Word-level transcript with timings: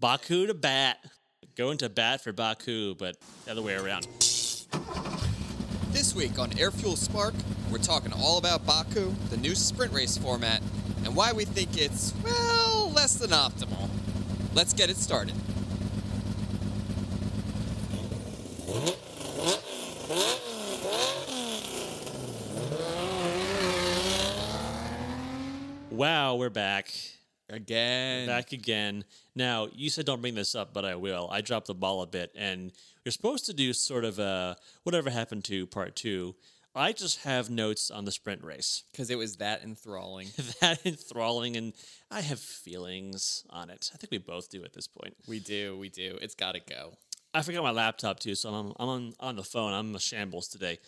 Baku 0.00 0.46
to 0.46 0.54
bat. 0.54 0.96
Going 1.56 1.76
to 1.78 1.90
bat 1.90 2.22
for 2.22 2.32
Baku, 2.32 2.94
but 2.94 3.16
the 3.44 3.50
other 3.50 3.60
way 3.60 3.74
around. 3.74 4.08
This 5.90 6.14
week 6.14 6.38
on 6.38 6.58
Air 6.58 6.70
Fuel 6.70 6.96
Spark, 6.96 7.34
we're 7.70 7.76
talking 7.76 8.10
all 8.14 8.38
about 8.38 8.64
Baku, 8.64 9.12
the 9.28 9.36
new 9.36 9.54
sprint 9.54 9.92
race 9.92 10.16
format, 10.16 10.62
and 11.04 11.14
why 11.14 11.34
we 11.34 11.44
think 11.44 11.76
it's, 11.76 12.14
well, 12.24 12.90
less 12.92 13.16
than 13.16 13.28
optimal. 13.30 13.90
Let's 14.54 14.72
get 14.72 14.88
it 14.88 14.96
started. 14.96 15.34
Wow, 25.90 26.36
we're 26.36 26.48
back. 26.48 26.90
Again. 27.50 28.26
Back 28.26 28.52
again. 28.52 29.04
Now, 29.34 29.68
you 29.74 29.90
said 29.90 30.06
don't 30.06 30.20
bring 30.20 30.34
this 30.34 30.54
up, 30.54 30.72
but 30.72 30.84
I 30.84 30.94
will. 30.94 31.28
I 31.30 31.40
dropped 31.40 31.66
the 31.66 31.74
ball 31.74 32.02
a 32.02 32.06
bit, 32.06 32.32
and 32.36 32.72
you're 33.04 33.12
supposed 33.12 33.46
to 33.46 33.54
do 33.54 33.72
sort 33.72 34.04
of 34.04 34.18
a 34.18 34.56
whatever 34.84 35.10
happened 35.10 35.44
to 35.44 35.66
part 35.66 35.96
two. 35.96 36.34
I 36.74 36.92
just 36.92 37.24
have 37.24 37.50
notes 37.50 37.90
on 37.90 38.04
the 38.04 38.12
sprint 38.12 38.44
race. 38.44 38.84
Because 38.92 39.10
it 39.10 39.18
was 39.18 39.36
that 39.36 39.62
enthralling. 39.64 40.28
that 40.60 40.86
enthralling, 40.86 41.56
and 41.56 41.72
I 42.10 42.20
have 42.20 42.38
feelings 42.38 43.44
on 43.50 43.70
it. 43.70 43.90
I 43.92 43.96
think 43.96 44.12
we 44.12 44.18
both 44.18 44.50
do 44.50 44.62
at 44.64 44.72
this 44.72 44.86
point. 44.86 45.16
We 45.26 45.40
do, 45.40 45.76
we 45.78 45.88
do. 45.88 46.18
It's 46.22 46.36
got 46.36 46.52
to 46.52 46.60
go. 46.60 46.92
I 47.32 47.42
forgot 47.42 47.62
my 47.62 47.70
laptop 47.70 48.18
too, 48.18 48.34
so 48.34 48.48
I'm, 48.50 48.72
I'm 48.78 48.88
on, 48.88 49.12
on 49.20 49.36
the 49.36 49.44
phone. 49.44 49.72
I'm 49.72 49.94
a 49.94 50.00
shambles 50.00 50.48
today. 50.48 50.78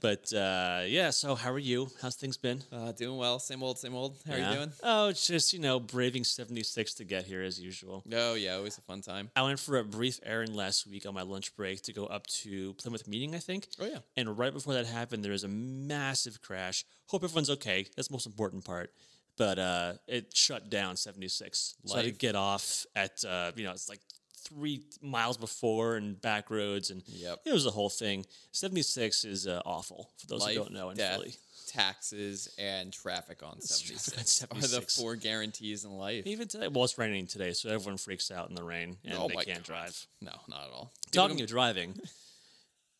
But 0.00 0.32
uh, 0.32 0.82
yeah, 0.86 1.10
so 1.10 1.36
how 1.36 1.52
are 1.52 1.60
you? 1.60 1.88
How's 2.00 2.16
things 2.16 2.36
been? 2.36 2.60
Uh, 2.72 2.90
doing 2.90 3.16
well. 3.16 3.38
Same 3.38 3.62
old, 3.62 3.78
same 3.78 3.94
old. 3.94 4.16
How 4.26 4.34
Yeah. 4.34 4.46
are 4.48 4.50
you 4.50 4.56
doing? 4.56 4.72
Oh, 4.82 5.08
it's 5.08 5.24
just, 5.28 5.52
you 5.52 5.60
know, 5.60 5.78
braving 5.78 6.24
76 6.24 6.94
to 6.94 7.04
get 7.04 7.24
here 7.26 7.42
as 7.42 7.60
usual. 7.60 8.02
Oh, 8.12 8.34
yeah, 8.34 8.54
always 8.54 8.76
a 8.78 8.80
fun 8.80 9.00
time. 9.00 9.30
I 9.36 9.42
went 9.42 9.60
for 9.60 9.78
a 9.78 9.84
brief 9.84 10.18
errand 10.24 10.56
last 10.56 10.88
week 10.88 11.06
on 11.06 11.14
my 11.14 11.22
lunch 11.22 11.54
break 11.54 11.82
to 11.82 11.92
go 11.92 12.06
up 12.06 12.26
to 12.28 12.74
Plymouth 12.74 13.06
Meeting, 13.06 13.36
I 13.36 13.38
think. 13.38 13.68
Oh, 13.80 13.86
yeah. 13.86 13.98
And 14.16 14.36
right 14.36 14.52
before 14.52 14.74
that 14.74 14.86
happened, 14.86 15.24
there 15.24 15.30
was 15.30 15.44
a 15.44 15.48
massive 15.48 16.42
crash. 16.42 16.84
Hope 17.06 17.22
everyone's 17.22 17.50
okay. 17.50 17.86
That's 17.94 18.08
the 18.08 18.14
most 18.14 18.26
important 18.26 18.64
part. 18.64 18.90
But 19.38 19.58
uh, 19.60 19.92
it 20.08 20.36
shut 20.36 20.68
down 20.68 20.96
76. 20.96 21.76
So 21.86 21.94
I 21.94 21.98
had 21.98 22.06
to 22.06 22.10
get 22.10 22.34
off 22.34 22.84
at, 22.96 23.24
uh, 23.24 23.52
you 23.54 23.62
know, 23.64 23.70
it's 23.70 23.88
like 23.88 24.00
three 24.44 24.82
miles 25.00 25.36
before 25.36 25.96
and 25.96 26.20
back 26.20 26.50
roads. 26.50 26.90
And 26.90 27.02
Yep. 27.06 27.40
it 27.46 27.52
was 27.52 27.66
a 27.66 27.70
whole 27.70 27.88
thing. 27.90 28.24
76 28.52 29.24
is 29.24 29.46
uh, 29.46 29.62
awful 29.64 30.10
for 30.18 30.26
those 30.26 30.40
Life, 30.40 30.56
who 30.56 30.62
don't 30.62 30.72
know 30.72 30.90
in 30.90 30.96
death, 30.96 31.16
Philly. 31.16 31.34
taxes, 31.66 32.48
and 32.58 32.92
traffic 32.92 33.42
on 33.42 33.60
76, 33.60 34.44
on 34.50 34.58
are 34.58 34.60
the 34.66 34.80
four 34.82 35.16
guarantees 35.16 35.84
in 35.84 35.92
life. 35.92 36.26
Even 36.26 36.48
today, 36.48 36.68
well, 36.68 36.84
it's 36.84 36.98
raining 36.98 37.26
today, 37.26 37.52
so 37.52 37.68
everyone 37.70 37.96
freaks 37.98 38.30
out 38.30 38.48
in 38.48 38.54
the 38.54 38.62
rain 38.64 38.96
and 39.04 39.14
Oh 39.18 39.28
they 39.28 39.34
can't 39.36 39.58
God. 39.58 39.62
drive. 39.64 40.06
No, 40.20 40.32
not 40.48 40.64
at 40.64 40.70
all. 40.72 40.92
Talking 41.12 41.40
of 41.40 41.46
driving, 41.48 41.98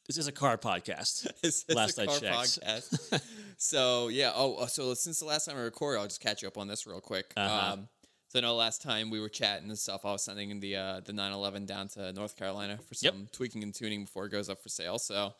this 0.06 0.16
is 0.18 0.26
a 0.26 0.32
car 0.32 0.58
podcast. 0.58 1.26
Last 1.74 1.98
I 1.98 2.06
checked. 2.06 2.22
podcast. 2.60 3.22
so 3.58 4.08
yeah. 4.08 4.32
Oh, 4.34 4.54
uh, 4.56 4.66
so 4.66 4.94
since 4.94 5.18
the 5.20 5.26
last 5.26 5.46
time 5.46 5.56
I 5.56 5.60
recorded, 5.60 6.00
I'll 6.00 6.06
just 6.08 6.20
catch 6.20 6.42
you 6.42 6.48
up 6.48 6.58
on 6.58 6.66
this 6.68 6.86
real 6.86 7.00
quick. 7.00 7.32
Uh-huh. 7.36 7.72
Um, 7.74 7.88
so 8.32 8.38
I 8.38 8.42
know 8.42 8.54
last 8.54 8.80
time 8.80 9.10
we 9.10 9.20
were 9.20 9.28
chatting 9.28 9.68
and 9.68 9.78
stuff, 9.78 10.04
I 10.06 10.12
was 10.12 10.22
sending 10.22 10.58
the 10.60 10.76
uh, 10.76 11.00
the 11.00 11.12
911 11.12 11.66
down 11.66 11.88
to 11.88 12.12
North 12.14 12.34
Carolina 12.36 12.78
for 12.78 12.94
Yep. 13.00 13.12
some 13.12 13.28
tweaking 13.30 13.62
and 13.62 13.74
tuning 13.74 14.04
before 14.04 14.24
it 14.24 14.30
goes 14.30 14.48
up 14.48 14.62
for 14.62 14.68
sale. 14.70 14.98
So 14.98 15.34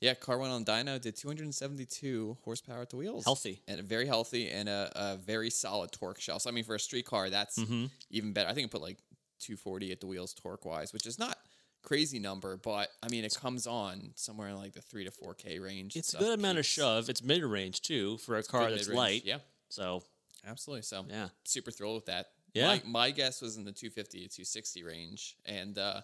yeah, 0.00 0.14
car 0.14 0.36
went 0.38 0.52
on 0.52 0.64
dyno, 0.64 1.00
did 1.00 1.14
272 1.16 2.36
horsepower 2.44 2.82
at 2.82 2.90
the 2.90 2.96
wheels, 2.96 3.24
Healthy. 3.24 3.62
and 3.68 3.80
very 3.82 4.06
healthy, 4.06 4.50
and 4.50 4.68
a, 4.68 4.90
a 4.96 5.16
very 5.16 5.48
solid 5.50 5.92
torque 5.92 6.20
shell. 6.20 6.40
So 6.40 6.50
I 6.50 6.52
mean, 6.52 6.64
for 6.64 6.74
a 6.74 6.80
street 6.80 7.06
car, 7.06 7.30
that's 7.30 7.58
Mm-hmm. 7.58 7.86
even 8.10 8.32
better. 8.32 8.48
I 8.48 8.54
think 8.54 8.66
it 8.66 8.70
put 8.72 8.82
like 8.82 8.98
240 9.40 9.92
at 9.92 10.00
the 10.00 10.06
wheels 10.08 10.34
torque 10.34 10.64
wise, 10.64 10.92
which 10.92 11.06
is 11.06 11.18
not 11.18 11.38
crazy 11.84 12.18
number, 12.18 12.56
but 12.56 12.88
I 13.02 13.08
mean 13.08 13.24
it 13.24 13.34
comes 13.40 13.66
on 13.66 14.12
somewhere 14.14 14.48
in 14.48 14.56
like 14.56 14.72
the 14.72 14.80
three 14.80 15.04
to 15.04 15.10
four 15.10 15.34
K 15.34 15.58
range. 15.60 15.96
It's 15.96 16.14
a 16.14 16.18
good 16.18 16.38
amount 16.38 16.58
of 16.58 16.66
shove. 16.66 17.08
It's 17.08 17.22
mid 17.22 17.42
range 17.44 17.82
too 17.82 18.18
for 18.18 18.36
a 18.36 18.42
car 18.42 18.70
that's 18.70 18.88
light. 18.88 19.22
Yeah, 19.24 19.38
So 19.68 20.02
absolutely. 20.46 20.82
So 20.82 21.04
yeah, 21.08 21.28
super 21.44 21.70
thrilled 21.70 21.96
with 21.96 22.06
that. 22.06 22.26
Yeah. 22.54 22.66
My, 22.66 22.82
my 22.84 23.10
guess 23.10 23.40
was 23.40 23.56
in 23.56 23.64
the 23.64 23.72
250 23.72 24.18
to 24.18 24.28
260 24.28 24.82
range. 24.84 25.36
And 25.46 25.78
uh, 25.78 26.02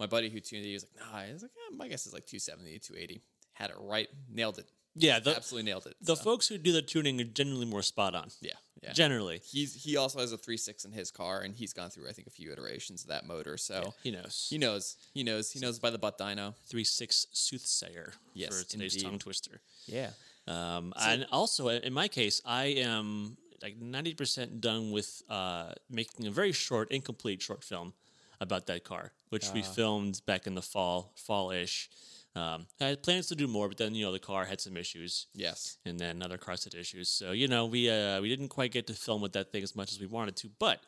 my 0.00 0.06
buddy 0.06 0.30
who 0.30 0.40
tuned 0.40 0.64
it, 0.64 0.68
he 0.68 0.72
was 0.74 0.84
like, 0.84 1.06
nah, 1.12 1.18
I 1.18 1.32
was 1.32 1.42
like, 1.42 1.50
yeah, 1.54 1.76
my 1.76 1.86
guess 1.88 2.06
is 2.06 2.14
like 2.14 2.26
270 2.26 2.78
to 2.78 2.88
280. 2.88 3.22
Had 3.52 3.70
it 3.70 3.76
right. 3.78 4.08
Nailed 4.32 4.58
it. 4.58 4.66
yeah. 4.94 5.18
The 5.20 5.36
Absolutely 5.36 5.70
nailed 5.70 5.86
it. 5.86 5.94
the 6.00 6.16
So, 6.16 6.22
folks 6.22 6.48
who 6.48 6.56
do 6.56 6.72
the 6.72 6.80
tuning 6.80 7.20
are 7.20 7.24
generally 7.24 7.66
more 7.66 7.82
spot 7.82 8.14
on. 8.14 8.28
yeah. 8.40 8.52
Yeah. 8.82 8.92
Generally, 8.94 9.42
He's 9.48 9.74
he 9.84 9.96
also 9.96 10.18
has 10.18 10.32
a 10.32 10.36
3.6 10.36 10.84
in 10.86 10.90
his 10.90 11.12
car, 11.12 11.42
and 11.42 11.54
he's 11.54 11.72
gone 11.72 11.88
through 11.90 12.08
I 12.08 12.12
think 12.12 12.26
a 12.26 12.30
few 12.32 12.50
iterations 12.50 13.02
of 13.02 13.10
that 13.10 13.24
motor. 13.24 13.56
So 13.56 13.94
he 14.02 14.10
knows. 14.10 14.48
he 14.50 14.58
knows, 14.58 14.96
he 15.14 15.22
knows, 15.22 15.52
he 15.52 15.60
knows 15.60 15.78
by 15.78 15.90
the 15.90 15.98
butt 15.98 16.18
dyno. 16.18 16.54
Three 16.66 16.82
six 16.82 17.28
soothsayer 17.30 18.12
Yes, 18.34 18.48
for 18.60 18.68
today's 18.68 18.94
indeed. 18.96 19.06
tongue 19.08 19.18
twister. 19.20 19.60
Yeah, 19.86 20.10
Um, 20.48 20.92
and 21.00 21.26
also, 21.30 21.68
in 21.68 21.92
my 21.92 22.08
case, 22.08 22.40
I 22.44 22.64
am 22.78 23.36
like 23.62 23.76
ninety 23.80 24.14
percent 24.14 24.60
done 24.60 24.90
with 24.90 25.22
uh, 25.28 25.72
making 25.90 26.26
a 26.26 26.30
very 26.30 26.52
short, 26.52 26.90
incomplete 26.90 27.42
short 27.42 27.62
film 27.64 27.92
about 28.40 28.66
that 28.66 28.82
car, 28.84 29.12
which 29.30 29.50
we 29.52 29.62
filmed 29.62 30.20
back 30.26 30.46
in 30.46 30.54
the 30.54 30.62
fall, 30.62 31.12
fall-ish. 31.16 31.88
Um, 32.34 32.66
I 32.80 32.86
had 32.86 33.02
plans 33.02 33.26
to 33.28 33.36
do 33.36 33.46
more, 33.46 33.68
but 33.68 33.76
then 33.76 33.94
you 33.94 34.04
know 34.04 34.12
the 34.12 34.18
car 34.18 34.44
had 34.46 34.60
some 34.60 34.76
issues, 34.76 35.26
yes, 35.34 35.76
and 35.84 35.98
then 36.00 36.22
other 36.22 36.38
cars 36.38 36.64
had 36.64 36.74
issues. 36.74 37.08
So 37.08 37.32
you 37.32 37.46
know 37.46 37.66
we 37.66 37.90
uh, 37.90 38.20
we 38.22 38.28
didn't 38.28 38.48
quite 38.48 38.72
get 38.72 38.86
to 38.88 38.94
film 38.94 39.20
with 39.20 39.32
that 39.34 39.52
thing 39.52 39.62
as 39.62 39.76
much 39.76 39.92
as 39.92 40.00
we 40.00 40.06
wanted 40.06 40.36
to, 40.36 40.48
but. 40.58 40.80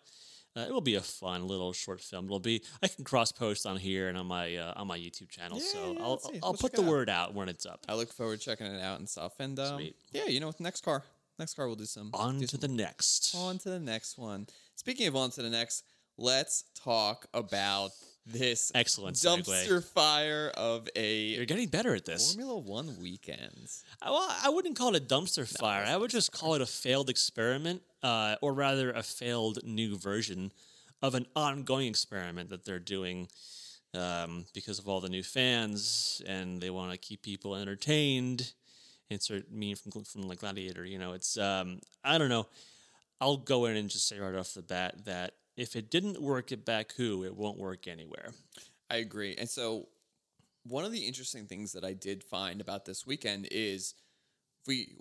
Uh, 0.56 0.66
it 0.68 0.70
will 0.72 0.80
be 0.80 0.94
a 0.94 1.00
fun 1.00 1.48
little 1.48 1.72
short 1.72 2.00
film. 2.00 2.26
It'll 2.26 2.38
be 2.38 2.62
I 2.80 2.86
can 2.86 3.02
cross 3.02 3.32
post 3.32 3.66
on 3.66 3.76
here 3.76 4.08
and 4.08 4.16
on 4.16 4.26
my 4.26 4.54
uh, 4.54 4.72
on 4.76 4.86
my 4.86 4.96
YouTube 4.96 5.28
channel, 5.28 5.58
Yeah, 5.58 5.64
so 5.72 5.92
yeah, 5.94 5.98
I'll. 6.00 6.20
I'll 6.24 6.52
We'll 6.52 6.52
put 6.52 6.72
the 6.74 6.82
out. 6.82 6.88
word 6.88 7.10
out 7.10 7.34
when 7.34 7.48
it's 7.48 7.66
up. 7.66 7.80
I 7.88 7.96
look 7.96 8.12
forward 8.12 8.38
to 8.38 8.44
checking 8.44 8.66
it 8.68 8.80
out 8.80 9.00
and 9.00 9.08
stuff. 9.08 9.32
And 9.41 9.58
um, 9.58 9.78
Sweet. 9.80 9.96
yeah, 10.12 10.26
you 10.26 10.38
know? 10.38 10.52
Next 10.60 10.82
car, 10.84 11.02
next 11.39 11.55
car, 11.55 11.67
we'll 11.67 11.77
do 11.77 11.84
some 11.87 12.11
On 12.15 12.39
do 12.39 12.47
to 12.47 12.56
the 12.56 12.69
next. 12.69 13.34
On 13.34 13.59
to 13.59 13.71
the 13.71 13.81
next 13.81 14.19
one. 14.19 14.47
Speaking 14.77 15.06
of 15.06 15.17
on 15.17 15.31
to 15.33 15.43
the 15.43 15.50
next, 15.50 15.84
let's 16.17 16.65
talk 16.75 17.27
about 17.34 17.91
this 18.27 18.72
Excellent 18.75 19.17
segue. 19.17 19.45
dumpster 19.45 19.84
fire 19.84 20.50
of 20.56 20.89
a. 20.97 21.17
You're 21.37 21.45
getting 21.45 21.69
better 21.69 21.95
at 21.95 22.05
this. 22.06 22.34
Formula 22.34 22.59
One 22.59 22.97
weekend. 23.00 23.69
I- 24.00 24.11
Well, 24.11 24.37
I 24.43 24.49
wouldn't 24.49 24.77
call 24.77 24.95
it 24.95 25.03
a 25.03 25.05
dumpster 25.05 25.47
fire. 25.47 25.84
I 25.84 25.97
would 25.97 26.11
just 26.11 26.33
call 26.33 26.55
it 26.55 26.62
a 26.62 26.67
failed 26.67 27.11
experiment, 27.11 27.83
uh, 28.03 28.37
or 28.41 28.55
rather, 28.55 28.91
a 28.93 29.03
failed 29.03 29.59
new 29.65 29.99
version 29.99 30.53
of 31.03 31.15
an 31.15 31.27
ongoing 31.37 31.87
experiment 31.89 32.49
that 32.51 32.65
they're 32.65 32.78
doing 32.78 33.28
um, 33.93 34.47
because 34.55 34.78
of 34.78 34.89
all 34.89 35.01
the 35.01 35.09
new 35.11 35.22
fans, 35.22 36.22
and 36.27 36.61
they 36.62 36.71
want 36.71 36.91
to 36.93 36.99
keep 36.99 37.22
people 37.22 37.55
entertained. 37.55 38.53
Insert 39.10 39.50
meme 39.53 39.76
from 39.76 40.03
from 40.04 40.22
like 40.22 40.41
Gladiator. 40.41 40.84
You 40.84 40.98
know, 40.98 41.12
it's 41.12 41.37
um, 41.38 41.81
I 42.03 42.19
don't 42.19 42.28
know. 42.31 42.47
I'll 43.20 43.37
go 43.37 43.66
in 43.66 43.76
and 43.76 43.88
just 43.88 44.09
say 44.09 44.19
right 44.19 44.34
off 44.34 44.54
the 44.54 44.62
bat 44.62 45.04
that 45.04 45.34
if 45.56 45.76
it 45.76 45.91
didn't 45.91 46.20
work 46.20 46.53
at 46.53 46.65
Baku, 46.65 47.25
it 47.25 47.37
won't 47.37 47.59
work 47.59 47.87
anywhere. 47.87 48.32
I 48.91 48.97
agree. 48.97 49.34
And 49.38 49.48
so, 49.48 49.88
one 50.65 50.84
of 50.84 50.92
the 50.92 51.06
interesting 51.06 51.47
things 51.47 51.72
that 51.72 51.84
I 51.84 51.92
did 51.92 52.25
find 52.25 52.60
about 52.60 52.84
this 52.84 53.06
weekend 53.06 53.48
is 53.50 53.94
we 54.66 54.97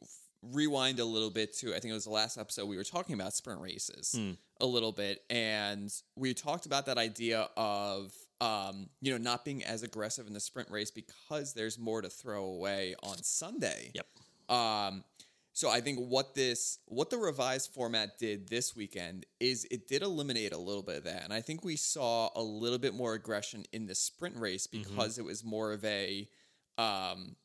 rewind 0.51 0.99
a 0.99 1.05
little 1.05 1.29
bit 1.29 1.55
to, 1.57 1.69
I 1.69 1.79
think 1.79 1.91
it 1.91 1.93
was 1.93 2.05
the 2.05 2.11
last 2.11 2.37
episode, 2.37 2.65
we 2.65 2.77
were 2.77 2.83
talking 2.83 3.15
about 3.15 3.33
sprint 3.33 3.61
races 3.61 4.13
a 4.59 4.65
little 4.65 4.91
bit. 4.91 5.23
And 5.29 5.93
we 6.15 6.33
talked 6.33 6.65
about 6.65 6.85
that 6.87 6.97
idea 6.97 7.49
of, 7.55 8.13
um, 8.41 8.89
you 9.01 9.11
know, 9.11 9.17
not 9.17 9.45
being 9.45 9.63
as 9.63 9.83
aggressive 9.83 10.27
in 10.27 10.33
the 10.33 10.39
sprint 10.39 10.69
race 10.69 10.91
because 10.91 11.53
there's 11.53 11.79
more 11.79 12.01
to 12.01 12.09
throw 12.09 12.45
away 12.45 12.95
on 13.03 13.21
Sunday. 13.23 13.91
Yep. 13.93 14.07
Um, 14.49 15.03
so 15.53 15.69
I 15.69 15.81
think 15.81 15.99
what 15.99 16.33
this 16.33 16.79
what 16.87 17.11
the 17.11 17.17
revised 17.17 17.71
format 17.73 18.17
did 18.17 18.49
this 18.49 18.75
weekend 18.75 19.27
is 19.39 19.65
it 19.69 19.87
did 19.87 20.01
eliminate 20.01 20.51
a 20.51 20.57
little 20.57 20.81
bit 20.81 20.97
of 20.97 21.03
that. 21.03 21.23
And 21.23 21.31
I 21.31 21.41
think 21.41 21.63
we 21.63 21.75
saw 21.75 22.29
a 22.35 22.41
little 22.41 22.79
bit 22.79 22.95
more 22.95 23.13
aggression 23.13 23.63
in 23.71 23.85
the 23.85 23.93
sprint 23.93 24.35
race 24.35 24.65
because 24.65 25.19
it 25.19 25.23
was 25.23 25.43
more 25.43 25.71
of 25.71 25.85
a 25.85 26.27
um 26.79 27.35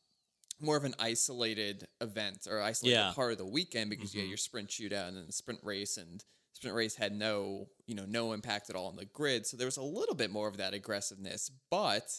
more 0.61 0.77
of 0.77 0.83
an 0.83 0.95
isolated 0.99 1.87
event 2.01 2.47
or 2.49 2.61
isolated 2.61 2.95
Yeah. 2.97 3.11
part 3.13 3.31
of 3.31 3.37
the 3.37 3.45
weekend 3.45 3.89
because 3.89 4.13
you 4.13 4.21
had 4.21 4.27
your 4.29 4.37
sprint 4.37 4.69
shootout 4.69 5.07
and 5.07 5.17
then 5.17 5.25
the 5.25 5.31
sprint 5.31 5.61
race 5.63 5.97
and 5.97 6.23
sprint 6.53 6.75
race 6.75 6.95
had 6.95 7.13
no 7.13 7.69
you 7.87 7.95
know 7.95 8.05
no 8.05 8.33
impact 8.33 8.69
at 8.69 8.75
all 8.75 8.87
on 8.87 8.95
the 8.95 9.05
grid. 9.05 9.45
So 9.45 9.55
there 9.57 9.67
was 9.67 9.77
a 9.77 9.83
little 9.83 10.15
bit 10.15 10.31
more 10.31 10.47
of 10.47 10.57
that 10.57 10.73
aggressiveness 10.73 11.49
but 11.69 12.09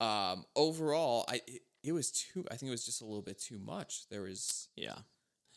um 0.00 0.44
overall 0.56 1.24
i 1.28 1.40
it, 1.46 1.62
it 1.82 1.92
was 1.92 2.10
too 2.10 2.44
i 2.50 2.56
think 2.56 2.68
it 2.68 2.72
was 2.72 2.84
just 2.86 3.02
a 3.02 3.04
little 3.04 3.22
bit 3.22 3.38
too 3.40 3.58
much. 3.58 4.08
There 4.08 4.22
was 4.22 4.68
Yeah. 4.76 4.98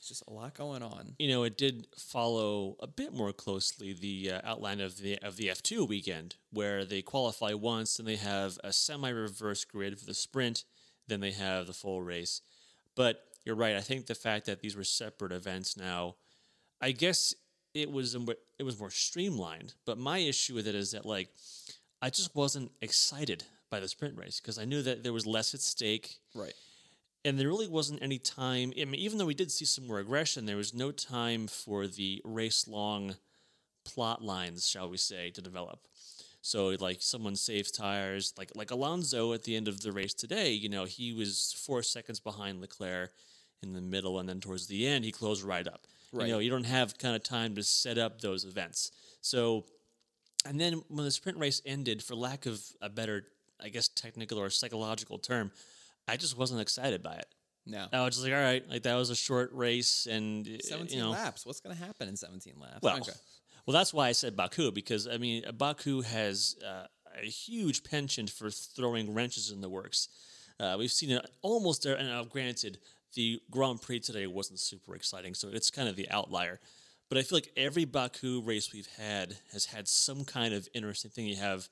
just 0.05 0.23
a 0.27 0.31
lot 0.31 0.53
going 0.53 0.83
on. 0.83 1.15
You 1.19 1.27
know, 1.29 1.43
it 1.43 1.57
did 1.57 1.87
follow 1.97 2.75
a 2.79 2.87
bit 2.87 3.13
more 3.13 3.33
closely 3.33 3.93
the 3.93 4.31
uh, 4.33 4.41
outline 4.43 4.79
of 4.79 4.97
the 4.99 5.17
of 5.19 5.37
the 5.37 5.49
F 5.49 5.61
two 5.63 5.83
weekend, 5.85 6.35
where 6.51 6.85
they 6.85 7.01
qualify 7.01 7.53
once 7.53 7.97
and 7.99 8.07
they 8.07 8.15
have 8.17 8.59
a 8.63 8.71
semi-reverse 8.71 9.65
grid 9.65 9.97
for 9.99 10.05
the 10.05 10.13
sprint, 10.13 10.65
then 11.07 11.19
they 11.19 11.31
have 11.31 11.67
the 11.67 11.73
full 11.73 12.01
race. 12.01 12.41
But 12.95 13.23
you're 13.45 13.55
right. 13.55 13.75
I 13.75 13.81
think 13.81 14.05
the 14.07 14.15
fact 14.15 14.45
that 14.47 14.59
these 14.61 14.75
were 14.75 14.83
separate 14.83 15.31
events 15.31 15.77
now, 15.77 16.15
I 16.81 16.91
guess 16.91 17.33
it 17.73 17.91
was 17.91 18.15
it 18.59 18.63
was 18.63 18.79
more 18.79 18.89
streamlined. 18.91 19.73
But 19.85 19.97
my 19.97 20.17
issue 20.19 20.55
with 20.55 20.67
it 20.67 20.75
is 20.75 20.91
that 20.91 21.05
like 21.05 21.29
I 22.01 22.09
just 22.09 22.35
wasn't 22.35 22.71
excited 22.81 23.43
by 23.69 23.79
the 23.79 23.87
sprint 23.87 24.17
race 24.17 24.39
because 24.39 24.57
I 24.57 24.65
knew 24.65 24.81
that 24.83 25.03
there 25.03 25.13
was 25.13 25.25
less 25.25 25.53
at 25.53 25.59
stake 25.61 26.19
Right. 26.33 26.53
and 27.25 27.37
there 27.37 27.47
really 27.47 27.67
wasn't 27.67 28.01
any 28.01 28.17
time. 28.17 28.71
I 28.79 28.85
mean, 28.85 28.95
even 28.95 29.17
though 29.17 29.25
we 29.25 29.33
did 29.33 29.51
see 29.51 29.65
some 29.65 29.87
more 29.87 29.99
aggression, 29.99 30.45
there 30.45 30.55
was 30.57 30.73
no 30.73 30.91
time 30.91 31.47
for 31.47 31.85
the 31.87 32.21
race 32.23 32.67
long 32.67 33.15
plot 33.83 34.21
lines, 34.23 34.67
shall 34.69 34.89
we 34.89 34.97
say, 34.97 35.31
to 35.31 35.41
develop. 35.41 35.79
So, 36.47 36.67
like, 36.79 37.01
someone 37.01 37.35
saves 37.35 37.71
tires, 37.71 38.33
like 38.37 38.53
like 38.55 38.71
Alonso 38.71 39.33
at 39.33 39.43
the 39.43 39.57
end 39.57 39.67
of 39.67 39.81
the 39.81 39.91
race 39.91 40.13
today. 40.13 40.51
You 40.51 40.69
know, 40.69 40.85
he 40.85 41.11
was 41.11 41.53
four 41.57 41.83
seconds 41.83 42.21
behind 42.21 42.61
Leclerc 42.61 43.11
in 43.61 43.73
the 43.73 43.81
middle, 43.81 44.17
and 44.17 44.29
then 44.29 44.39
towards 44.39 44.67
the 44.67 44.87
end, 44.87 45.03
he 45.03 45.11
closed 45.11 45.43
right 45.43 45.67
up. 45.67 45.87
Right. 46.13 46.27
You 46.27 46.33
know, 46.33 46.39
you 46.39 46.49
don't 46.49 46.63
have 46.63 46.97
kind 46.97 47.17
of 47.17 47.23
time 47.23 47.53
to 47.55 47.63
set 47.63 47.97
up 47.97 48.21
those 48.21 48.45
events. 48.45 48.91
So, 49.19 49.65
and 50.45 50.57
then 50.57 50.81
when 50.87 51.03
the 51.03 51.11
sprint 51.11 51.37
race 51.37 51.61
ended, 51.65 52.01
for 52.01 52.15
lack 52.15 52.45
of 52.45 52.63
a 52.81 52.87
better, 52.87 53.25
I 53.61 53.67
guess, 53.67 53.89
technical 53.89 54.39
or 54.39 54.49
psychological 54.49 55.17
term, 55.17 55.51
I 56.07 56.15
just 56.15 56.37
wasn't 56.37 56.61
excited 56.61 57.03
by 57.03 57.15
it. 57.15 57.27
No. 57.65 57.87
I 57.91 58.05
was 58.05 58.15
just 58.15 58.25
like, 58.25 58.33
all 58.33 58.41
right, 58.41 58.63
like 58.69 58.83
that 58.83 58.95
was 58.95 59.09
a 59.09 59.17
short 59.17 59.51
race, 59.51 60.07
and 60.09 60.47
17 60.63 60.97
you 60.97 61.03
know, 61.03 61.09
laps. 61.09 61.45
What's 61.45 61.59
going 61.59 61.75
to 61.75 61.83
happen 61.83 62.07
in 62.07 62.15
17 62.15 62.53
laps? 62.57 62.79
well, 62.81 62.95
Okay. 62.99 63.11
Well, 63.67 63.73
that's 63.73 63.93
why 63.93 64.07
I 64.07 64.13
said 64.13 64.35
Baku 64.35 64.71
because 64.71 65.07
I 65.07 65.17
mean, 65.17 65.43
Baku 65.57 66.01
has 66.01 66.55
uh, 66.65 66.87
a 67.21 67.25
huge 67.25 67.83
penchant 67.83 68.29
for 68.29 68.49
throwing 68.49 69.13
wrenches 69.13 69.51
in 69.51 69.59
the 69.59 69.69
works. 69.69 70.07
Uh, 70.59 70.77
we've 70.79 70.91
seen 70.91 71.11
it 71.11 71.29
almost 71.41 71.83
there, 71.83 71.95
and 71.95 72.09
uh, 72.09 72.23
granted, 72.23 72.79
the 73.13 73.41
Grand 73.51 73.81
Prix 73.81 73.99
today 73.99 74.25
wasn't 74.25 74.59
super 74.59 74.95
exciting, 74.95 75.33
so 75.33 75.49
it's 75.51 75.69
kind 75.69 75.89
of 75.89 75.95
the 75.97 76.09
outlier. 76.09 76.59
But 77.09 77.17
I 77.17 77.21
feel 77.21 77.37
like 77.37 77.51
every 77.55 77.85
Baku 77.85 78.41
race 78.41 78.73
we've 78.73 78.89
had 78.97 79.35
has 79.51 79.65
had 79.65 79.87
some 79.87 80.23
kind 80.23 80.53
of 80.53 80.67
interesting 80.73 81.11
thing. 81.11 81.25
You 81.25 81.35
have 81.35 81.67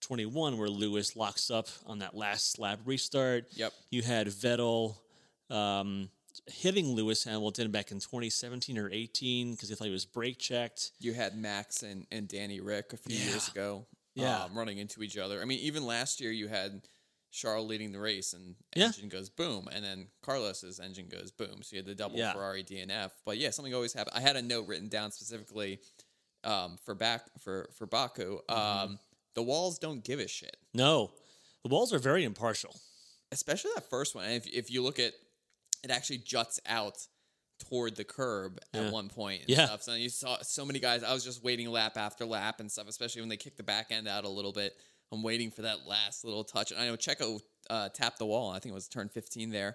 21 0.00 0.58
where 0.58 0.68
Lewis 0.68 1.14
locks 1.14 1.50
up 1.50 1.68
on 1.86 2.00
that 2.00 2.16
last 2.16 2.58
lap 2.58 2.80
restart. 2.84 3.46
Yep. 3.52 3.72
You 3.90 4.02
had 4.02 4.26
Vettel 4.28 4.96
um, 5.50 6.08
hitting 6.46 6.94
Lewis 6.94 7.24
Hamilton 7.24 7.70
back 7.70 7.90
in 7.90 7.98
2017 8.00 8.78
or 8.78 8.90
18 8.90 9.52
because 9.52 9.68
he 9.68 9.74
thought 9.74 9.86
he 9.86 9.90
was 9.92 10.06
brake 10.06 10.38
checked. 10.38 10.92
You 11.00 11.12
had 11.14 11.36
Max 11.36 11.82
and, 11.82 12.06
and 12.10 12.26
Danny 12.28 12.60
Ric 12.60 12.92
a 12.92 12.96
few 12.96 13.16
years 13.16 13.48
ago 13.48 13.86
Yeah. 14.14 14.44
um, 14.44 14.56
running 14.56 14.78
into 14.78 15.02
each 15.02 15.16
other. 15.18 15.40
I 15.40 15.44
mean, 15.44 15.58
even 15.60 15.86
last 15.86 16.20
year 16.20 16.30
you 16.32 16.48
had 16.48 16.82
Charles 17.32 17.68
leading 17.68 17.90
the 17.92 17.98
race 17.98 18.32
and 18.32 18.54
Yeah. 18.76 18.86
engine 18.86 19.08
goes 19.08 19.28
boom, 19.28 19.68
and 19.72 19.84
then 19.84 20.08
Carlos's 20.22 20.78
engine 20.80 21.08
goes 21.08 21.30
boom. 21.32 21.62
So 21.62 21.74
you 21.76 21.78
had 21.78 21.86
the 21.86 21.94
double 21.94 22.16
Yeah. 22.16 22.32
Ferrari 22.32 22.62
DNF. 22.62 23.10
But 23.24 23.38
yeah, 23.38 23.50
something 23.50 23.74
always 23.74 23.92
happened. 23.92 24.16
I 24.16 24.20
had 24.20 24.36
a 24.36 24.42
note 24.42 24.66
written 24.68 24.88
down 24.88 25.10
specifically 25.10 25.80
um, 26.44 26.76
for 26.84 26.94
back 26.94 27.22
for 27.40 27.70
for 27.76 27.86
Baku. 27.86 28.38
Um, 28.48 28.98
the 29.34 29.42
walls 29.42 29.78
don't 29.78 30.04
give 30.04 30.20
a 30.20 30.28
shit. 30.28 30.56
No, 30.74 31.12
the 31.62 31.68
walls 31.70 31.92
are 31.92 31.98
very 31.98 32.22
impartial. 32.24 32.74
especially 33.32 33.70
that 33.74 33.88
first 33.90 34.14
one. 34.14 34.24
And 34.26 34.34
if 34.34 34.46
if 34.46 34.70
you 34.70 34.80
look 34.82 34.98
at 35.00 35.14
it, 35.84 35.90
actually 35.90 36.18
juts 36.18 36.58
out 36.66 36.96
toward 37.68 37.94
the 37.96 38.04
curb 38.04 38.58
Yeah. 38.72 38.86
at 38.86 38.92
one 38.92 39.08
point. 39.08 39.42
And 39.42 39.50
Yeah. 39.50 39.66
Stuff. 39.66 39.82
So 39.82 39.94
you 39.94 40.08
saw 40.08 40.38
so 40.42 40.64
many 40.64 40.78
guys. 40.80 41.02
I 41.04 41.12
was 41.14 41.22
just 41.24 41.42
waiting 41.44 41.68
lap 41.70 41.96
after 41.96 42.24
lap 42.26 42.60
and 42.60 42.70
stuff. 42.70 42.88
Especially 42.88 43.22
when 43.22 43.28
they 43.28 43.36
kicked 43.36 43.56
the 43.56 43.62
back 43.62 43.92
end 43.92 44.08
out 44.08 44.24
a 44.24 44.28
little 44.28 44.52
bit. 44.52 44.76
I'm 45.12 45.22
waiting 45.22 45.50
for 45.50 45.62
that 45.62 45.86
last 45.86 46.24
little 46.24 46.42
touch. 46.44 46.72
And 46.72 46.80
I 46.80 46.86
know 46.86 46.96
Checo 46.96 47.40
uh, 47.70 47.88
tapped 47.90 48.18
the 48.18 48.26
wall. 48.26 48.50
I 48.50 48.58
think 48.58 48.72
it 48.72 48.74
was 48.74 48.88
turn 48.88 49.08
15 49.08 49.50
there. 49.50 49.74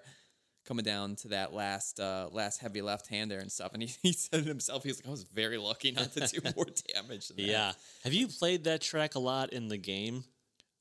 Coming 0.65 0.83
down 0.83 1.15
to 1.17 1.29
that 1.29 1.53
last 1.53 1.99
uh, 1.99 2.27
last 2.31 2.59
heavy 2.59 2.81
left 2.81 3.07
hander 3.07 3.39
and 3.39 3.51
stuff, 3.51 3.73
and 3.73 3.81
he, 3.81 3.89
he 4.03 4.11
said 4.11 4.41
it 4.41 4.45
himself. 4.45 4.83
He 4.83 4.89
was 4.89 4.97
like, 4.99 5.07
"I 5.07 5.09
was 5.09 5.23
very 5.23 5.57
lucky 5.57 5.91
not 5.91 6.11
to 6.13 6.19
do 6.27 6.41
more 6.55 6.65
damage." 6.93 7.29
Than 7.29 7.37
that. 7.37 7.43
Yeah. 7.43 7.71
Have 8.03 8.13
you 8.13 8.27
played 8.27 8.65
that 8.65 8.81
track 8.81 9.15
a 9.15 9.19
lot 9.19 9.51
in 9.53 9.69
the 9.69 9.77
game? 9.77 10.25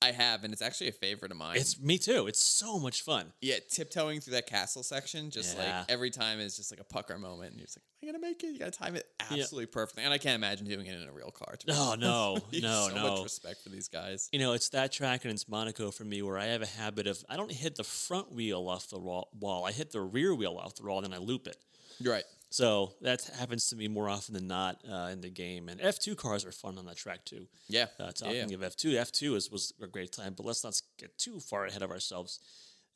I 0.01 0.13
have, 0.13 0.45
and 0.45 0.53
it's 0.53 0.63
actually 0.63 0.89
a 0.89 0.93
favorite 0.93 1.33
of 1.33 1.37
mine. 1.39 1.57
It's 1.57 1.81
me 1.81 1.99
too. 1.99 2.29
It's 2.29 2.41
so 2.41 2.79
much 2.79 3.03
fun. 3.03 3.33
Yeah, 3.41 3.57
tiptoeing 3.69 4.21
through 4.21 4.35
that 4.35 4.47
castle 4.47 4.85
section, 4.85 5.31
just 5.31 5.57
Yeah. 5.57 5.79
like 5.81 5.91
every 5.91 6.11
time 6.11 6.39
is 6.39 6.57
just 6.57 6.71
like 6.71 6.79
a 6.79 6.85
pucker 6.85 7.19
moment. 7.19 7.51
And 7.51 7.59
you're 7.59 7.67
just 7.67 7.79
like, 7.79 7.85
Am 8.01 8.09
I 8.09 8.13
gonna 8.13 8.21
make 8.25 8.45
it? 8.45 8.53
You 8.53 8.59
gotta 8.61 8.71
time 8.71 8.95
it 8.95 9.07
absolutely 9.19 9.67
perfectly. 9.67 10.05
And 10.05 10.13
I 10.15 10.19
can't 10.19 10.37
imagine 10.37 10.69
doing 10.69 10.87
it 10.87 10.95
in 11.03 11.09
a 11.09 11.13
real 11.13 11.33
car. 11.33 11.57
to 11.59 11.67
be 11.67 11.73
Oh, 11.75 11.91
honest. 11.93 12.01
no. 12.01 12.39
You 12.53 12.61
No, 12.63 12.87
so 12.91 12.95
no. 12.95 13.11
much 13.17 13.25
respect 13.25 13.61
for 13.63 13.71
these 13.71 13.89
guys. 13.89 14.29
You 14.33 14.39
know, 14.39 14.53
it's 14.53 14.69
that 14.69 14.93
track 14.93 15.25
and 15.25 15.33
it's 15.33 15.49
Monaco 15.49 15.91
for 15.91 16.05
me 16.05 16.23
where 16.23 16.39
I 16.39 16.47
have 16.47 16.63
a 16.63 16.67
habit 16.67 17.09
of 17.09 17.25
I 17.29 17.37
don't 17.37 17.51
hit 17.51 17.75
the 17.75 17.83
front 17.85 18.31
wheel 18.31 18.69
off 18.69 18.89
the 18.89 19.01
wa- 19.01 19.25
wall. 19.39 19.65
I 19.67 19.73
hit 19.73 19.91
the 19.91 20.01
rear 20.01 20.33
wheel 20.33 20.57
off 20.63 20.77
the 20.77 20.85
wall, 20.85 21.01
then 21.01 21.13
I 21.13 21.19
loop 21.19 21.49
it. 21.49 21.57
You're 21.99 22.13
right. 22.13 22.25
So 22.51 22.95
that 23.03 23.29
happens 23.39 23.67
to 23.69 23.77
me 23.77 23.89
more 23.89 24.09
often 24.09 24.35
than 24.35 24.47
not 24.47 24.81
uh, 24.91 25.11
in 25.13 25.21
the 25.21 25.29
game. 25.29 25.69
And 25.69 25.81
F2 25.81 26.17
cars 26.17 26.47
are 26.47 26.53
fun 26.53 26.79
on 26.79 26.87
that 26.87 26.97
track 26.97 27.25
too. 27.25 27.47
Yeah. 27.69 27.87
Uh, 28.01 28.05
yeah, 28.05 28.11
talking 28.11 28.51
yeah. 28.51 28.57
of 28.57 28.61
F2, 28.61 28.93
F2 28.93 29.37
is, 29.37 29.51
was 29.51 29.75
a 29.83 29.87
great 29.87 30.13
time, 30.13 30.35
but 30.35 30.47
let's 30.47 30.65
not 30.65 30.81
get 30.99 31.17
too 31.19 31.41
far 31.41 31.67
ahead 31.67 31.83
of 31.83 31.91
ourselves. 31.91 32.41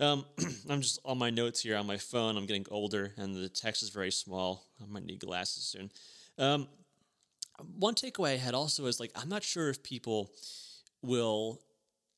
Um, 0.01 0.25
I'm 0.71 0.81
just 0.81 1.01
on 1.05 1.19
my 1.19 1.31
notes 1.31 1.61
here 1.63 1.77
on 1.77 1.87
my 1.87 1.99
phone. 1.99 2.37
I'm 2.37 2.47
getting 2.47 2.67
older, 2.71 3.13
and 3.17 3.35
the 3.35 3.49
text 3.49 3.83
is 3.83 3.91
very 3.91 4.11
small. 4.11 4.67
I 4.83 4.87
might 4.87 5.05
need 5.05 5.21
glasses 5.21 5.65
soon. 5.65 5.91
Um, 6.39 6.69
one 7.79 7.95
takeaway 7.95 8.35
I 8.35 8.37
had 8.39 8.55
also 8.55 8.87
is 8.87 8.99
like 8.99 9.13
I'm 9.15 9.29
not 9.29 9.43
sure 9.43 9.69
if 9.69 9.83
people 9.83 10.33
will. 11.03 11.61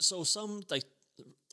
So 0.00 0.25
some 0.25 0.62
like 0.70 0.84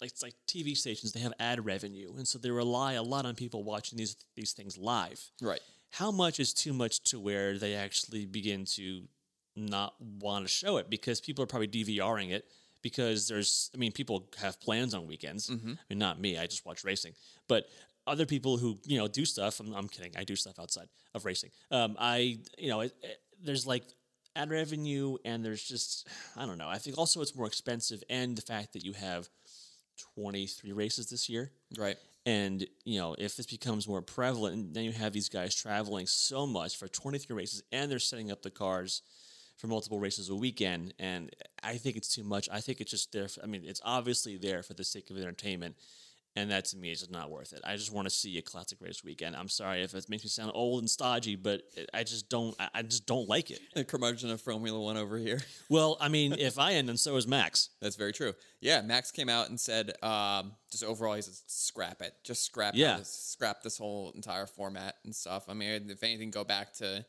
like 0.02 0.12
it's 0.12 0.24
like 0.24 0.34
TV 0.48 0.76
stations 0.76 1.12
they 1.14 1.20
have 1.20 1.34
ad 1.40 1.64
revenue, 1.66 2.14
and 2.18 2.28
so 2.28 2.38
they 2.40 2.52
rely 2.52 2.94
a 2.94 3.04
lot 3.04 3.26
on 3.26 3.36
people 3.36 3.64
watching 3.64 3.98
these 3.98 4.16
these 4.36 4.52
things 4.54 4.78
live 4.78 5.22
Right. 5.42 5.60
how 5.92 6.12
much 6.12 6.40
is 6.40 6.54
too 6.54 6.74
much 6.74 7.02
to 7.12 7.20
where 7.20 7.58
they 7.58 7.76
actually 7.76 8.26
begin 8.26 8.66
to 8.66 9.04
not 9.56 9.94
want 10.00 10.46
to 10.46 10.50
show 10.50 10.78
it 10.78 10.90
because 10.90 11.20
people 11.22 11.44
are 11.44 11.48
probably 11.48 11.68
DVRing 11.68 12.32
it 12.32 12.46
because 12.82 13.28
there's 13.28 13.70
I 13.76 13.78
mean 13.78 13.92
people 13.92 14.28
have 14.40 14.60
plans 14.62 14.94
on 14.94 15.06
weekends. 15.08 15.50
I 15.50 15.54
mean 15.90 16.00
not 16.00 16.20
me, 16.20 16.38
I 16.38 16.48
just 16.48 16.66
watch 16.66 16.84
racing. 16.84 17.14
But 17.48 17.68
other 18.08 18.26
people 18.26 18.58
who, 18.58 18.80
you 18.86 18.98
know, 18.98 19.08
do 19.08 19.26
stuff, 19.26 19.60
I'm, 19.60 19.74
I'm 19.74 19.88
kidding, 19.88 20.14
I 20.18 20.24
do 20.24 20.36
stuff 20.36 20.58
outside 20.58 20.88
of 21.14 21.24
racing. 21.24 21.52
Um, 21.70 21.96
I, 22.00 22.40
you 22.58 22.70
know, 22.70 22.80
it, 22.82 22.94
it, 23.04 23.20
there's 23.44 23.68
like 23.68 23.84
ad 24.36 24.50
revenue 24.50 25.18
and 25.26 25.44
there's 25.46 25.62
just 25.62 26.08
I 26.38 26.46
don't 26.46 26.58
know. 26.58 26.70
I 26.70 26.78
think 26.78 26.98
also 26.98 27.22
it's 27.22 27.36
more 27.36 27.46
expensive 27.46 28.02
and 28.10 28.36
the 28.38 28.42
fact 28.42 28.74
that 28.74 28.84
you 28.86 28.94
have 28.94 29.30
23 30.16 30.72
races 30.72 31.10
this 31.10 31.30
year. 31.30 31.52
Right. 31.78 31.98
And 32.26 32.66
you 32.86 33.00
know, 33.00 33.16
if 33.18 33.36
this 33.36 33.48
becomes 33.48 33.88
more 33.88 34.02
prevalent, 34.02 34.74
then 34.74 34.84
you 34.84 34.92
have 34.92 35.14
these 35.14 35.30
guys 35.30 35.56
traveling 35.56 36.06
so 36.06 36.46
much 36.46 36.78
for 36.78 36.88
23 36.88 37.36
races, 37.36 37.64
and 37.72 37.90
they're 37.92 38.00
setting 38.00 38.32
up 38.32 38.42
the 38.42 38.52
cars 38.52 39.02
for 39.58 39.68
multiple 39.68 40.00
races 40.00 40.30
a 40.30 40.36
weekend, 40.36 40.94
and 40.98 41.30
I 41.62 41.78
think 41.78 41.96
it's 41.96 42.14
too 42.14 42.24
much. 42.24 42.50
I 42.52 42.62
think 42.62 42.82
it's 42.82 42.90
just 42.92 43.12
there. 43.12 43.28
For, 43.28 43.44
I 43.44 43.46
mean, 43.46 43.62
it's 43.64 43.82
obviously 43.86 44.38
there 44.38 44.64
for 44.64 44.74
the 44.74 44.84
sake 44.84 45.10
of 45.12 45.18
entertainment, 45.18 45.76
and 46.36 46.50
that 46.52 46.64
to 46.66 46.78
me 46.78 46.92
is 46.92 47.00
just 47.00 47.12
not 47.12 47.30
worth 47.30 47.52
it. 47.52 47.60
I 47.66 47.76
just 47.76 47.92
want 47.92 48.06
to 48.08 48.10
see 48.14 48.38
a 48.38 48.42
classic 48.42 48.78
race 48.82 49.04
weekend. 49.04 49.36
I'm 49.36 49.50
sorry 49.50 49.82
if 49.84 49.94
it 49.94 50.06
makes 50.10 50.24
me 50.24 50.30
sound 50.30 50.52
old 50.56 50.82
and 50.82 50.90
stodgy, 50.90 51.36
but 51.36 51.64
I 51.94 52.04
just 52.04 52.30
don't. 52.30 52.56
I- 52.74 52.84
just 52.84 53.06
don't 53.06 53.28
like 53.30 53.52
it. 53.52 53.60
The 53.76 53.84
curmudgeon 53.84 54.30
of 54.32 54.40
Formula 54.42 54.80
One 54.80 54.98
over 54.98 55.18
here. 55.18 55.40
Well, 55.70 55.98
I 56.02 56.10
mean, 56.10 56.34
if 56.34 56.60
I 56.60 56.74
end, 56.74 56.90
then 56.90 56.98
so 56.98 57.16
is 57.16 57.28
Max. 57.28 57.70
That's 57.82 57.96
very 57.96 58.12
true. 58.12 58.34
Yeah, 58.60 58.82
Max 58.82 59.10
came 59.12 59.30
out 59.30 59.50
and 59.50 59.58
said, 59.60 59.92
um, 60.04 60.52
just 60.70 60.84
overall, 60.84 61.14
he 61.16 61.22
said, 61.22 61.34
scrap 61.48 62.02
it. 62.02 62.14
Just 62.26 62.44
scrap 62.44 62.74
Yeah. 62.76 62.98
this, 62.98 63.10
scrap 63.10 63.62
this 63.64 63.78
whole 63.78 64.12
entire 64.16 64.46
format 64.46 64.96
and 65.06 65.16
stuff. 65.16 65.46
I 65.48 65.54
mean, 65.54 65.90
if 65.90 66.04
anything, 66.04 66.30
go 66.32 66.44
back 66.44 66.74
to 66.76 67.06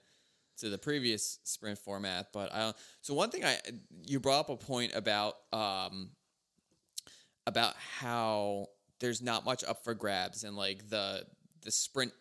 to 0.59 0.69
the 0.69 0.79
previous 0.79 1.39
sprint 1.45 1.79
format. 1.79 2.29
But 2.33 2.53
I 2.55 2.59
don't. 2.61 2.77
So 3.01 3.15
one 3.15 3.31
thing 3.31 3.45
I 3.45 3.59
you 4.07 4.21
brought 4.21 4.41
up 4.41 4.51
a 4.51 4.57
point 4.57 4.93
about 4.95 5.35
um 5.53 6.11
about 7.47 7.75
how 7.77 8.69
there's 9.03 9.21
not 9.21 9.45
much 9.45 9.63
up 9.65 9.85
for 9.85 9.95
grabs 9.95 10.45
and 10.45 10.57
like 10.57 10.89
the 10.89 11.25
the 11.63 11.71
sprint 11.71 12.13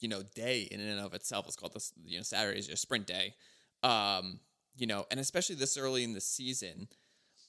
you 0.00 0.08
know 0.08 0.22
day 0.34 0.68
in 0.70 0.80
and 0.80 1.00
of 1.00 1.14
itself 1.14 1.48
is 1.48 1.56
called 1.56 1.72
this 1.72 1.92
you 2.04 2.18
know 2.18 2.22
Saturday 2.22 2.58
is 2.58 2.68
your 2.68 2.76
sprint 2.76 3.06
day. 3.06 3.34
Um, 3.82 4.40
you 4.76 4.86
know, 4.86 5.06
and 5.10 5.18
especially 5.18 5.54
this 5.54 5.78
early 5.78 6.04
in 6.04 6.12
the 6.12 6.20
season 6.20 6.88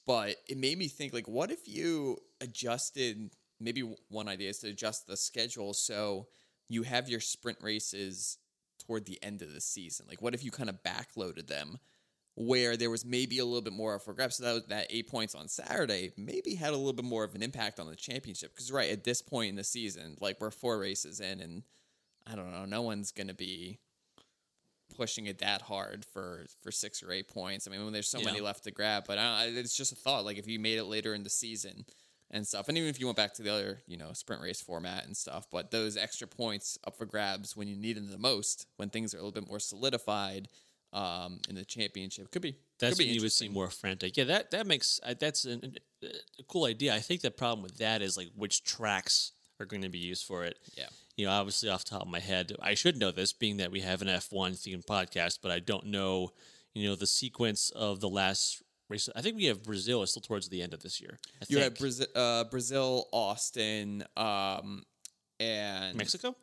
but 0.06 0.36
it 0.48 0.58
made 0.58 0.78
me 0.78 0.88
think 0.88 1.12
like 1.12 1.28
what 1.28 1.50
if 1.50 1.68
you 1.68 2.16
adjusted 2.40 3.30
maybe 3.60 3.94
one 4.08 4.28
idea 4.28 4.48
is 4.48 4.58
to 4.58 4.68
adjust 4.68 5.06
the 5.06 5.16
schedule 5.16 5.72
so 5.72 6.26
you 6.68 6.82
have 6.82 7.08
your 7.08 7.20
sprint 7.20 7.58
races 7.62 8.38
toward 8.84 9.04
the 9.04 9.22
end 9.22 9.42
of 9.42 9.52
the 9.52 9.60
season 9.60 10.06
like 10.08 10.22
what 10.22 10.34
if 10.34 10.44
you 10.44 10.50
kind 10.50 10.70
of 10.70 10.82
backloaded 10.82 11.46
them 11.46 11.78
where 12.34 12.76
there 12.76 12.90
was 12.90 13.04
maybe 13.04 13.38
a 13.38 13.44
little 13.44 13.60
bit 13.60 13.72
more 13.72 13.94
of 13.94 14.02
for 14.02 14.14
grabs 14.14 14.36
so 14.36 14.44
that 14.44 14.52
was, 14.54 14.64
that 14.66 14.86
eight 14.90 15.08
points 15.08 15.34
on 15.34 15.48
saturday 15.48 16.10
maybe 16.16 16.54
had 16.54 16.72
a 16.72 16.76
little 16.76 16.92
bit 16.92 17.04
more 17.04 17.24
of 17.24 17.34
an 17.34 17.42
impact 17.42 17.78
on 17.80 17.86
the 17.86 17.96
championship 17.96 18.54
because 18.54 18.70
right 18.72 18.90
at 18.90 19.04
this 19.04 19.20
point 19.20 19.50
in 19.50 19.56
the 19.56 19.64
season 19.64 20.16
like 20.20 20.40
we're 20.40 20.50
four 20.50 20.78
races 20.78 21.20
in 21.20 21.40
and 21.40 21.62
i 22.26 22.34
don't 22.34 22.52
know 22.52 22.64
no 22.64 22.82
one's 22.82 23.12
gonna 23.12 23.34
be 23.34 23.78
pushing 24.96 25.26
it 25.26 25.38
that 25.38 25.62
hard 25.62 26.04
for 26.04 26.46
for 26.62 26.70
six 26.72 27.02
or 27.02 27.12
eight 27.12 27.28
points. 27.28 27.66
I 27.66 27.70
mean, 27.70 27.84
when 27.84 27.92
there's 27.92 28.08
so 28.08 28.18
Yeah. 28.18 28.26
many 28.26 28.40
left 28.40 28.64
to 28.64 28.70
grab, 28.72 29.04
but 29.06 29.18
I, 29.18 29.44
I- 29.44 29.46
it's 29.46 29.76
just 29.76 29.92
a 29.92 29.94
thought. 29.94 30.24
Like 30.24 30.36
if 30.36 30.48
you 30.48 30.58
made 30.58 30.78
it 30.78 30.84
later 30.84 31.14
in 31.14 31.22
the 31.22 31.30
season 31.30 31.86
and 32.30 32.46
stuff, 32.46 32.68
and 32.68 32.76
even 32.76 32.90
if 32.90 32.98
you 32.98 33.06
went 33.06 33.16
back 33.16 33.32
to 33.34 33.42
the 33.42 33.50
other, 33.52 33.82
you 33.86 33.96
know, 33.96 34.12
sprint 34.12 34.42
race 34.42 34.60
format 34.60 35.06
and 35.06 35.16
stuff, 35.16 35.46
but 35.50 35.70
those 35.70 35.96
extra 35.96 36.26
points 36.26 36.76
up 36.84 36.96
for 36.98 37.06
grabs 37.06 37.56
when 37.56 37.68
you 37.68 37.76
need 37.76 37.96
them 37.96 38.10
the 38.10 38.18
most, 38.18 38.66
when 38.76 38.90
things 38.90 39.14
are 39.14 39.18
a 39.18 39.20
little 39.22 39.32
bit 39.40 39.48
more 39.48 39.60
solidified, 39.60 40.48
um, 40.92 41.40
in 41.48 41.54
the 41.54 41.64
championship. 41.64 42.30
Could 42.30 42.42
be. 42.42 42.56
That's 42.78 42.94
could 42.94 42.98
be 42.98 43.06
when 43.06 43.14
you 43.14 43.22
would 43.22 43.32
see 43.32 43.48
more 43.48 43.68
frantic. 43.68 44.16
Yeah, 44.16 44.24
that 44.24 44.50
that 44.52 44.66
makes 44.66 45.00
uh, 45.02 45.14
that's 45.18 45.44
an, 45.44 45.76
a 46.02 46.42
cool 46.48 46.64
idea. 46.64 46.94
I 46.94 47.00
think 47.00 47.20
the 47.20 47.30
problem 47.30 47.62
with 47.62 47.78
that 47.78 48.02
is 48.02 48.16
like 48.16 48.28
which 48.34 48.64
tracks 48.64 49.32
are 49.60 49.66
going 49.66 49.82
to 49.82 49.88
be 49.90 49.98
used 49.98 50.24
for 50.24 50.44
it. 50.44 50.58
Yeah. 50.76 50.86
You 51.16 51.26
know, 51.26 51.32
obviously 51.32 51.68
off 51.68 51.84
the 51.84 51.90
top 51.90 52.02
of 52.02 52.08
my 52.08 52.20
head, 52.20 52.52
I 52.62 52.72
should 52.74 52.96
know 52.96 53.10
this, 53.10 53.32
being 53.34 53.58
that 53.58 53.70
we 53.70 53.80
have 53.80 54.00
an 54.00 54.08
F1 54.08 54.52
themed 54.52 54.86
podcast, 54.86 55.40
but 55.42 55.50
I 55.50 55.58
don't 55.58 55.86
know, 55.86 56.30
you 56.72 56.88
know, 56.88 56.94
the 56.96 57.06
sequence 57.06 57.68
of 57.70 58.00
the 58.00 58.08
last 58.08 58.62
race. 58.88 59.06
I 59.14 59.20
think 59.20 59.36
we 59.36 59.44
have 59.44 59.62
Brazil 59.62 60.02
is 60.02 60.12
still 60.12 60.22
towards 60.22 60.48
the 60.48 60.62
end 60.62 60.72
of 60.72 60.82
this 60.82 60.98
year. 60.98 61.18
I 61.42 61.44
You 61.50 61.58
think. 61.58 61.64
have 61.64 61.78
Brazil, 61.78 62.06
uh, 62.16 62.44
Brazil, 62.44 63.08
Austin, 63.12 64.02
um, 64.16 64.84
and 65.38 65.94
Mexico. 65.98 66.34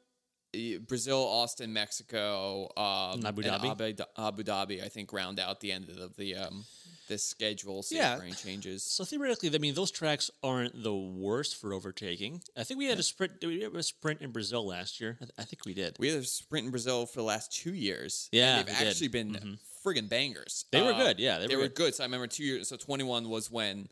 Brazil, 0.88 1.20
Austin, 1.20 1.72
Mexico, 1.74 2.70
um, 2.78 3.26
Abu 3.26 3.42
Dhabi? 3.44 3.72
Abu, 3.72 4.04
Abu 4.18 4.44
Dhabi. 4.44 4.84
I 4.84 4.88
think 4.90 5.12
round 5.14 5.40
out 5.40 5.60
the 5.60 5.72
end 5.72 5.90
of 5.90 6.16
the 6.16 6.36
um, 6.36 6.66
this 7.08 7.24
schedule. 7.24 7.84
See 7.84 7.96
Yeah. 7.96 8.20
if 8.22 8.44
changes. 8.44 8.84
So 8.84 9.04
theoretically, 9.06 9.54
I 9.54 9.58
mean, 9.60 9.74
those 9.76 9.92
tracks 9.92 10.30
aren't 10.44 10.84
the 10.84 10.94
worst 10.96 11.56
for 11.60 11.74
overtaking. 11.74 12.42
I 12.58 12.64
think 12.64 12.78
we 12.80 12.86
had 12.88 13.00
a 13.00 13.04
sprint. 13.04 13.40
Did 13.40 13.48
we 13.48 13.62
have 13.62 13.76
a 13.76 13.84
sprint 13.84 14.22
in 14.22 14.32
Brazil 14.32 14.66
last 14.68 15.00
year? 15.00 15.18
I, 15.22 15.26
th- 15.26 15.36
I 15.40 15.44
think 15.44 15.66
we 15.66 15.74
did. 15.74 15.96
We 16.00 16.10
had 16.10 16.20
a 16.20 16.24
sprint 16.26 16.66
in 16.66 16.72
Brazil 16.72 17.06
for 17.06 17.18
the 17.18 17.24
last 17.34 17.52
two 17.54 17.74
years. 17.74 18.28
Yeah, 18.32 18.58
and 18.60 18.68
they've 18.68 18.76
we 18.76 18.80
did. 18.80 18.90
actually 18.90 19.08
been 19.10 19.58
friggin' 19.86 20.10
bangers. 20.10 20.66
They 20.72 20.82
were 20.82 20.92
Uh, 20.94 20.98
good, 21.04 21.20
yeah, 21.20 21.38
they 21.40 21.48
they, 21.48 21.56
were 21.56 21.62
were 21.64 21.68
good. 21.70 21.76
good. 21.76 21.96
So 21.96 22.04
I 22.04 22.08
remember 22.08 22.28
two 22.28 22.44
years. 22.44 22.68
So 22.68 22.76
twenty 22.76 23.06
one 23.06 23.30
was 23.30 23.50
when 23.50 23.88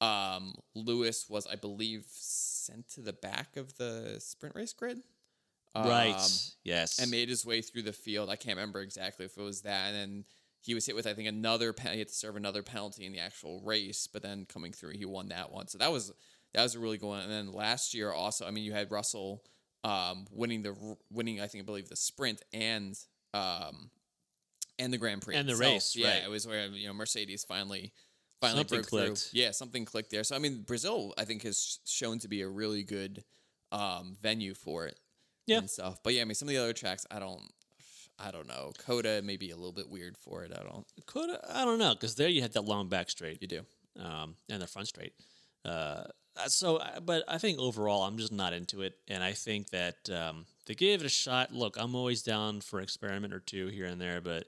um, 0.00 0.54
Lewis 0.74 1.28
was, 1.28 1.46
I 1.46 1.56
believe, 1.56 2.04
sent 2.10 2.88
to 2.90 3.00
the 3.00 3.12
back 3.12 3.56
of 3.56 3.76
the 3.78 4.16
sprint 4.20 4.54
race 4.54 4.72
grid. 4.72 5.00
Right. 5.74 6.14
Um, 6.14 6.30
yes. 6.64 6.98
and 6.98 7.10
made 7.10 7.28
his 7.28 7.44
way 7.46 7.62
through 7.62 7.82
the 7.82 7.92
field. 7.92 8.28
I 8.30 8.36
can't 8.36 8.56
remember 8.56 8.80
exactly 8.80 9.24
if 9.26 9.36
it 9.36 9.42
was 9.42 9.62
that. 9.62 9.88
And 9.88 9.96
then 9.96 10.24
he 10.60 10.74
was 10.74 10.84
hit 10.86 10.94
with, 10.96 11.06
I 11.06 11.14
think, 11.14 11.28
another 11.28 11.72
penalty. 11.72 11.96
He 11.96 11.98
had 12.00 12.08
to 12.08 12.14
serve 12.14 12.36
another 12.36 12.62
penalty 12.62 13.06
in 13.06 13.12
the 13.12 13.18
actual 13.20 13.62
race, 13.64 14.06
but 14.12 14.22
then 14.22 14.46
coming 14.46 14.72
through, 14.72 14.90
he 14.92 15.04
won 15.04 15.28
that 15.28 15.52
one. 15.52 15.68
So 15.68 15.78
that 15.78 15.92
was 15.92 16.12
that 16.54 16.62
was 16.62 16.74
a 16.74 16.80
really 16.80 16.98
good 16.98 17.06
one. 17.08 17.22
And 17.22 17.30
then 17.30 17.52
last 17.52 17.94
year, 17.94 18.10
also, 18.12 18.46
I 18.46 18.50
mean, 18.50 18.64
you 18.64 18.72
had 18.72 18.90
Russell 18.90 19.42
um, 19.84 20.26
winning 20.32 20.62
the 20.62 20.74
winning, 21.10 21.40
I 21.40 21.46
think, 21.46 21.62
I 21.62 21.64
believe 21.64 21.88
the 21.88 21.96
sprint 21.96 22.42
and 22.52 22.94
um, 23.32 23.90
and 24.78 24.92
the 24.92 24.98
Grand 24.98 25.22
Prix 25.22 25.36
And 25.36 25.48
the 25.48 25.52
itself. 25.52 25.72
race, 25.72 25.96
Yeah, 25.96 26.08
right. 26.08 26.24
it 26.24 26.30
was 26.30 26.46
where 26.46 26.66
you 26.66 26.88
know 26.88 26.94
Mercedes 26.94 27.44
finally. 27.44 27.92
Finally 28.40 28.60
Something 28.60 28.78
broke 28.80 28.88
through. 28.88 28.98
clicked. 29.14 29.28
Yeah, 29.34 29.50
something 29.50 29.84
clicked 29.84 30.10
there. 30.10 30.24
So 30.24 30.34
I 30.34 30.38
mean, 30.38 30.62
Brazil, 30.62 31.12
I 31.18 31.24
think, 31.24 31.42
has 31.42 31.78
shown 31.86 32.18
to 32.20 32.28
be 32.28 32.40
a 32.40 32.48
really 32.48 32.82
good 32.82 33.22
um, 33.70 34.16
venue 34.22 34.54
for 34.54 34.86
it 34.86 34.98
Yeah. 35.50 35.58
and 35.58 35.70
stuff. 35.70 35.98
But 36.02 36.14
yeah, 36.14 36.22
I 36.22 36.24
mean, 36.24 36.34
some 36.34 36.48
of 36.48 36.54
the 36.54 36.60
other 36.62 36.72
tracks, 36.72 37.04
I 37.10 37.18
don't, 37.18 37.42
I 38.18 38.30
don't 38.30 38.46
know. 38.48 38.72
COTA 38.86 39.22
may 39.22 39.36
be 39.36 39.50
a 39.50 39.56
little 39.56 39.72
bit 39.72 39.88
weird 39.88 40.16
for 40.16 40.44
it. 40.44 40.52
I 40.52 40.62
don't. 40.62 40.86
Could 41.06 41.30
I 41.52 41.64
don't 41.64 41.78
know 41.78 41.94
because 41.94 42.14
there 42.14 42.28
you 42.28 42.42
had 42.42 42.52
that 42.52 42.64
long 42.64 42.88
back 42.88 43.10
straight 43.10 43.38
You 43.40 43.48
do. 43.48 43.60
um, 43.98 44.36
and 44.48 44.60
the 44.62 44.66
front 44.66 44.88
straight. 44.88 45.14
Uh, 45.64 46.04
so, 46.46 46.76
uh, 46.76 47.00
but 47.00 47.24
I 47.28 47.38
think 47.38 47.58
overall, 47.58 48.02
I'm 48.04 48.16
just 48.16 48.32
not 48.32 48.52
into 48.52 48.82
it, 48.82 48.94
and 49.08 49.22
I 49.22 49.32
think 49.32 49.70
that 49.70 50.08
um, 50.10 50.46
they 50.66 50.74
gave 50.74 51.00
it 51.00 51.06
a 51.06 51.10
shot. 51.10 51.52
Look, 51.52 51.76
I'm 51.78 51.94
always 51.94 52.22
down 52.22 52.60
for 52.60 52.78
an 52.78 52.84
experiment 52.84 53.32
or 53.34 53.40
two 53.40 53.66
here 53.68 53.86
and 53.86 54.00
there, 54.00 54.20
but 54.20 54.46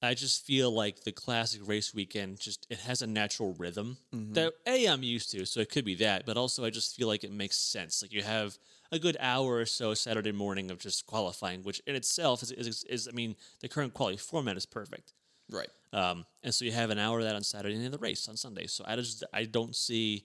I 0.00 0.14
just 0.14 0.44
feel 0.46 0.70
like 0.70 1.00
the 1.04 1.10
classic 1.12 1.60
race 1.66 1.92
weekend 1.94 2.38
just 2.38 2.66
it 2.70 2.78
has 2.80 3.02
a 3.02 3.06
natural 3.06 3.54
rhythm 3.58 3.96
that 4.12 4.52
a 4.66 4.86
I'm 4.86 5.02
used 5.02 5.30
to, 5.32 5.44
so 5.46 5.60
it 5.60 5.70
could 5.70 5.84
be 5.84 5.96
that, 5.96 6.26
but 6.26 6.36
also 6.36 6.64
I 6.64 6.70
just 6.70 6.94
feel 6.94 7.08
like 7.08 7.24
it 7.24 7.32
makes 7.32 7.56
sense. 7.56 8.02
Like 8.02 8.12
you 8.12 8.22
have 8.22 8.56
a 8.90 8.98
good 8.98 9.16
hour 9.20 9.56
or 9.56 9.66
so 9.66 9.94
Saturday 9.94 10.32
morning 10.32 10.70
of 10.70 10.78
just 10.78 11.06
qualifying, 11.06 11.62
which 11.62 11.82
in 11.86 11.94
itself 11.94 12.42
is, 12.42 12.52
is, 12.52 12.84
is 12.84 13.08
I 13.08 13.12
mean, 13.14 13.36
the 13.60 13.68
current 13.68 13.94
quality 13.94 14.16
format 14.16 14.56
is 14.56 14.66
perfect. 14.66 15.12
Right. 15.50 15.68
Um, 15.92 16.26
and 16.42 16.54
so 16.54 16.64
you 16.64 16.72
have 16.72 16.90
an 16.90 16.98
hour 16.98 17.18
of 17.18 17.24
that 17.24 17.34
on 17.34 17.42
Saturday 17.42 17.74
and 17.74 17.84
then 17.84 17.90
the 17.90 17.98
race 17.98 18.28
on 18.28 18.36
Sunday. 18.36 18.66
So 18.66 18.84
I 18.86 18.96
just 18.96 19.24
I 19.32 19.44
don't 19.44 19.74
see 19.74 20.24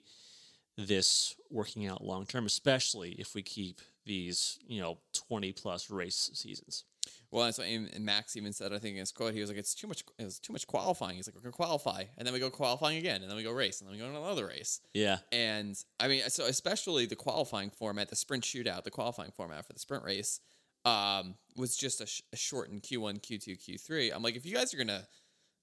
this 0.77 1.35
working 1.49 1.87
out 1.87 2.03
long 2.03 2.25
term, 2.25 2.45
especially 2.45 3.11
if 3.11 3.35
we 3.35 3.41
keep 3.41 3.79
these 4.05 4.59
you 4.67 4.81
know 4.81 4.97
twenty 5.13 5.51
plus 5.51 5.89
race 5.89 6.29
seasons. 6.33 6.83
Well, 7.31 7.45
that's 7.45 7.57
what 7.57 7.67
Max 7.99 8.35
even 8.35 8.53
said. 8.53 8.73
I 8.73 8.77
think 8.77 8.93
in 8.93 8.99
his 8.99 9.11
quote, 9.11 9.33
he 9.33 9.39
was 9.41 9.49
like, 9.49 9.57
"It's 9.57 9.73
too 9.73 9.87
much. 9.87 10.03
It's 10.19 10.37
too 10.39 10.53
much 10.53 10.67
qualifying." 10.67 11.15
He's 11.15 11.27
like, 11.27 11.33
"We're 11.35 11.41
gonna 11.41 11.51
qualify, 11.53 12.03
and 12.17 12.25
then 12.27 12.33
we 12.33 12.39
go 12.39 12.51
qualifying 12.51 12.97
again, 12.97 13.21
and 13.21 13.29
then 13.29 13.35
we 13.35 13.43
go 13.43 13.51
race, 13.51 13.81
and 13.81 13.87
then 13.89 13.97
we 13.97 13.99
go 13.99 14.07
another 14.07 14.45
race." 14.47 14.79
Yeah, 14.93 15.17
And 15.31 15.75
I 15.99 16.07
mean, 16.07 16.21
so 16.29 16.45
especially 16.45 17.05
the 17.07 17.15
qualifying 17.15 17.71
format, 17.71 18.09
the 18.09 18.15
sprint 18.15 18.43
shootout, 18.43 18.83
the 18.83 18.91
qualifying 18.91 19.31
format 19.31 19.65
for 19.65 19.73
the 19.73 19.79
sprint 19.79 20.03
race, 20.03 20.41
um, 20.85 21.35
was 21.55 21.75
just 21.75 22.01
a, 22.01 22.05
sh- 22.05 22.21
a 22.31 22.35
shortened 22.35 22.83
Q1, 22.83 23.19
Q2, 23.21 23.57
Q3. 23.59 24.11
I'm 24.13 24.21
like, 24.21 24.35
if 24.35 24.45
you 24.45 24.53
guys 24.53 24.71
are 24.73 24.77
gonna 24.77 25.07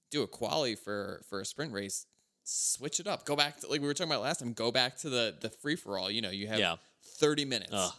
do 0.09 0.23
a 0.23 0.27
quali 0.27 0.75
for 0.75 1.21
for 1.29 1.39
a 1.39 1.45
sprint 1.45 1.71
race, 1.71 2.05
switch 2.43 2.99
it 2.99 3.07
up. 3.07 3.23
Go 3.25 3.37
back 3.37 3.61
to 3.61 3.67
like 3.67 3.79
we 3.79 3.87
were 3.87 3.93
talking 3.93 4.11
about 4.11 4.23
last 4.23 4.39
time. 4.41 4.51
Go 4.51 4.71
back 4.73 4.97
to 4.97 5.09
the 5.09 5.37
the 5.39 5.49
free 5.49 5.77
for 5.77 5.97
all. 5.97 6.11
You 6.11 6.21
know, 6.21 6.31
you 6.31 6.47
have 6.47 6.59
Yeah. 6.59 6.75
30 7.03 7.45
minutes. 7.45 7.71
oh, 7.73 7.93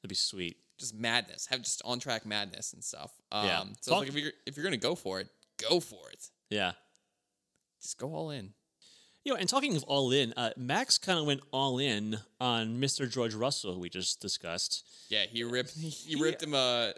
that'd 0.00 0.08
be 0.08 0.14
sweet. 0.14 0.56
Just 0.78 0.94
madness. 0.94 1.46
Have 1.46 1.62
just 1.62 1.82
on 1.84 1.98
track 1.98 2.24
madness 2.24 2.72
and 2.72 2.82
stuff. 2.84 3.10
Um, 3.32 3.46
Yeah. 3.46 3.64
So 3.80 3.98
like 3.98 4.08
if 4.08 4.14
you're 4.14 4.32
if 4.46 4.56
you're 4.56 4.64
gonna 4.64 4.76
go 4.76 4.94
for 4.94 5.20
it, 5.20 5.28
go 5.68 5.80
for 5.80 6.08
it. 6.12 6.28
Yeah. 6.50 6.72
Just 7.82 7.98
go 7.98 8.14
all 8.14 8.30
in. 8.30 8.54
You 9.24 9.34
know, 9.34 9.40
and 9.40 9.48
talking 9.48 9.76
of 9.76 9.82
all 9.84 10.10
in, 10.12 10.32
uh, 10.36 10.50
Max 10.56 10.96
kind 10.96 11.18
of 11.18 11.26
went 11.26 11.40
all 11.52 11.78
in 11.78 12.18
on 12.40 12.80
Mr. 12.80 13.10
George 13.10 13.34
Russell, 13.34 13.74
who 13.74 13.80
we 13.80 13.88
just 13.90 14.20
discussed. 14.22 14.84
Yeah, 15.10 15.24
he 15.28 15.42
ripped 15.44 15.72
he 15.76 16.14
ripped 16.20 16.42
him 16.42 16.54
uh, 16.54 16.90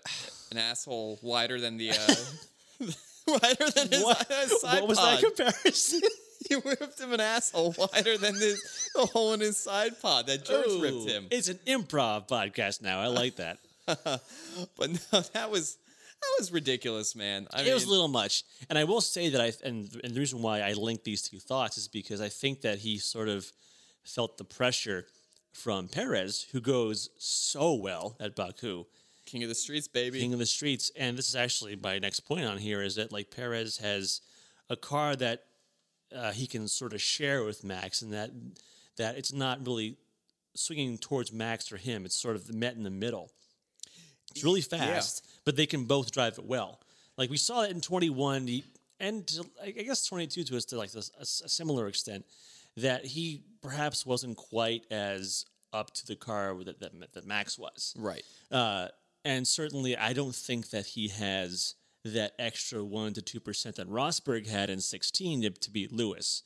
an 0.53 0.59
asshole 0.59 1.19
wider 1.23 1.59
than 1.59 1.77
the 1.79 1.91
uh, 1.91 2.15
wider 3.27 3.71
than 3.75 3.89
his, 3.89 4.03
What, 4.05 4.27
his 4.31 4.61
side 4.61 4.81
what 4.81 4.89
was 4.89 4.99
pod. 4.99 5.19
that 5.23 5.35
comparison? 5.37 6.01
he 6.49 6.55
ripped 6.57 7.01
him 7.01 7.13
an 7.13 7.21
asshole 7.21 7.75
wider 7.77 8.17
than 8.19 8.35
his, 8.35 8.91
the 8.95 9.07
hole 9.07 9.33
in 9.33 9.41
his 9.41 9.57
side 9.57 10.01
pod 10.01 10.27
that 10.27 10.45
George 10.45 10.67
Ooh, 10.69 10.83
ripped 10.83 11.09
him. 11.11 11.27
It's 11.31 11.49
an 11.49 11.59
improv 11.67 12.29
podcast 12.29 12.81
now. 12.83 13.01
I 13.01 13.07
like 13.09 13.37
that. 13.37 13.59
but 14.77 14.91
no, 14.91 15.21
that 15.33 15.51
was 15.51 15.79
that 16.21 16.37
was 16.39 16.53
ridiculous, 16.53 17.17
man. 17.17 17.47
I 17.53 17.63
it 17.63 17.65
mean, 17.65 17.75
was 17.75 17.85
a 17.85 17.91
little 17.91 18.09
much. 18.09 18.45
And 18.69 18.79
I 18.79 18.85
will 18.85 19.01
say 19.01 19.31
that 19.31 19.41
I 19.41 19.53
and, 19.67 19.89
and 20.05 20.15
the 20.15 20.21
reason 20.21 20.43
why 20.43 20.61
I 20.61 20.73
link 20.75 21.05
these 21.05 21.23
two 21.23 21.39
thoughts 21.39 21.79
is 21.79 21.89
because 21.89 22.21
I 22.21 22.29
think 22.29 22.61
that 22.63 22.79
he 22.79 22.99
sort 22.99 23.29
of 23.29 23.51
felt 24.05 24.39
the 24.39 24.45
pressure 24.45 25.07
from 25.53 25.89
Perez, 25.89 26.47
who 26.53 26.61
goes 26.61 27.11
so 27.19 27.75
well 27.75 28.17
at 28.21 28.37
Baku, 28.37 28.85
king 29.27 29.43
of 29.43 29.49
the 29.49 29.55
streets, 29.55 29.89
baby. 29.89 30.21
king 30.21 30.33
of 30.33 30.39
the 30.39 30.47
streets. 30.47 30.91
And 30.97 31.17
this 31.17 31.29
is 31.29 31.37
actually 31.37 31.77
my 31.77 31.99
next 31.99 32.21
point 32.21 32.45
on 32.45 32.59
here 32.59 32.83
is 32.83 32.97
that 32.97 33.13
like 33.13 33.31
Perez 33.31 33.79
has 33.79 34.21
a 34.69 34.77
car 34.77 35.17
that 35.17 35.45
uh, 36.15 36.33
he 36.33 36.47
can 36.47 36.69
sort 36.69 36.93
of 36.93 37.01
share 37.01 37.45
with 37.45 37.65
Max, 37.65 38.03
and 38.03 38.13
that 38.13 38.31
that 38.97 39.17
it's 39.17 39.33
not 39.33 39.67
really 39.67 39.97
swinging 40.55 40.99
towards 40.99 41.33
Max 41.33 41.71
or 41.73 41.77
him. 41.77 42.05
It's 42.05 42.17
sort 42.17 42.37
of 42.37 42.53
met 42.53 42.75
in 42.75 42.83
the 42.83 42.91
middle. 42.91 43.31
It's 44.33 44.45
really 44.45 44.61
fast, 44.61 45.27
but 45.45 45.57
they 45.57 45.67
can 45.67 45.85
both 45.85 46.11
drive 46.11 46.39
it 46.39 46.45
well. 46.45 46.81
Like 47.17 47.31
we 47.31 47.37
saw 47.37 47.63
it 47.63 47.71
in 47.71 47.81
21 47.81 48.47
he- 48.47 48.65
and 48.99 49.27
to, 49.27 49.45
I 49.63 49.71
guess 49.71 50.07
22 50.07 50.45
to 50.45 50.57
us 50.57 50.65
to 50.67 50.79
like 50.79 50.95
a, 50.95 51.03
a, 51.19 51.25
similar 51.25 51.89
extent 51.89 52.25
that 52.77 53.05
he 53.05 53.43
perhaps 53.63 54.07
wasn't 54.07 54.37
quite 54.37 54.85
as 54.91 55.47
up 55.73 55.93
to 55.95 56.07
the 56.07 56.17
car 56.17 56.55
that, 56.65 56.81
that, 56.81 57.13
that 57.13 57.27
Max 57.27 57.59
was. 57.59 57.95
right. 57.99 58.25
Uh, 58.51 58.89
and 59.25 59.47
certainly, 59.47 59.97
I 59.97 60.13
don't 60.13 60.35
think 60.35 60.71
that 60.71 60.87
he 60.87 61.09
has 61.09 61.75
that 62.05 62.33
extra 62.39 62.83
one 62.83 63.13
to 63.13 63.23
two 63.23 63.41
percent 63.41 63.77
that 63.77 63.89
Rosberg 63.89 64.47
had 64.47 64.71
in 64.71 64.81
sixteen 64.81 65.43
to, 65.43 65.51
to 65.51 65.71
beat 65.71 65.93
Lewis. 65.93 66.43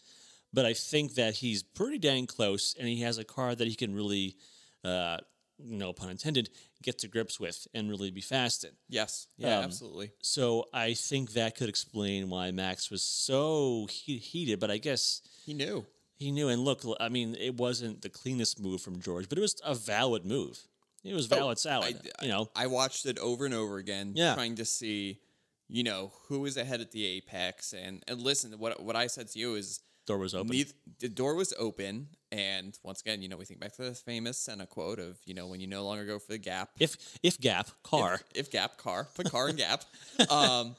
But 0.53 0.67
I 0.67 0.73
think 0.73 1.15
that 1.15 1.35
he's 1.35 1.63
pretty 1.63 1.99
dang 1.99 2.27
close, 2.27 2.75
and 2.79 2.89
he 2.89 3.01
has 3.03 3.19
a 3.19 3.25
car 3.25 3.55
that 3.55 3.67
he 3.67 3.75
can 3.75 3.95
really, 3.95 4.37
uh, 4.85 5.19
no 5.59 5.93
pun 5.93 6.11
intended, 6.11 6.51
get 6.83 6.99
to 6.99 7.09
grips 7.09 7.39
with 7.39 7.67
and 7.75 7.89
really 7.91 8.11
be 8.11 8.21
fast 8.21 8.65
in. 8.65 8.71
Yes. 8.89 9.29
Yeah. 9.37 9.59
Um, 9.59 9.65
absolutely. 9.65 10.11
So 10.23 10.67
I 10.73 10.95
think 10.95 11.33
that 11.35 11.57
could 11.57 11.69
explain 11.69 12.29
why 12.31 12.51
Max 12.51 12.91
was 12.91 13.03
so 13.03 13.87
he- 13.91 14.19
heated. 14.19 14.61
But 14.61 14.71
I 14.71 14.79
guess 14.79 15.23
He 15.45 15.55
knew. 15.55 15.87
he 16.17 16.31
knew. 16.31 16.49
And 16.49 16.65
look, 16.65 16.83
I 17.01 17.09
mean, 17.09 17.37
it 17.39 17.57
wasn't 17.57 18.03
the 18.03 18.09
cleanest 18.11 18.61
move 18.61 18.81
from 18.83 19.01
George, 19.01 19.29
but 19.29 19.39
it 19.39 19.41
was 19.43 19.57
a 19.65 19.75
valid 19.75 20.25
move. 20.25 20.67
It 21.05 21.15
was 21.15 21.27
valid 21.27 21.59
salad. 21.59 21.99
Oh, 22.03 22.11
I, 22.21 22.25
you 22.25 22.31
know, 22.31 22.51
I 22.57 22.67
watched 22.67 23.05
it 23.07 23.19
over 23.19 23.45
and 23.45 23.53
over 23.55 23.77
again, 23.79 24.13
Yeah. 24.15 24.35
trying 24.35 24.55
to 24.57 24.65
see, 24.65 25.21
you 25.69 25.83
know, 25.83 26.13
who 26.29 26.41
was 26.41 26.57
ahead 26.57 26.81
at 26.81 26.93
the 26.93 27.05
apex. 27.05 27.75
And 27.75 28.03
and 28.09 28.23
listen, 28.23 28.53
what 28.59 28.83
what 28.83 28.97
I 28.97 29.07
said 29.09 29.29
to 29.33 29.39
you 29.39 29.55
is 29.55 29.81
door 30.07 30.17
was 30.19 30.35
open. 30.35 30.51
neith- 30.51 30.73
the 31.01 31.09
door 31.11 31.35
was 31.35 31.53
open, 31.59 32.09
and 32.39 32.77
once 32.83 33.01
again, 33.01 33.23
you 33.23 33.29
know, 33.29 33.37
we 33.37 33.45
think 33.45 33.61
back 33.61 33.75
to 33.77 33.83
the 33.83 33.93
famous 33.95 34.37
Senna 34.37 34.67
quote 34.67 34.99
of, 34.99 35.19
you 35.25 35.35
know, 35.35 35.47
when 35.47 35.61
you 35.61 35.67
no 35.67 35.85
longer 35.85 36.05
go 36.05 36.19
for 36.19 36.33
the 36.33 36.39
gap, 36.39 36.71
If 36.81 36.97
if 37.23 37.39
gap 37.41 37.69
car, 37.83 38.15
if, 38.35 38.47
if 38.47 38.51
gap 38.51 38.77
car, 38.77 39.09
put 39.15 39.31
car 39.31 39.49
in 39.49 39.57
gap. 39.65 39.85
Um, 40.31 40.75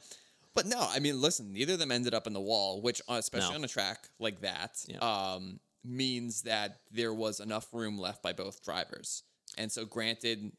but 0.53 0.65
no, 0.65 0.85
I 0.89 0.99
mean, 0.99 1.21
listen, 1.21 1.53
neither 1.53 1.73
of 1.73 1.79
them 1.79 1.91
ended 1.91 2.13
up 2.13 2.27
in 2.27 2.33
the 2.33 2.41
wall, 2.41 2.81
which 2.81 3.01
uh, 3.09 3.13
especially 3.15 3.51
No. 3.51 3.55
on 3.59 3.63
a 3.63 3.67
track 3.69 4.09
like 4.19 4.41
that, 4.41 4.83
Yeah. 4.87 4.97
um, 4.99 5.59
means 5.83 6.41
that 6.43 6.79
there 6.91 7.13
was 7.13 7.39
enough 7.39 7.73
room 7.73 7.97
left 7.97 8.21
by 8.23 8.33
both 8.33 8.63
drivers. 8.63 9.23
And 9.57 9.71
so, 9.71 9.85
granted, 9.85 10.51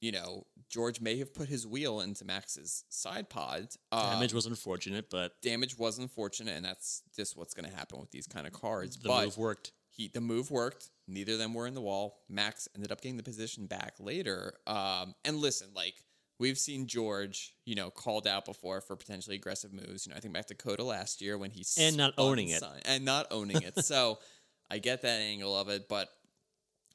you 0.00 0.10
know, 0.12 0.44
George 0.68 1.00
may 1.00 1.16
have 1.18 1.32
put 1.32 1.48
his 1.48 1.66
wheel 1.66 2.00
into 2.00 2.24
Max's 2.24 2.84
side 2.88 3.28
pod. 3.28 3.68
Um, 3.92 4.00
Damage 4.14 4.34
was 4.34 4.46
unfortunate, 4.46 5.08
but 5.10 5.40
damage 5.42 5.78
was 5.78 5.98
unfortunate, 5.98 6.56
and 6.56 6.64
that's 6.64 7.02
just 7.14 7.36
what's 7.36 7.54
going 7.54 7.68
to 7.70 7.76
happen 7.76 8.00
with 8.00 8.10
these 8.10 8.26
kind 8.26 8.46
of 8.46 8.52
cards. 8.52 8.96
the 8.96 9.08
but 9.08 9.24
move 9.26 9.38
worked. 9.38 9.70
He 9.94 10.08
the 10.08 10.20
move 10.20 10.50
worked. 10.50 10.88
Neither 11.06 11.34
of 11.34 11.38
them 11.38 11.54
were 11.54 11.66
in 11.66 11.74
the 11.74 11.80
wall. 11.80 12.20
Max 12.28 12.66
ended 12.74 12.90
up 12.90 13.00
getting 13.02 13.16
the 13.18 13.22
position 13.22 13.66
back 13.66 13.94
later. 14.00 14.54
Um, 14.66 15.14
and 15.24 15.36
listen, 15.36 15.68
like 15.74 15.94
we've 16.38 16.58
seen 16.58 16.86
George, 16.86 17.54
you 17.66 17.74
know, 17.74 17.90
called 17.90 18.26
out 18.26 18.44
before 18.46 18.80
for 18.80 18.96
potentially 18.96 19.36
aggressive 19.36 19.72
moves. 19.72 20.06
You 20.06 20.10
know, 20.12 20.16
I 20.16 20.20
think 20.20 20.32
back 20.34 20.46
to 20.46 20.54
COTA 20.54 20.82
last 20.82 21.20
year 21.20 21.36
when 21.38 21.50
he 21.50 21.64
And 21.78 21.96
not 21.96 22.14
owning 22.18 22.48
it. 22.48 22.62
And 22.86 23.04
not 23.04 23.26
owning 23.30 23.60
it. 23.62 23.84
so 23.84 24.18
I 24.70 24.78
get 24.78 25.02
that 25.02 25.20
angle 25.20 25.54
of 25.56 25.68
it, 25.68 25.88
but 25.88 26.08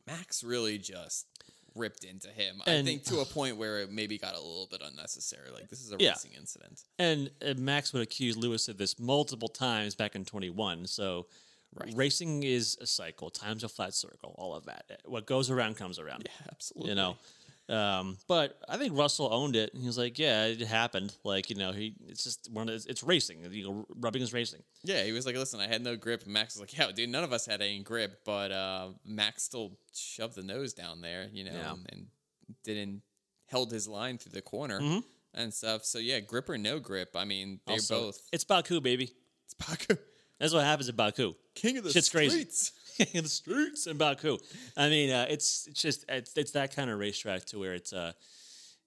Max 0.07 0.43
really 0.43 0.77
just 0.77 1.27
ripped 1.75 2.03
into 2.03 2.29
him. 2.29 2.61
I 2.65 2.81
think 2.81 3.03
to 3.05 3.19
a 3.19 3.25
point 3.33 3.57
where 3.57 3.81
it 3.81 3.91
maybe 3.91 4.17
got 4.17 4.33
a 4.33 4.39
little 4.39 4.67
bit 4.71 4.81
unnecessary. 4.83 5.51
Like 5.53 5.69
this 5.69 5.81
is 5.81 5.91
a 5.91 5.97
Yeah. 5.99 6.11
racing 6.11 6.31
incident. 6.35 6.81
And 6.97 7.29
uh, 7.45 7.53
Max 7.57 7.93
would 7.93 8.01
accuse 8.01 8.35
Lewis 8.35 8.67
of 8.67 8.77
this 8.77 8.99
multiple 8.99 9.49
times 9.49 9.93
back 9.93 10.15
in 10.15 10.25
21. 10.25 10.87
So 10.87 11.27
racing 11.95 12.43
is 12.43 12.77
a 12.81 12.85
cycle. 12.87 13.29
Time's 13.29 13.63
a 13.63 13.69
flat 13.69 13.93
circle. 13.93 14.35
All 14.37 14.55
of 14.55 14.65
that. 14.65 15.01
What 15.05 15.25
goes 15.25 15.49
around 15.49 15.75
comes 15.77 15.99
around. 15.99 16.23
Yeah, 16.25 16.47
absolutely. 16.51 16.89
You 16.91 16.95
know. 16.95 17.17
Um, 17.69 18.17
but 18.29 18.57
I 18.69 18.77
think 18.77 18.97
Russell 18.97 19.27
owned 19.31 19.57
it. 19.57 19.71
He 19.75 19.85
was 19.85 19.97
like, 19.97 20.17
"Yeah, 20.17 20.45
it 20.45 20.61
happened. 20.61 21.13
Like, 21.25 21.49
you 21.49 21.57
know, 21.57 21.73
he 21.73 21.95
it's 22.07 22.23
just 22.23 22.49
one 22.49 22.69
of 22.69 22.75
it's, 22.75 22.85
it's 22.85 23.03
racing. 23.03 23.45
You 23.51 23.63
know, 23.65 23.85
rubbing 23.97 24.21
is 24.21 24.31
racing. 24.31 24.63
Yeah, 24.85 25.03
he 25.03 25.11
was 25.11 25.25
like, 25.25 25.35
"Listen, 25.35 25.59
I 25.59 25.67
had 25.67 25.83
no 25.83 25.97
grip." 25.97 26.23
And 26.23 26.31
Max 26.31 26.55
was 26.55 26.61
like, 26.61 26.77
"Yeah, 26.77 26.89
dude, 26.95 27.09
none 27.09 27.25
of 27.25 27.33
us 27.33 27.45
had 27.45 27.61
any 27.61 27.79
grip, 27.83 28.21
but 28.23 28.53
uh, 28.53 28.91
Max 29.03 29.43
still 29.43 29.77
shoved 29.93 30.35
the 30.35 30.43
nose 30.43 30.73
down 30.73 31.01
there, 31.01 31.27
you 31.33 31.43
know, 31.43 31.51
Yeah. 31.51 31.75
and 31.89 32.07
didn't 32.63 33.01
held 33.47 33.69
his 33.73 33.85
line 33.85 34.17
through 34.17 34.31
the 34.31 34.41
corner 34.41 34.79
Mhm. 34.79 35.03
and 35.33 35.53
stuff. 35.53 35.83
So 35.83 35.99
yeah, 35.99 36.21
grip 36.21 36.47
or 36.47 36.57
no 36.57 36.79
grip. 36.79 37.17
I 37.17 37.25
mean, 37.25 37.59
they're 37.67 37.73
Also, 37.75 38.01
both. 38.05 38.21
It's 38.31 38.45
Baku, 38.45 38.79
baby. 38.79 39.11
It's 39.43 39.53
Baku, 39.55 39.97
That's 40.39 40.53
what 40.53 40.63
happens 40.63 40.89
in 40.89 40.95
Baku. 40.95 41.33
king 41.55 41.77
of 41.77 41.83
the 41.83 41.91
Shit's 41.91 42.09
crazy. 42.09 42.41
streets. 42.41 42.71
in 43.13 43.23
the 43.23 43.29
streets 43.29 43.85
in 43.87 43.97
Baku. 43.97 44.37
I 44.75 44.89
mean, 44.89 45.11
uh, 45.11 45.25
it's 45.29 45.67
it's 45.67 45.81
just 45.81 46.05
it's, 46.09 46.33
it's 46.35 46.51
that 46.51 46.75
kind 46.75 46.89
of 46.89 46.97
racetrack 46.99 47.45
to 47.45 47.59
where 47.59 47.73
it's 47.75 47.93
uh 47.93 48.13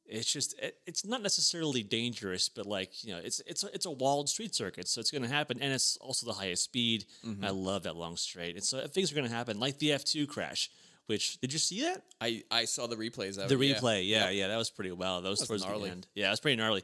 it's 0.06 0.32
just 0.32 0.58
it, 0.58 0.76
it's 0.86 1.04
not 1.06 1.22
necessarily 1.22 1.82
dangerous, 1.84 2.48
but 2.48 2.66
like 2.66 3.04
you 3.04 3.12
know, 3.12 3.20
it's 3.22 3.40
it's 3.46 3.62
a, 3.62 3.72
it's 3.72 3.86
a 3.86 3.90
walled 3.90 4.28
street 4.28 4.54
circuit, 4.54 4.88
so 4.88 5.00
it's 5.00 5.10
going 5.12 5.22
to 5.22 5.28
happen, 5.28 5.58
and 5.60 5.72
it's 5.72 5.96
also 5.98 6.26
the 6.26 6.32
highest 6.32 6.64
speed. 6.64 7.04
Mm-hmm. 7.24 7.44
I 7.44 7.50
love 7.50 7.84
that 7.84 7.94
long 7.94 8.16
straight, 8.16 8.56
and 8.56 8.64
so 8.64 8.84
things 8.88 9.12
are 9.12 9.14
going 9.14 9.28
to 9.28 9.34
happen, 9.34 9.60
like 9.60 9.78
the 9.78 9.92
F 9.92 10.04
two 10.04 10.26
crash. 10.26 10.70
Which 11.06 11.40
did 11.40 11.52
you 11.52 11.58
see 11.58 11.82
that? 11.82 12.02
I 12.20 12.42
I 12.50 12.64
saw 12.64 12.86
the 12.88 12.96
replays 12.96 13.38
of 13.38 13.48
The 13.48 13.58
it, 13.60 13.64
yeah. 13.66 13.74
replay, 13.76 14.06
yeah, 14.08 14.24
Yep. 14.30 14.34
yeah, 14.34 14.48
that 14.48 14.56
was 14.56 14.70
pretty 14.70 14.92
wild. 14.92 15.24
That 15.24 15.30
was, 15.30 15.40
was 15.40 15.48
towards 15.48 15.64
gnarly. 15.64 15.88
the 15.88 15.90
end. 15.92 16.06
Yeah, 16.14 16.28
it 16.28 16.30
was 16.30 16.40
pretty 16.40 16.56
gnarly. 16.56 16.82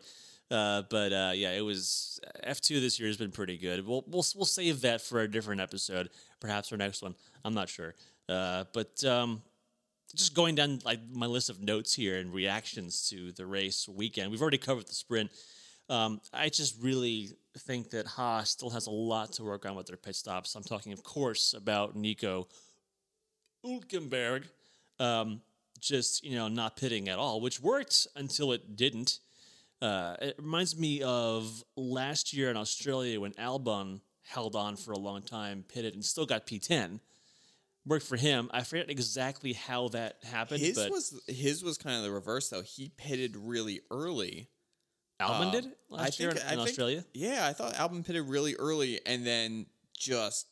Uh, 0.51 0.83
but 0.91 1.13
uh, 1.13 1.33
yeah, 1.35 1.53
it 1.53 1.63
was 1.63 2.21
F 2.43 2.61
two 2.61 2.81
this 2.81 3.01
year 3.01 3.09
has 3.09 3.17
been 3.17 3.33
pretty 3.33 3.59
good. 3.59 3.87
We'll 3.87 4.05
we'll 4.07 4.25
we'll 4.37 4.45
save 4.45 4.83
that 4.83 5.01
for 5.01 5.21
a 5.21 5.29
different 5.31 5.61
episode, 5.61 6.11
perhaps 6.41 6.71
our 6.71 6.79
next 6.79 7.03
one. 7.03 7.15
I'm 7.45 7.55
not 7.55 7.69
sure. 7.69 7.95
Uh, 8.29 8.65
but 8.73 9.03
um, 9.05 9.43
just 10.15 10.35
going 10.35 10.55
down 10.55 10.81
like 10.85 11.01
my 11.13 11.27
list 11.27 11.51
of 11.51 11.61
notes 11.63 11.95
here 11.95 12.19
and 12.19 12.33
reactions 12.33 13.09
to 13.11 13.33
the 13.33 13.45
race 13.47 13.89
weekend. 13.89 14.31
We've 14.31 14.43
already 14.43 14.59
covered 14.59 14.87
the 14.87 14.95
sprint. 14.95 15.31
Um, 15.89 16.21
I 16.33 16.49
just 16.49 16.81
really 16.83 17.31
think 17.59 17.91
that 17.91 18.07
Haas 18.07 18.51
still 18.51 18.71
has 18.71 18.87
a 18.87 18.91
lot 18.91 19.33
to 19.35 19.45
work 19.45 19.67
on 19.67 19.77
with 19.77 19.87
their 19.87 19.97
pit 19.97 20.17
stops. 20.17 20.55
I'm 20.55 20.65
talking, 20.65 20.93
of 20.93 21.03
course, 21.03 21.55
about 21.55 21.97
Nico 21.97 22.49
Hülkenberg. 23.65 24.45
um, 24.99 25.41
just 25.81 26.25
you 26.25 26.35
know 26.37 26.49
not 26.49 26.77
pitting 26.77 27.09
at 27.09 27.19
all, 27.19 27.41
which 27.41 27.61
worked 27.61 28.07
until 28.17 28.53
it 28.53 28.77
didn't. 28.77 29.21
Uh, 29.83 30.17
it 30.21 30.37
reminds 30.39 30.79
me 30.79 31.03
of 31.03 31.63
last 31.77 32.33
year 32.33 32.51
in 32.51 32.57
Australia 32.57 33.21
when 33.21 33.33
Albon 33.33 34.01
held 34.23 34.57
on 34.57 34.77
for 34.77 34.93
a 34.93 34.99
long 34.99 35.23
time, 35.23 35.65
pitted, 35.69 35.95
and 35.95 36.05
still 36.05 36.27
got 36.27 36.47
P10. 36.47 37.01
Worked 37.85 38.07
for 38.07 38.17
him. 38.17 38.51
I 38.53 38.63
forget 38.63 38.91
exactly 38.91 39.53
how 39.53 39.89
that 39.89 40.17
happened, 40.25 40.61
His 40.61 40.77
but 40.77 40.91
was 40.91 41.21
his 41.29 41.63
was 41.63 41.79
kind 41.79 41.97
of 41.97 42.03
the 42.03 42.11
reverse 42.11 42.49
though. 42.49 42.63
He 42.63 42.91
pitted 42.97 43.37
really 43.37 43.81
early. 43.93 44.49
Albon 45.21 45.49
Uh, 45.49 45.51
did 45.53 45.65
it 45.67 45.79
last 45.89 46.19
year 46.19 46.31
in, 46.31 46.37
in 46.53 46.59
Australia. 46.59 47.05
Yeah, 47.15 47.47
I 47.47 47.53
thought 47.53 47.75
Albon 47.75 48.05
pitted 48.05 48.23
really 48.23 48.57
early 48.57 49.01
and 49.07 49.25
then 49.25 49.67
just 49.97 50.47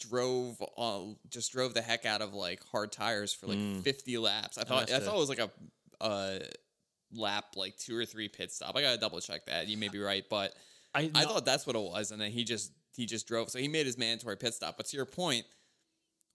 drove 0.00 0.60
on 0.76 1.16
just 1.30 1.52
drove 1.52 1.72
the 1.72 1.80
heck 1.80 2.04
out 2.04 2.20
of 2.20 2.34
like 2.34 2.62
hard 2.70 2.92
tires 2.92 3.32
for 3.32 3.46
like 3.46 3.82
50 3.82 4.18
laps. 4.18 4.58
I 4.58 4.64
thought 4.64 4.92
I 4.92 4.98
thought 4.98 5.16
it 5.16 5.18
was 5.18 5.28
like 5.30 5.38
a 5.38 5.50
uh 6.00 6.38
lap 7.14 7.44
like 7.56 7.76
two 7.76 7.96
or 7.96 8.04
three 8.04 8.28
pit 8.28 8.52
stop. 8.52 8.76
I 8.76 8.82
got 8.82 8.92
to 8.92 8.98
double 8.98 9.20
check 9.20 9.46
that. 9.46 9.68
You 9.68 9.76
may 9.76 9.88
be 9.88 9.98
right, 9.98 10.24
but 10.28 10.54
I, 10.94 11.10
I 11.14 11.24
thought 11.24 11.44
that's 11.44 11.66
what 11.66 11.76
it 11.76 11.82
was 11.82 12.10
and 12.10 12.20
then 12.20 12.30
he 12.30 12.44
just 12.44 12.72
he 12.96 13.06
just 13.06 13.26
drove. 13.26 13.50
So 13.50 13.58
he 13.58 13.68
made 13.68 13.86
his 13.86 13.98
mandatory 13.98 14.36
pit 14.36 14.54
stop. 14.54 14.76
But 14.76 14.86
to 14.86 14.96
your 14.96 15.06
point, 15.06 15.44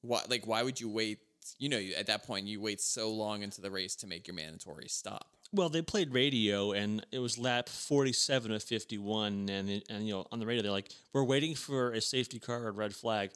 why 0.02 0.22
like 0.30 0.46
why 0.48 0.64
would 0.64 0.80
you 0.80 0.90
wait 0.90 1.20
you 1.58 1.70
know, 1.70 1.82
at 1.98 2.08
that 2.08 2.28
point 2.28 2.46
you 2.48 2.60
wait 2.62 2.82
so 2.82 3.10
long 3.10 3.44
into 3.44 3.62
the 3.62 3.72
race 3.72 3.96
to 3.96 4.08
make 4.08 4.28
your 4.28 4.36
mandatory 4.36 4.88
stop. 4.90 5.28
Well, 5.54 5.70
they 5.70 5.82
played 5.82 6.14
radio, 6.14 6.74
and 6.74 7.04
it 7.12 7.18
was 7.20 7.38
lap 7.40 7.70
forty-seven 7.70 8.52
of 8.52 8.62
fifty-one, 8.62 9.50
and 9.50 9.70
it- 9.70 9.86
and 9.90 10.06
you 10.06 10.14
know 10.14 10.28
on 10.32 10.40
the 10.40 10.46
radio 10.46 10.62
they're 10.62 10.72
like, 10.72 10.92
"We're 11.14 11.24
waiting 11.24 11.56
for 11.56 11.94
a 11.94 12.02
safety 12.02 12.38
car 12.40 12.68
or 12.68 12.72
red 12.72 12.94
flag," 12.94 13.32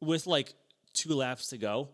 with 0.00 0.26
like 0.26 0.54
two 0.92 1.10
laps 1.14 1.48
to 1.50 1.58
go. 1.58 1.90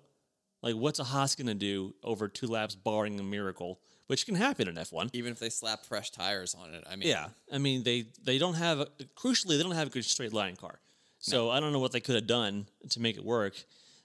Like, 0.62 0.74
what's 0.76 1.00
a 1.00 1.04
Haas 1.04 1.34
gonna 1.34 1.54
do 1.54 1.94
over 2.02 2.28
two 2.28 2.46
laps, 2.46 2.76
barring 2.76 3.20
a 3.20 3.22
miracle, 3.22 3.80
which 4.08 4.26
can 4.26 4.34
happen 4.34 4.68
in 4.68 4.76
F 4.76 4.92
one? 4.92 5.08
Even 5.12 5.32
if 5.32 5.38
they 5.38 5.48
slap 5.50 5.86
fresh 5.86 6.10
tires 6.10 6.54
on 6.54 6.74
it. 6.74 6.84
I 6.90 6.96
mean 6.96 7.08
Yeah, 7.08 7.28
I 7.52 7.58
mean 7.58 7.82
they 7.84 8.06
they 8.22 8.36
don't 8.38 8.54
have 8.54 8.80
a, 8.80 8.86
crucially 9.16 9.56
they 9.56 9.62
don't 9.62 9.72
have 9.72 9.86
a 9.88 9.90
good 9.90 10.04
straight 10.04 10.32
line 10.32 10.56
car, 10.56 10.80
so 11.18 11.48
I 11.50 11.60
don't 11.60 11.72
know 11.72 11.78
what 11.78 11.92
they 11.92 12.00
could 12.00 12.16
have 12.16 12.26
done 12.26 12.66
to 12.90 13.00
make 13.00 13.16
it 13.16 13.24
work. 13.24 13.54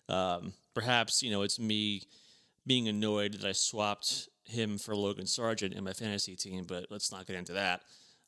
Um, 0.07 0.53
perhaps 0.75 1.23
you 1.23 1.31
know 1.31 1.41
it's 1.41 1.59
me 1.59 2.03
being 2.67 2.87
annoyed 2.87 3.33
that 3.33 3.45
I 3.45 3.51
swapped 3.53 4.29
him 4.45 4.77
for 4.77 4.95
Logan 4.95 5.25
Sargeant 5.25 5.73
in 5.75 5.83
my 5.83 5.93
fantasy 5.93 6.35
team, 6.35 6.63
but 6.67 6.85
let's 6.89 7.11
not 7.11 7.25
get 7.25 7.35
into 7.35 7.53
that. 7.53 7.81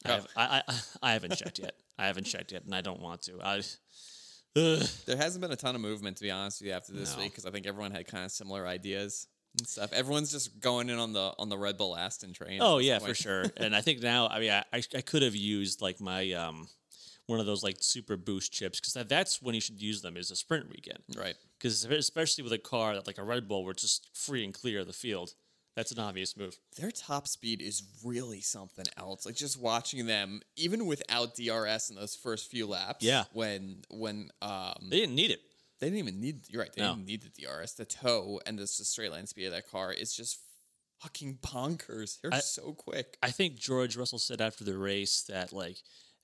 I, 0.06 0.10
Oh. 0.10 0.14
have, 0.14 0.28
I, 0.36 0.62
I 0.68 0.74
I 1.04 1.12
haven't 1.14 1.36
checked 1.38 1.60
yet. 1.60 1.76
I 1.98 2.08
haven't 2.08 2.26
checked 2.26 2.52
yet, 2.52 2.64
and 2.66 2.74
I 2.76 2.82
don't 2.82 3.02
want 3.02 3.22
to. 3.24 3.40
I. 3.42 3.62
Ugh. 4.58 4.82
There 5.06 5.18
hasn't 5.18 5.42
been 5.42 5.52
a 5.52 5.56
ton 5.58 5.76
of 5.76 5.82
movement, 5.82 6.16
to 6.18 6.24
be 6.24 6.32
honest 6.32 6.62
with 6.62 6.68
you, 6.68 6.74
after 6.74 6.94
this 6.94 7.16
No. 7.16 7.24
week 7.24 7.32
because 7.32 7.46
I 7.46 7.52
think 7.52 7.66
everyone 7.68 7.92
had 7.92 8.08
kind 8.08 8.24
of 8.24 8.32
similar 8.32 8.66
ideas 8.68 9.28
and 9.58 9.68
stuff. 9.68 9.94
Everyone's 9.94 10.32
just 10.32 10.60
going 10.60 10.90
in 10.90 11.00
on 11.00 11.14
the 11.14 11.34
on 11.38 11.50
the 11.50 11.58
Red 11.58 11.78
Bull 11.78 11.96
Aston 11.96 12.34
train. 12.34 12.60
Oh 12.62 12.78
yeah, 12.78 13.00
for 13.00 13.14
sure. 13.14 13.46
And 13.58 13.76
I 13.76 13.82
think 13.82 14.02
now, 14.02 14.28
I 14.28 14.40
mean, 14.40 14.52
I, 14.52 14.64
I, 14.74 14.82
I 14.96 15.02
could 15.02 15.22
have 15.22 15.36
used 15.36 15.82
like 15.82 16.00
my 16.00 16.32
um 16.34 16.68
one 17.28 17.40
of 17.40 17.46
those 17.46 17.64
like 17.64 17.78
super 17.80 18.18
boost 18.18 18.52
chips 18.52 18.80
because 18.80 18.94
that, 18.94 19.10
that's 19.10 19.42
when 19.42 19.56
you 19.56 19.62
should 19.62 19.82
use 19.82 20.02
them 20.02 20.18
is 20.18 20.32
a 20.32 20.36
sprint 20.36 20.70
weekend. 20.70 21.00
Right. 21.18 21.36
Because 21.58 21.84
especially 21.86 22.44
with 22.44 22.54
a 22.54 22.58
car 22.58 22.94
that 22.94 23.08
like 23.08 23.18
a 23.18 23.24
Red 23.24 23.48
Bull, 23.48 23.64
where 23.64 23.72
it's 23.72 23.82
just 23.82 24.16
free 24.16 24.44
and 24.44 24.54
clear 24.54 24.82
of 24.82 24.88
the 24.88 24.94
field, 24.94 25.34
that's 25.76 25.92
an 25.92 26.00
obvious 26.00 26.38
move. 26.38 26.58
Their 26.78 26.92
top 26.92 27.28
speed 27.28 27.62
is 27.62 27.84
really 28.04 28.42
something 28.42 28.86
else. 28.98 29.26
Like 29.26 29.36
just 29.36 29.60
watching 29.60 30.06
them, 30.06 30.42
even 30.56 30.86
without 30.86 31.36
DRS 31.36 31.90
in 31.90 31.96
those 31.96 32.16
first 32.16 32.50
few 32.50 32.68
laps. 32.68 33.04
Yeah. 33.04 33.26
When 33.34 33.82
when 33.90 34.30
um 34.42 34.88
They 34.90 35.00
didn't 35.00 35.16
need 35.16 35.32
it. 35.32 35.42
They 35.80 35.88
didn't 35.88 36.00
even 36.00 36.22
need 36.22 36.42
you're 36.50 36.62
right, 36.62 36.72
they 36.74 36.82
No. 36.82 36.96
didn't 36.96 37.08
need 37.08 37.22
the 37.22 37.30
DRS. 37.42 37.74
The 37.74 37.86
toe 37.86 38.40
and 38.46 38.58
the, 38.60 38.68
straight 38.68 39.12
line 39.12 39.28
speed 39.28 39.46
of 39.46 39.52
that 39.54 39.70
car 39.70 39.92
is 39.92 40.14
just 40.16 40.40
fucking 41.00 41.40
bonkers. 41.42 42.20
They're 42.22 42.34
I- 42.34 42.40
so 42.40 42.74
quick. 42.74 43.18
I 43.22 43.32
think 43.32 43.58
George 43.58 43.96
Russell 43.98 44.20
said 44.20 44.42
after 44.42 44.64
the 44.64 44.78
race 44.78 45.24
that 45.24 45.52
like 45.54 45.78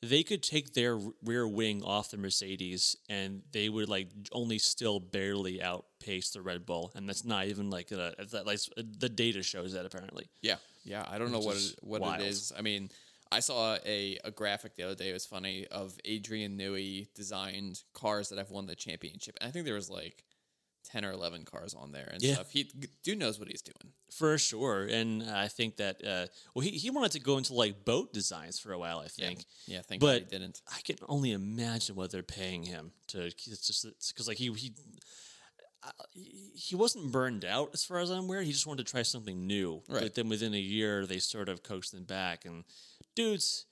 they 0.04 0.24
could 0.24 0.42
take 0.42 0.74
their 0.74 0.98
rear 1.24 1.48
wing 1.48 1.84
off 1.84 2.10
the 2.10 2.18
Mercedes 2.18 2.96
and 3.08 3.44
they 3.52 3.70
would 3.70 3.88
like 3.88 4.08
only 4.32 4.58
still 4.58 5.00
barely 5.00 5.62
outpace 5.62 6.32
the 6.32 6.42
Red 6.42 6.66
Bull, 6.66 6.92
and 6.96 7.08
that's 7.08 7.24
not 7.24 7.46
even 7.48 7.70
like 7.70 7.92
a, 7.92 8.16
that 8.32 8.48
like 8.48 8.60
the 8.76 9.10
data 9.10 9.44
shows 9.44 9.74
that 9.74 9.86
apparently. 9.86 10.28
Yeah, 10.42 10.56
yeah. 10.84 11.06
I 11.08 11.20
don't 11.20 11.32
know 11.32 11.38
Which 11.38 11.46
what 11.46 11.56
it, 11.58 11.76
what 11.84 12.02
wild. 12.02 12.22
it 12.22 12.28
is. 12.28 12.52
I 12.58 12.62
mean, 12.62 12.90
I 13.32 13.40
saw 13.40 13.78
a, 13.86 14.18
a 14.24 14.32
graphic 14.32 14.76
the 14.76 14.84
other 14.84 14.96
day. 14.96 15.10
It 15.10 15.14
was 15.14 15.26
funny 15.26 15.68
of 15.68 15.98
Adrian 16.06 16.58
Newey 16.58 17.08
designed 17.16 17.82
cars 17.94 18.30
that 18.30 18.38
have 18.38 18.52
won 18.52 18.66
the 18.66 18.76
championship, 18.76 19.38
and 19.40 19.48
I 19.48 19.52
think 19.52 19.66
there 19.66 19.76
was 19.76 19.90
like 19.90 20.24
ten 20.84 21.06
or 21.06 21.12
eleven 21.12 21.46
cars 21.46 21.74
on 21.74 21.92
there 21.92 22.10
and 22.12 22.22
Yeah. 22.22 22.34
stuff. 22.36 22.52
He 22.52 22.70
dude 23.04 23.20
knows 23.20 23.40
what 23.40 23.48
he's 23.48 23.62
doing. 23.62 23.94
For 24.12 24.38
sure, 24.38 24.84
and 24.86 25.24
I 25.24 25.48
think 25.48 25.78
that 25.78 26.04
uh, 26.04 26.26
well, 26.54 26.64
he, 26.64 26.72
he 26.72 26.90
wanted 26.90 27.12
to 27.14 27.20
go 27.20 27.38
into 27.38 27.54
like 27.54 27.86
boat 27.86 28.12
designs 28.14 28.60
for 28.60 28.74
a 28.74 28.78
while. 28.80 29.00
I 29.00 29.08
think, 29.08 29.46
Yeah, 29.68 29.82
thank 29.82 30.02
But- 30.02 30.24
God 30.24 30.32
he 30.32 30.38
didn't. 30.40 30.62
I 30.68 30.82
can 30.82 30.98
only 31.08 31.32
imagine 31.32 31.96
what 31.96 32.12
they're 32.12 32.24
paying 32.24 32.64
him 32.64 32.92
to. 33.10 33.26
It's 33.28 33.66
just 33.68 33.86
because 34.14 34.28
like 34.28 34.38
he 34.38 34.52
he 34.54 34.74
uh, 35.84 35.92
he 36.62 36.76
wasn't 36.76 37.12
burned 37.12 37.44
out 37.44 37.72
as 37.74 37.84
far 37.84 37.98
as 38.00 38.12
I'm 38.12 38.26
aware. 38.26 38.44
He 38.44 38.52
just 38.52 38.68
wanted 38.68 38.86
to 38.86 38.92
try 38.92 39.02
something 39.02 39.48
new. 39.48 39.82
Right. 39.90 40.04
But 40.04 40.16
then 40.16 40.30
within 40.30 40.54
a 40.54 40.60
year, 40.60 41.06
they 41.08 41.18
sort 41.18 41.50
of 41.50 41.64
coaxed 41.64 41.94
him 41.94 42.04
back. 42.04 42.46
And 42.46 42.64
dude's 43.16 43.66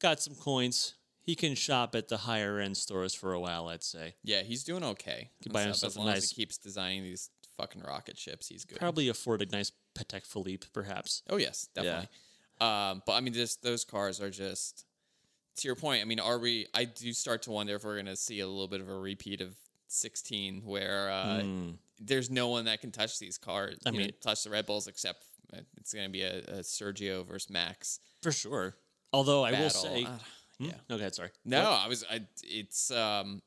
got 0.00 0.20
some 0.20 0.34
coins. 0.34 0.94
He 1.20 1.36
can 1.36 1.54
shop 1.54 1.94
at 1.94 2.08
the 2.08 2.16
higher 2.16 2.58
end 2.58 2.76
stores 2.76 3.14
for 3.14 3.32
a 3.32 3.38
while. 3.38 3.68
I'd 3.68 3.84
say. 3.84 4.16
Yeah, 4.24 4.42
he's 4.42 4.64
doing 4.64 4.82
okay. 4.82 5.30
and 5.44 5.52
buy 5.52 5.62
himself 5.62 5.92
as 5.92 5.96
a 5.96 5.98
long 6.00 6.08
as 6.08 6.14
nice- 6.14 6.30
he 6.30 6.34
keeps 6.34 6.58
designing 6.58 7.04
these 7.04 7.30
fucking 7.56 7.82
rocket 7.82 8.18
ships. 8.18 8.48
He's 8.48 8.64
good. 8.64 8.78
Probably 8.78 9.08
afford 9.08 9.40
a 9.42 9.46
nice 9.46 9.70
Patek 9.94 10.26
Philippe, 10.26 10.66
perhaps. 10.72 11.22
Oh 11.30 11.36
yes, 11.36 11.68
definitely. 11.74 12.08
Um, 12.60 13.02
but 13.06 13.12
I 13.12 13.20
mean, 13.20 13.34
just 13.34 13.62
those 13.62 13.84
cars 13.84 14.20
are 14.20 14.30
just 14.30 14.84
to 15.56 15.68
your 15.68 15.76
point. 15.76 16.02
I 16.02 16.06
mean, 16.06 16.18
are 16.18 16.38
we? 16.38 16.66
I 16.74 16.84
do 16.84 17.12
start 17.12 17.42
to 17.42 17.52
wonder 17.52 17.76
if 17.76 17.84
we're 17.84 17.94
going 17.94 18.06
to 18.06 18.16
see 18.16 18.40
a 18.40 18.48
little 18.48 18.68
bit 18.68 18.80
of 18.80 18.88
a 18.88 18.98
repeat 18.98 19.40
of 19.40 19.54
16, 19.92 20.62
where 20.64 21.10
uh, 21.10 21.42
there's 22.00 22.30
no 22.30 22.48
one 22.48 22.64
that 22.66 22.80
can 22.80 22.90
touch 22.90 23.18
these 23.18 23.38
cars. 23.38 23.78
I 23.86 23.90
mean- 23.90 24.12
touch 24.20 24.44
the 24.44 24.50
Red 24.50 24.66
Bulls 24.66 24.86
except 24.88 25.24
uh, 25.54 25.60
it's 25.76 25.92
going 25.92 26.06
to 26.06 26.12
be 26.12 26.22
a, 26.22 26.38
a 26.38 26.58
Sergio 26.60 27.26
versus 27.26 27.50
Max. 27.50 28.00
For 28.22 28.32
sure. 28.32 28.76
Although 29.12 29.44
I 29.44 29.52
will 29.52 29.70
say, 29.70 30.04
Uh, 30.04 30.18
Hmm? 30.58 30.64
yeah. 30.66 30.72
No, 30.90 30.96
go 30.96 31.00
ahead. 31.00 31.14
Sorry. 31.14 31.30
No, 31.44 31.62
I 31.70 31.88
was. 31.88 32.04
I. 32.10 32.20
It's. 32.42 32.90
Um. 32.90 33.42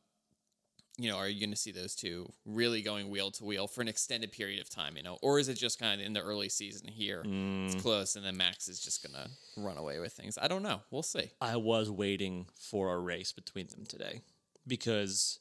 You 0.97 1.09
know, 1.09 1.17
are 1.17 1.27
you 1.27 1.41
going 1.41 1.51
to 1.51 1.57
see 1.57 1.71
those 1.73 1.93
two 1.93 2.31
really 2.45 2.81
going 2.81 3.09
wheel 3.09 3.29
to 3.31 3.43
wheel 3.43 3.67
for 3.67 3.81
an 3.81 3.89
extended 3.89 4.31
period 4.31 4.61
of 4.61 4.69
time? 4.69 4.95
You 4.95 5.03
know, 5.03 5.17
or 5.21 5.39
is 5.39 5.49
it 5.49 5.55
just 5.55 5.77
kind 5.77 5.99
of 5.99 6.05
in 6.07 6.13
the 6.13 6.21
early 6.21 6.47
season 6.49 6.87
here? 6.87 7.21
Mm. 7.25 7.65
It's 7.65 7.81
close, 7.81 8.15
and 8.15 8.25
then 8.25 8.37
Max 8.37 8.69
is 8.69 8.79
just 8.79 9.03
going 9.03 9.13
to 9.21 9.29
run 9.61 9.77
away 9.77 9.99
with 9.99 10.13
things. 10.13 10.37
I 10.41 10.47
don't 10.47 10.63
know. 10.63 10.81
We'll 10.91 11.03
see. 11.03 11.31
I 11.41 11.57
was 11.57 11.91
waiting 11.91 12.47
for 12.55 12.93
a 12.93 12.97
race 12.99 13.33
between 13.33 13.67
them 13.67 13.85
today 13.85 14.21
because 14.65 15.39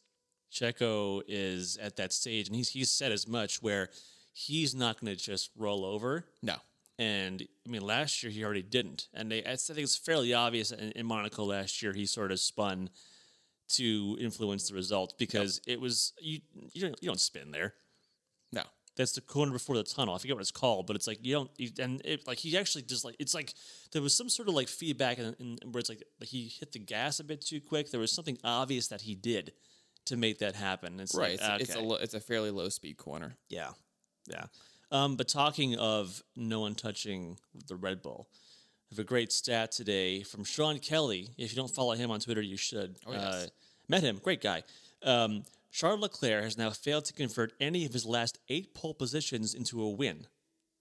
Checo 0.54 1.22
is 1.26 1.76
at 1.78 1.96
that 1.96 2.12
stage, 2.12 2.46
and 2.46 2.56
he's 2.56 2.68
he's 2.68 2.90
said 2.90 3.12
as 3.12 3.26
much 3.26 3.60
where 3.60 3.90
he's 4.32 4.74
not 4.74 5.00
going 5.00 5.14
to 5.14 5.20
just 5.20 5.50
roll 5.56 5.84
over. 5.84 6.24
No. 6.42 6.56
And 6.98 7.42
I 7.66 7.70
mean, 7.70 7.82
last 7.82 8.22
year 8.22 8.30
he 8.30 8.44
already 8.44 8.62
didn't, 8.62 9.08
and 9.12 9.30
they, 9.30 9.44
I 9.44 9.56
think 9.56 9.80
it's 9.80 9.96
fairly 9.96 10.32
obvious 10.32 10.70
in, 10.70 10.92
in 10.92 11.06
Monaco 11.06 11.44
last 11.44 11.82
year 11.82 11.92
he 11.92 12.06
sort 12.06 12.30
of 12.30 12.38
spun 12.38 12.88
to 13.66 14.16
influence 14.20 14.68
the 14.68 14.74
result 14.74 15.14
because 15.18 15.60
it 15.66 15.80
was 15.80 16.12
you 16.20 16.40
you 16.72 16.82
don't, 16.82 17.02
you 17.02 17.08
don't 17.08 17.20
spin 17.20 17.50
there. 17.50 17.74
No. 18.52 18.62
That's 18.96 19.12
the 19.12 19.22
corner 19.22 19.50
before 19.50 19.74
the 19.74 19.82
tunnel. 19.82 20.14
I 20.14 20.18
forget 20.18 20.36
what 20.36 20.42
it's 20.42 20.52
called, 20.52 20.86
but 20.86 20.94
it's 20.94 21.08
like 21.08 21.18
you 21.20 21.34
don't. 21.34 21.50
You, 21.56 21.70
and 21.80 22.00
it, 22.04 22.28
like 22.28 22.38
he 22.38 22.56
actually 22.56 22.82
just 22.82 23.04
like 23.04 23.16
it's 23.18 23.34
like 23.34 23.54
there 23.90 24.02
was 24.02 24.14
some 24.14 24.28
sort 24.28 24.48
of 24.48 24.54
like 24.54 24.68
feedback 24.68 25.18
in, 25.18 25.34
in 25.40 25.72
where 25.72 25.80
it's 25.80 25.88
like 25.88 26.04
he 26.20 26.46
hit 26.60 26.70
the 26.70 26.78
gas 26.78 27.18
a 27.18 27.24
bit 27.24 27.40
too 27.40 27.60
quick. 27.60 27.90
There 27.90 27.98
was 27.98 28.12
something 28.12 28.38
obvious 28.44 28.86
that 28.88 29.00
he 29.00 29.16
did 29.16 29.52
to 30.06 30.16
make 30.16 30.38
that 30.38 30.54
happen. 30.54 31.00
It's 31.00 31.14
Right. 31.14 31.40
Like, 31.40 31.60
It's, 31.60 31.70
it's 31.70 31.74
a 31.76 31.78
okay. 31.78 31.86
lo- 31.86 31.98
it's 32.00 32.14
a 32.14 32.20
fairly 32.20 32.50
low 32.50 32.68
speed 32.68 32.96
corner. 32.96 33.36
Yeah, 33.48 33.70
yeah. 34.26 34.46
Um, 34.90 35.16
but 35.16 35.28
talking 35.28 35.76
of 35.76 36.22
no 36.36 36.60
one 36.60 36.74
touching 36.74 37.38
the 37.68 37.76
Red 37.76 38.02
Bull, 38.02 38.28
I 38.30 38.94
have 38.94 38.98
a 39.00 39.04
great 39.04 39.32
stat 39.32 39.72
today 39.72 40.22
from 40.22 40.44
Sean 40.44 40.78
Kelly. 40.78 41.30
If 41.36 41.50
you 41.52 41.56
don't 41.56 41.70
follow 41.74 41.92
him 41.92 42.10
on 42.10 42.20
Twitter, 42.20 42.42
you 42.42 42.56
should. 42.56 42.96
Oh, 43.06 43.12
yes. 43.12 43.22
uh, 43.22 43.46
met 43.88 44.02
him, 44.02 44.20
great 44.22 44.40
guy. 44.40 44.62
Um, 45.02 45.44
Charles 45.72 46.00
Leclerc 46.00 46.44
has 46.44 46.56
now 46.56 46.70
failed 46.70 47.04
to 47.06 47.12
convert 47.12 47.52
any 47.60 47.84
of 47.84 47.92
his 47.92 48.06
last 48.06 48.38
eight 48.48 48.74
pole 48.74 48.94
positions 48.94 49.54
into 49.54 49.82
a 49.82 49.90
win, 49.90 50.26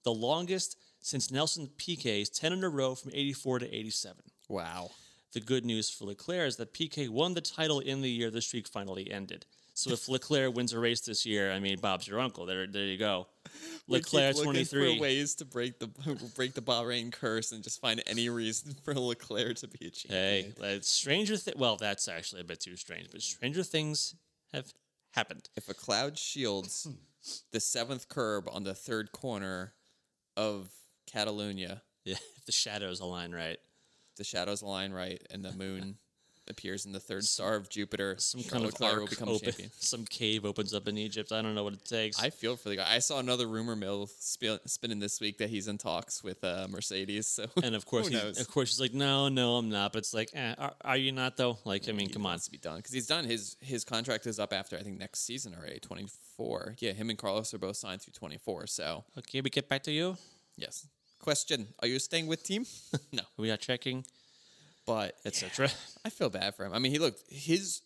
the 0.03 0.13
longest 0.13 0.77
since 0.99 1.31
Nelson 1.31 1.67
Piquet's 1.77 2.29
10 2.29 2.53
in 2.53 2.63
a 2.63 2.69
row 2.69 2.93
from 2.93 3.11
84 3.13 3.59
to 3.59 3.75
87. 3.75 4.23
Wow. 4.47 4.91
The 5.33 5.41
good 5.41 5.65
news 5.65 5.89
for 5.89 6.05
Leclerc 6.05 6.47
is 6.47 6.57
that 6.57 6.73
PK 6.73 7.09
won 7.09 7.33
the 7.33 7.41
title 7.41 7.79
in 7.79 8.01
the 8.01 8.09
year 8.09 8.29
the 8.29 8.41
streak 8.41 8.67
finally 8.67 9.11
ended. 9.11 9.45
So 9.75 9.91
if 9.91 10.07
Leclerc 10.07 10.55
wins 10.55 10.71
a 10.73 10.79
race 10.79 11.01
this 11.01 11.25
year, 11.25 11.51
I 11.51 11.59
mean, 11.59 11.79
Bob's 11.79 12.07
your 12.07 12.19
uncle. 12.19 12.45
There, 12.45 12.67
there 12.67 12.85
you 12.85 12.97
go. 12.99 13.27
Leclerc 13.87 14.35
twenty 14.35 14.63
three. 14.63 14.99
ways 14.99 15.33
to 15.35 15.45
break 15.45 15.79
the 15.79 15.87
break 16.35 16.53
the 16.53 16.61
Bahrain 16.61 17.11
curse 17.11 17.51
and 17.51 17.63
just 17.63 17.81
find 17.81 18.03
any 18.05 18.29
reason 18.29 18.75
for 18.83 18.93
Leclerc 18.93 19.57
to 19.57 19.67
be 19.67 19.87
a 19.87 19.89
champion. 19.89 20.21
Hey, 20.21 20.53
that's 20.59 20.87
stranger. 20.87 21.35
Thi- 21.35 21.53
well, 21.57 21.77
that's 21.77 22.07
actually 22.07 22.41
a 22.41 22.43
bit 22.43 22.59
too 22.59 22.75
strange, 22.75 23.07
but 23.11 23.21
stranger 23.23 23.63
things 23.63 24.13
have 24.53 24.71
happened. 25.13 25.49
If 25.57 25.67
a 25.67 25.73
cloud 25.73 26.19
shields 26.19 26.87
the 27.51 27.59
seventh 27.59 28.09
curb 28.09 28.47
on 28.51 28.63
the 28.63 28.75
third 28.75 29.11
corner 29.11 29.73
of 30.37 30.69
Catalonia, 31.11 31.81
Yeah, 32.05 32.15
if 32.37 32.45
the 32.45 32.51
shadows 32.51 32.99
align 32.99 33.31
right, 33.31 33.57
the 34.17 34.23
shadows 34.23 34.61
align 34.61 34.91
right, 34.93 35.21
and 35.31 35.43
the 35.43 35.51
moon 35.53 35.97
appears 36.49 36.85
in 36.85 36.91
the 36.91 36.99
third 36.99 37.23
star 37.23 37.55
of 37.55 37.69
Jupiter, 37.69 38.15
some 38.17 38.43
kind 38.43 38.65
of 38.65 38.73
Leclerc 38.73 38.91
arc 38.91 38.99
will 38.99 39.07
become 39.07 39.29
open, 39.29 39.45
champion. 39.45 39.69
some 39.79 40.03
cave 40.03 40.43
opens 40.43 40.73
up 40.73 40.89
in 40.89 40.97
Egypt. 40.97 41.31
I 41.31 41.41
don't 41.41 41.55
know 41.55 41.63
what 41.63 41.71
it 41.71 41.85
takes. 41.85 42.21
I 42.21 42.31
feel 42.31 42.57
for 42.57 42.67
the 42.67 42.75
guy. 42.75 42.85
I 42.93 42.99
saw 42.99 43.19
another 43.19 43.47
rumor 43.47 43.77
mill 43.77 44.07
spin, 44.19 44.59
spinning 44.65 44.99
this 44.99 45.21
week 45.21 45.37
that 45.37 45.49
he's 45.49 45.69
in 45.69 45.77
talks 45.77 46.21
with 46.21 46.43
uh, 46.43 46.67
Mercedes. 46.69 47.27
So 47.27 47.45
and 47.63 47.75
of 47.75 47.85
course, 47.85 48.09
he's, 48.09 48.41
of 48.41 48.49
course, 48.49 48.71
he's 48.71 48.81
like, 48.81 48.93
no, 48.93 49.29
no, 49.29 49.55
I'm 49.55 49.69
not. 49.69 49.93
But 49.93 49.99
it's 49.99 50.13
like, 50.13 50.31
eh, 50.33 50.53
are, 50.57 50.73
are 50.81 50.97
you 50.97 51.13
not 51.13 51.37
though? 51.37 51.59
Like, 51.63 51.87
I 51.87 51.93
mean, 51.93 52.07
he 52.07 52.13
come 52.13 52.25
on. 52.25 52.31
wants 52.31 52.43
to 52.45 52.51
be 52.51 52.57
done 52.57 52.75
because 52.77 52.91
he's 52.91 53.07
done. 53.07 53.23
His 53.23 53.55
his 53.61 53.85
contract 53.85 54.27
is 54.27 54.37
up 54.37 54.51
after 54.51 54.75
I 54.77 54.81
think 54.81 54.99
next 54.99 55.21
season 55.25 55.55
already, 55.57 55.79
twenty 55.79 56.07
four. 56.35 56.75
Yeah, 56.79 56.91
him 56.91 57.09
and 57.09 57.17
Carlos 57.17 57.53
are 57.53 57.57
both 57.57 57.77
signed 57.77 58.01
through 58.01 58.13
twenty 58.13 58.37
four. 58.37 58.67
So 58.67 59.05
Okay, 59.17 59.39
we 59.39 59.49
get 59.49 59.69
back 59.69 59.83
to 59.83 59.91
you. 59.93 60.17
yes. 60.57 60.87
Question: 61.23 61.69
Are 61.79 61.87
you 61.87 61.99
staying 61.99 62.27
with 62.27 62.43
team? 62.43 62.65
no, 63.13 63.21
We 63.37 63.49
are 63.49 63.55
checking, 63.55 64.03
but 64.85 65.15
etc. 65.23 65.69
I 66.03 66.09
feel 66.09 66.29
bad 66.29 66.53
for 66.53 66.65
him. 66.65 66.73
I 66.73 66.79
mean, 66.79 66.91
he 66.91 66.99
looked 66.99 67.23
his. 67.31 67.81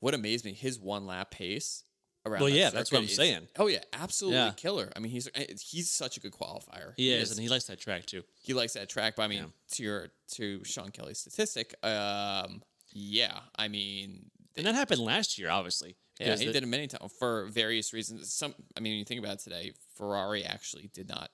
What 0.00 0.12
amazed 0.12 0.44
me, 0.44 0.52
his 0.52 0.78
one 0.80 1.06
lap 1.06 1.30
pace. 1.30 1.84
Around 2.26 2.40
Well, 2.40 2.50
that 2.50 2.56
yeah, 2.56 2.70
that's 2.70 2.90
what 2.90 2.98
I'm 2.98 3.04
is- 3.04 3.14
saying. 3.14 3.46
Oh 3.58 3.68
yeah, 3.68 3.78
absolutely 3.92 4.38
Yeah. 4.40 4.52
killer. 4.56 4.90
I 4.96 4.98
mean, 4.98 5.12
he's 5.12 5.28
he's 5.62 5.88
such 5.88 6.16
a 6.16 6.20
good 6.20 6.32
qualifier. 6.32 6.94
He 6.96 7.12
is, 7.12 7.30
and 7.30 7.38
he 7.38 7.48
likes 7.48 7.66
that 7.66 7.78
track 7.78 8.06
too. 8.06 8.24
he 8.42 8.54
likes 8.54 8.72
that 8.72 8.88
track. 8.88 9.14
But 9.14 9.22
I 9.22 9.28
mean, 9.28 9.52
to 9.72 9.82
your 9.84 10.08
to 10.32 10.64
Sean 10.64 10.90
Kelly's 10.90 11.18
statistic, 11.18 11.74
um, 11.84 12.60
yeah, 12.92 13.38
I 13.56 13.68
mean, 13.68 14.30
And 14.56 14.66
that 14.66 14.74
happened 14.74 15.00
last 15.00 15.38
year, 15.38 15.48
obviously. 15.50 15.94
yeah, 16.18 16.34
he 16.36 16.46
the- 16.46 16.52
did 16.54 16.62
it 16.64 16.66
many 16.66 16.88
times 16.88 17.12
for 17.20 17.46
various 17.46 17.92
reasons. 17.92 18.32
Some, 18.32 18.54
I 18.76 18.80
mean, 18.80 18.94
when 18.94 18.98
you 18.98 19.04
think 19.04 19.20
about 19.20 19.34
it 19.34 19.40
today, 19.40 19.72
Ferrari 19.94 20.44
actually 20.44 20.90
did 20.92 21.08
not 21.08 21.30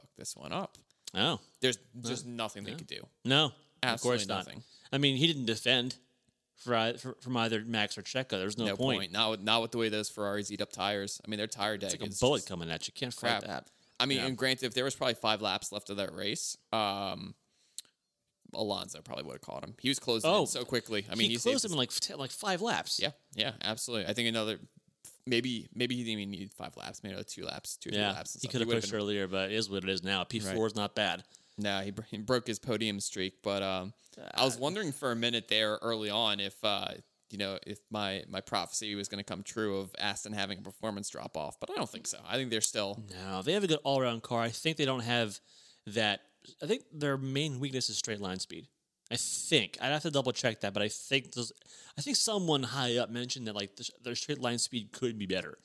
fuck 0.00 0.10
this 0.16 0.36
one 0.36 0.52
up. 0.52 0.76
Oh 1.14 1.40
There's 1.60 1.78
just 2.02 2.26
nothing 2.26 2.64
they 2.64 2.72
could 2.74 2.86
do. 2.86 3.00
no, 3.24 3.46
of 3.46 3.52
Absolutely 3.82 4.18
course 4.18 4.28
not. 4.28 4.36
nothing. 4.46 4.62
I 4.92 4.98
mean, 4.98 5.16
he 5.16 5.26
didn't 5.26 5.46
defend 5.46 5.96
for, 6.56 6.94
for 6.98 7.16
from 7.20 7.36
either 7.36 7.62
Max 7.64 7.96
or 7.96 8.02
Checo. 8.02 8.30
There's 8.30 8.58
no, 8.58 8.66
No 8.66 8.76
point. 8.76 9.00
point. 9.00 9.12
Not 9.12 9.30
with, 9.30 9.40
not 9.42 9.62
with 9.62 9.70
the 9.70 9.78
way 9.78 9.88
those 9.88 10.08
Ferraris 10.10 10.50
eat 10.50 10.60
up 10.60 10.70
tires. 10.72 11.20
I 11.24 11.30
mean, 11.30 11.38
their 11.38 11.46
tire 11.46 11.76
deg 11.76 11.92
It's 11.92 12.00
like 12.02 12.10
a 12.10 12.14
bullet 12.20 12.46
coming 12.46 12.70
at 12.70 12.86
you. 12.88 12.92
Can't 12.94 13.14
crap. 13.16 13.40
fight 13.42 13.48
that. 13.48 13.66
I 14.00 14.06
mean, 14.06 14.18
Yeah. 14.18 14.26
and 14.26 14.36
granted, 14.36 14.66
if 14.66 14.74
there 14.74 14.84
was 14.84 14.94
probably 14.94 15.14
five 15.14 15.40
laps 15.40 15.72
left 15.72 15.88
of 15.90 15.96
that 15.96 16.12
race, 16.14 16.56
um, 16.72 17.34
Alonso 18.54 19.00
probably 19.02 19.24
would 19.24 19.34
have 19.34 19.40
caught 19.42 19.62
him. 19.64 19.74
He 19.80 19.88
was 19.88 19.98
closing 19.98 20.30
Oh, 20.30 20.42
in 20.42 20.46
so 20.46 20.64
quickly. 20.64 21.04
I 21.10 21.14
mean, 21.16 21.30
he 21.30 21.36
saved 21.36 21.52
closed 21.52 21.64
him 21.66 21.72
in 21.72 21.78
like 21.78 21.90
like 22.16 22.30
five 22.30 22.60
laps. 22.62 22.98
Yeah, 23.00 23.10
yeah, 23.34 23.52
absolutely. 23.62 24.06
I 24.10 24.14
think 24.14 24.28
another 24.28 24.58
maybe 25.28 25.68
maybe 25.74 25.94
he 25.96 26.04
didn't 26.04 26.20
even 26.20 26.30
need 26.30 26.52
five 26.52 26.76
laps, 26.76 27.02
maybe 27.02 27.22
two 27.24 27.44
laps, 27.44 27.76
two 27.76 27.90
or 27.90 27.92
three 27.92 28.00
laps. 28.02 28.38
He 28.40 28.48
could 28.48 28.60
have 28.60 28.68
pushed 28.70 28.90
been- 28.90 29.00
earlier, 29.00 29.26
but 29.28 29.50
it 29.50 29.54
is 29.54 29.68
what 29.70 29.84
it 29.84 29.90
is 29.90 30.02
now. 30.02 30.24
P 30.24 30.40
four 30.40 30.66
is 30.66 30.74
not 30.74 30.94
bad. 30.94 31.24
No, 31.60 31.80
he, 31.80 31.90
br- 31.90 32.02
he 32.08 32.18
broke 32.18 32.46
his 32.46 32.60
podium 32.60 33.00
streak, 33.00 33.42
but 33.42 33.64
um, 33.64 33.92
I 34.34 34.44
was 34.44 34.56
wondering 34.56 34.92
for 34.92 35.10
a 35.10 35.16
minute 35.16 35.48
there 35.48 35.76
early 35.82 36.08
on 36.08 36.38
if 36.38 36.54
uh, 36.62 36.92
you 37.30 37.38
know 37.38 37.58
if 37.66 37.78
my 37.90 38.22
my 38.28 38.40
prophecy 38.40 38.94
was 38.94 39.08
going 39.08 39.18
to 39.18 39.24
come 39.24 39.42
true 39.42 39.78
of 39.78 39.90
Aston 39.98 40.32
having 40.32 40.58
a 40.58 40.62
performance 40.62 41.10
drop 41.10 41.36
off, 41.36 41.58
but 41.60 41.68
I 41.70 41.74
don't 41.74 41.90
think 41.90 42.06
so. 42.06 42.18
I 42.26 42.36
think 42.36 42.50
they're 42.50 42.60
still 42.60 43.02
No, 43.10 43.42
they 43.42 43.54
have 43.54 43.64
a 43.64 43.66
good 43.66 43.80
all 43.82 44.00
around 44.00 44.22
car. 44.22 44.40
I 44.40 44.50
think 44.50 44.76
they 44.76 44.84
don't 44.84 45.00
have 45.02 45.40
that. 45.86 46.20
I 46.62 46.66
think 46.66 46.84
their 46.92 47.16
main 47.18 47.58
weakness 47.58 47.90
is 47.90 47.98
straight 47.98 48.20
line 48.20 48.38
speed. 48.38 48.68
I 49.10 49.16
think 49.16 49.78
I'd 49.80 49.88
have 49.92 50.02
to 50.02 50.10
double 50.10 50.32
check 50.32 50.60
that, 50.60 50.74
but 50.74 50.82
I 50.82 50.88
think 50.88 51.32
those, 51.32 51.52
I 51.96 52.02
think 52.02 52.16
someone 52.16 52.62
high 52.62 52.98
up 52.98 53.10
mentioned 53.10 53.46
that 53.46 53.54
like 53.54 53.74
the, 53.76 53.88
their 54.04 54.14
straight 54.14 54.38
line 54.40 54.58
speed 54.58 54.92
could 54.92 55.18
be 55.18 55.26
better. 55.26 55.56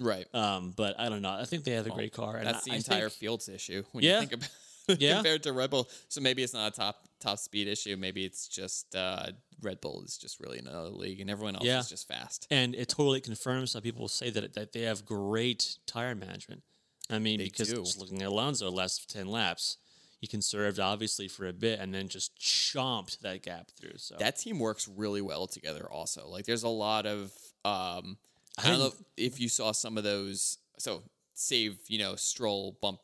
right. 0.00 0.26
Um, 0.34 0.72
but 0.76 0.98
I 0.98 1.08
don't 1.10 1.20
know. 1.22 1.30
I 1.32 1.44
think 1.44 1.64
they 1.64 1.72
have 1.72 1.86
a 1.86 1.90
great 1.90 2.12
car. 2.12 2.36
And 2.36 2.46
That's 2.46 2.64
the 2.64 2.70
I, 2.72 2.74
I 2.74 2.76
entire 2.78 3.08
think- 3.10 3.12
field's 3.20 3.48
issue 3.48 3.82
when 3.92 4.02
Yeah. 4.04 4.20
you 4.20 4.26
think 4.26 4.32
about 4.34 4.50
Yeah. 5.00 5.14
compared 5.16 5.42
to 5.42 5.52
Red 5.52 5.70
Bull. 5.70 5.88
So 6.08 6.20
maybe 6.20 6.42
it's 6.42 6.54
not 6.54 6.72
a 6.72 6.76
top 6.76 6.96
top 7.20 7.38
speed 7.38 7.66
issue. 7.68 7.96
Maybe 7.98 8.24
it's 8.24 8.46
just 8.48 8.94
uh, 8.94 9.32
Red 9.60 9.80
Bull 9.80 10.02
is 10.04 10.16
just 10.16 10.38
really 10.40 10.58
in 10.58 10.66
another 10.66 10.90
league, 10.90 11.20
and 11.20 11.28
everyone 11.28 11.56
else 11.56 11.64
Yeah. 11.64 11.80
is 11.80 11.88
just 11.88 12.06
fast. 12.08 12.46
and 12.50 12.74
it 12.74 12.88
totally 12.88 13.20
confirms 13.20 13.74
how 13.74 13.80
people 13.80 14.06
say 14.08 14.30
that 14.30 14.54
that 14.54 14.72
they 14.72 14.82
have 14.82 15.04
great 15.04 15.78
tire 15.86 16.14
management. 16.14 16.62
I 17.10 17.18
mean, 17.18 17.38
because 17.38 17.68
do. 17.68 17.76
just 17.76 17.98
looking 17.98 18.22
at 18.22 18.28
Alonso 18.28 18.70
last 18.70 19.10
ten 19.12 19.26
laps, 19.26 19.78
he 20.26 20.28
conserved 20.28 20.80
obviously 20.80 21.28
for 21.28 21.46
a 21.46 21.52
bit 21.52 21.78
and 21.78 21.94
then 21.94 22.08
just 22.08 22.36
chomped 22.38 23.20
that 23.20 23.42
gap 23.42 23.70
through. 23.78 23.96
So 23.98 24.16
That 24.18 24.36
team 24.36 24.58
works 24.58 24.88
really 24.88 25.20
well 25.22 25.46
together. 25.46 25.86
Also, 25.90 26.26
like 26.28 26.44
there's 26.46 26.64
a 26.64 26.68
lot 26.68 27.06
of 27.06 27.30
um, 27.64 28.16
I 28.58 28.68
don't 28.70 28.78
know 28.80 28.92
if 29.16 29.38
you 29.40 29.48
saw 29.48 29.72
some 29.72 29.96
of 29.96 30.04
those. 30.04 30.58
So 30.78 31.02
save 31.34 31.78
you 31.88 31.98
know 31.98 32.16
Stroll 32.16 32.76
bump. 32.82 33.00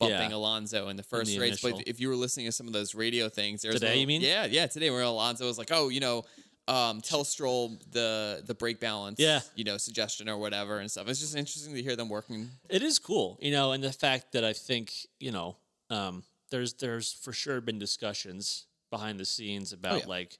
Bumping 0.00 0.30
Yeah. 0.30 0.36
Alonso 0.36 0.88
in 0.90 0.96
the 0.96 1.02
first 1.02 1.28
the 1.32 1.40
race, 1.40 1.60
initial. 1.64 1.78
but 1.78 1.88
if 1.88 1.98
you 1.98 2.08
were 2.08 2.14
listening 2.14 2.46
to 2.46 2.52
some 2.52 2.68
of 2.68 2.72
those 2.72 2.94
radio 2.94 3.28
things, 3.28 3.62
there's 3.62 3.74
Today, 3.80 3.96
you 3.98 4.06
mean? 4.06 4.20
Yeah, 4.20 4.46
yeah, 4.46 4.68
today 4.68 4.90
where 4.90 5.02
Alonso 5.02 5.44
was 5.44 5.58
like, 5.58 5.70
"Oh, 5.72 5.88
you 5.88 5.98
know, 5.98 6.22
um, 6.68 7.00
tell 7.00 7.24
Stroll 7.24 7.76
the 7.90 8.40
the 8.46 8.54
brake 8.54 8.78
balance, 8.78 9.18
Yeah. 9.18 9.40
you 9.56 9.64
know, 9.64 9.76
suggestion 9.76 10.28
or 10.28 10.38
whatever 10.38 10.78
and 10.78 10.88
stuff." 10.88 11.08
It's 11.08 11.18
just 11.18 11.34
interesting 11.34 11.74
to 11.74 11.82
hear 11.82 11.96
them 11.96 12.08
working 12.08 12.48
It 12.68 12.80
is 12.82 13.00
cool, 13.00 13.38
you 13.42 13.50
know, 13.50 13.72
and 13.72 13.82
the 13.82 13.92
fact 13.92 14.30
that 14.34 14.44
I 14.44 14.52
think 14.52 14.92
you 15.18 15.32
know, 15.32 15.56
um, 15.90 16.22
there's 16.50 16.74
there's 16.74 17.12
for 17.12 17.32
sure 17.32 17.60
been 17.60 17.78
discussions 17.78 18.66
behind 18.90 19.18
the 19.20 19.24
scenes 19.24 19.72
about 19.72 19.92
Oh, 19.92 19.96
yeah. 19.98 20.06
like 20.06 20.38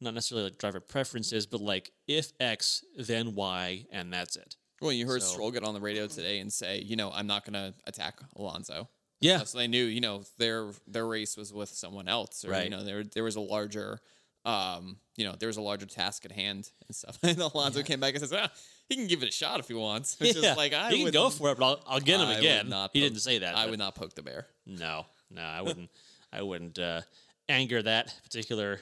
not 0.00 0.14
necessarily 0.14 0.44
like 0.48 0.58
driver 0.58 0.80
preferences, 0.80 1.46
but 1.46 1.60
like 1.60 1.92
if 2.08 2.32
X, 2.40 2.84
then 2.98 3.34
Y, 3.34 3.86
and 3.92 4.12
that's 4.12 4.36
it. 4.36 4.56
Well, 4.80 4.92
you 4.92 5.06
heard 5.06 5.22
So- 5.22 5.28
Stroll 5.34 5.50
get 5.52 5.62
on 5.64 5.74
the 5.74 5.80
radio 5.80 6.06
today 6.08 6.40
and 6.40 6.52
say, 6.52 6.80
you 6.80 6.96
know, 6.96 7.10
I'm 7.14 7.26
not 7.28 7.44
going 7.44 7.52
to 7.54 7.72
attack 7.86 8.18
Alonso. 8.36 8.88
Yeah, 9.20 9.44
So 9.44 9.58
they 9.58 9.68
knew, 9.68 9.84
you 9.84 10.00
know, 10.00 10.24
their 10.38 10.70
their 10.88 11.06
race 11.06 11.36
was 11.36 11.52
with 11.52 11.68
someone 11.68 12.08
else, 12.08 12.44
or 12.44 12.60
you 12.60 12.70
know, 12.70 12.82
there 12.82 13.04
there 13.04 13.22
was 13.22 13.36
a 13.36 13.40
larger, 13.40 14.00
um, 14.44 14.96
you 15.16 15.24
know, 15.24 15.36
there 15.38 15.46
was 15.46 15.56
a 15.56 15.60
larger 15.62 15.86
task 15.86 16.24
at 16.24 16.32
hand 16.32 16.68
and 16.88 16.96
stuff. 16.96 17.18
And 17.22 17.38
Alonso 17.38 17.82
came 17.84 18.00
back 18.00 18.14
and 18.14 18.20
says, 18.20 18.32
ah, 18.32 18.50
he 18.88 18.96
can 18.96 19.06
give 19.06 19.22
it 19.22 19.28
a 19.28 19.32
shot 19.32 19.60
if 19.60 19.68
he 19.68 19.74
wants. 19.74 20.16
Which 20.20 20.34
yeah. 20.36 20.50
is 20.50 20.56
like 20.56 20.72
I 20.72 20.90
he 20.90 21.04
can 21.04 21.12
go 21.12 21.30
for 21.30 21.52
it, 21.52 21.58
but 21.58 21.64
I'll, 21.64 21.80
I'll 21.86 22.00
get 22.00 22.18
him 22.20 22.26
I 22.26 22.34
again. 22.38 22.66
he 22.66 22.72
poke- 22.72 22.92
didn't 22.94 23.20
say 23.20 23.38
that. 23.38 23.56
I 23.56 23.62
but 23.62 23.70
would 23.70 23.78
not 23.78 23.94
poke 23.94 24.14
the 24.14 24.22
bear. 24.22 24.48
No, 24.66 25.06
no, 25.34 25.42
I 25.42 25.62
wouldn't. 25.62 25.90
I 26.32 26.42
wouldn't 26.42 26.78
uh, 26.78 27.02
anger 27.48 27.82
that 27.82 28.14
particular 28.24 28.80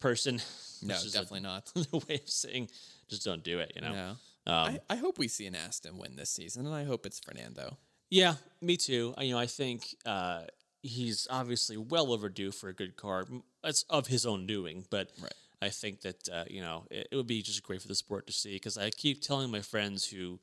person. 0.00 0.40
No, 0.82 0.94
definitely 0.94 1.40
not. 1.40 1.70
The 1.74 1.98
way 2.08 2.14
of 2.16 2.28
saying 2.28 2.70
just 3.08 3.24
don't 3.24 3.42
do 3.42 3.58
it. 3.58 3.72
You 3.74 3.82
know. 3.82 3.92
No. 3.92 4.08
Um, 4.10 4.16
I, 4.46 4.80
I 4.90 4.96
hope 4.96 5.18
we 5.18 5.28
see 5.28 5.46
an 5.46 5.54
Aston 5.54 5.98
win 5.98 6.16
this 6.16 6.30
season, 6.30 6.64
and 6.66 6.74
I 6.74 6.84
hope 6.84 7.04
it's 7.04 7.20
Fernando. 7.20 7.76
Yeah, 8.08 8.34
me 8.62 8.76
too. 8.76 9.14
I- 9.18 9.24
You 9.24 9.32
know, 9.34 9.38
I 9.38 9.46
think 9.46 9.84
uh, 10.06 10.42
he's 10.82 11.26
obviously 11.30 11.76
well 11.76 12.12
overdue 12.12 12.50
for 12.50 12.68
a 12.70 12.72
good 12.74 12.96
car. 12.96 13.26
It's 13.62 13.84
of 13.90 14.06
his 14.06 14.24
own 14.24 14.46
doing, 14.46 14.86
but 14.90 15.10
Right. 15.20 15.32
I 15.62 15.68
think 15.68 16.00
that 16.00 16.28
uh, 16.32 16.44
you 16.48 16.62
know 16.62 16.84
it, 16.90 17.08
it 17.12 17.16
would 17.16 17.26
be 17.26 17.42
just 17.42 17.62
great 17.62 17.82
for 17.82 17.88
the 17.88 17.94
sport 17.94 18.26
to 18.28 18.32
see 18.32 18.54
because 18.54 18.78
I 18.78 18.88
keep 18.90 19.20
telling 19.20 19.50
my 19.50 19.60
friends 19.60 20.06
who 20.06 20.40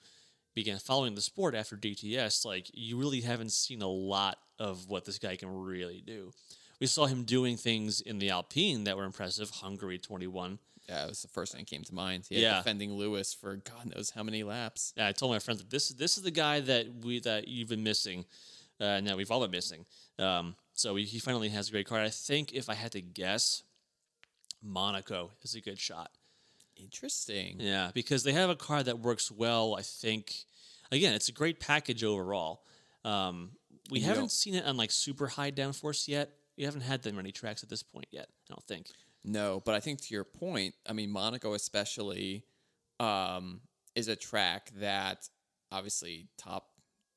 began 0.57 0.79
following 0.79 1.13
the 1.13 1.21
sport 1.21 1.53
after 1.53 1.77
DTS, 1.77 2.43
like 2.43 2.65
you 2.73 2.97
really 2.97 3.21
haven't 3.21 3.51
seen 3.51 3.81
a 3.83 3.87
lot 3.87 4.39
of 4.57 4.89
what 4.89 5.05
this 5.05 5.19
guy 5.19 5.35
can 5.35 5.49
really 5.53 6.01
do. 6.05 6.31
We 6.79 6.87
saw 6.87 7.05
him 7.05 7.23
doing 7.23 7.57
things 7.57 8.01
in 8.01 8.17
the 8.17 8.31
Alpine 8.31 8.83
that 8.85 8.97
were 8.97 9.05
impressive. 9.05 9.49
Hungary 9.51 9.99
twenty 9.99 10.25
one. 10.27 10.57
Yeah, 10.89 11.03
it 11.05 11.09
was 11.09 11.21
the 11.21 11.27
first 11.27 11.51
thing 11.51 11.61
that 11.61 11.69
came 11.69 11.83
to 11.83 11.93
mind. 11.93 12.25
Yeah, 12.29 12.39
Yeah. 12.39 12.57
defending 12.57 12.93
Lewis 12.93 13.33
for 13.33 13.57
God 13.57 13.93
knows 13.93 14.09
how 14.09 14.23
many 14.23 14.41
laps. 14.43 14.93
Yeah, 14.97 15.07
I 15.07 15.11
told 15.11 15.31
my 15.31 15.39
friends 15.39 15.59
that 15.59 15.69
this 15.69 15.89
this 15.89 16.17
is 16.17 16.23
the 16.23 16.31
guy 16.31 16.59
that 16.61 16.87
we 17.05 17.19
that 17.19 17.47
you've 17.47 17.69
been 17.69 17.83
missing. 17.83 18.25
Uh, 18.79 19.01
that 19.01 19.15
we've 19.17 19.31
all 19.31 19.41
been 19.41 19.51
missing. 19.51 19.85
Um, 20.19 20.55
so 20.73 20.95
he, 20.95 21.03
he 21.05 21.19
finally 21.19 21.49
has 21.49 21.67
a 21.69 21.71
great 21.71 21.87
card. 21.87 22.01
I 22.03 22.09
think 22.09 22.53
if 22.53 22.69
I 22.69 22.75
had 22.75 22.91
to 22.91 23.01
guess, 23.01 23.63
Monaco 24.61 25.31
is 25.41 25.55
a 25.55 25.61
good 25.61 25.79
shot. 25.79 26.11
Interesting. 26.79 27.57
Yeah, 27.59 27.91
because 27.93 28.23
they 28.23 28.33
have 28.33 28.49
a 28.49 28.55
car 28.55 28.83
that 28.83 28.99
works 28.99 29.31
well. 29.31 29.75
I 29.77 29.81
think 29.81 30.33
again, 30.91 31.13
it's 31.13 31.29
a 31.29 31.33
great 31.33 31.59
package 31.59 32.03
overall. 32.03 32.63
Um, 33.03 33.51
we 33.89 34.01
haven't 34.01 34.23
don't- 34.23 34.31
seen 34.31 34.55
it 34.55 34.65
on 34.65 34.77
like 34.77 34.91
super 34.91 35.27
high 35.27 35.51
downforce 35.51 36.07
yet. 36.07 36.31
We 36.57 36.63
haven't 36.63 36.81
had 36.81 37.03
that 37.03 37.13
many 37.13 37.31
tracks 37.31 37.63
at 37.63 37.69
this 37.69 37.83
point 37.83 38.07
yet. 38.11 38.27
I 38.49 38.53
don't 38.53 38.63
think. 38.63 38.87
No, 39.23 39.61
but 39.65 39.75
I 39.75 39.79
think 39.79 40.01
to 40.01 40.13
your 40.13 40.23
point, 40.23 40.75
I 40.85 40.93
mean 40.93 41.11
Monaco 41.11 41.53
especially 41.53 42.43
um, 42.99 43.61
is 43.95 44.07
a 44.07 44.15
track 44.15 44.71
that 44.79 45.29
obviously 45.71 46.27
top 46.37 46.69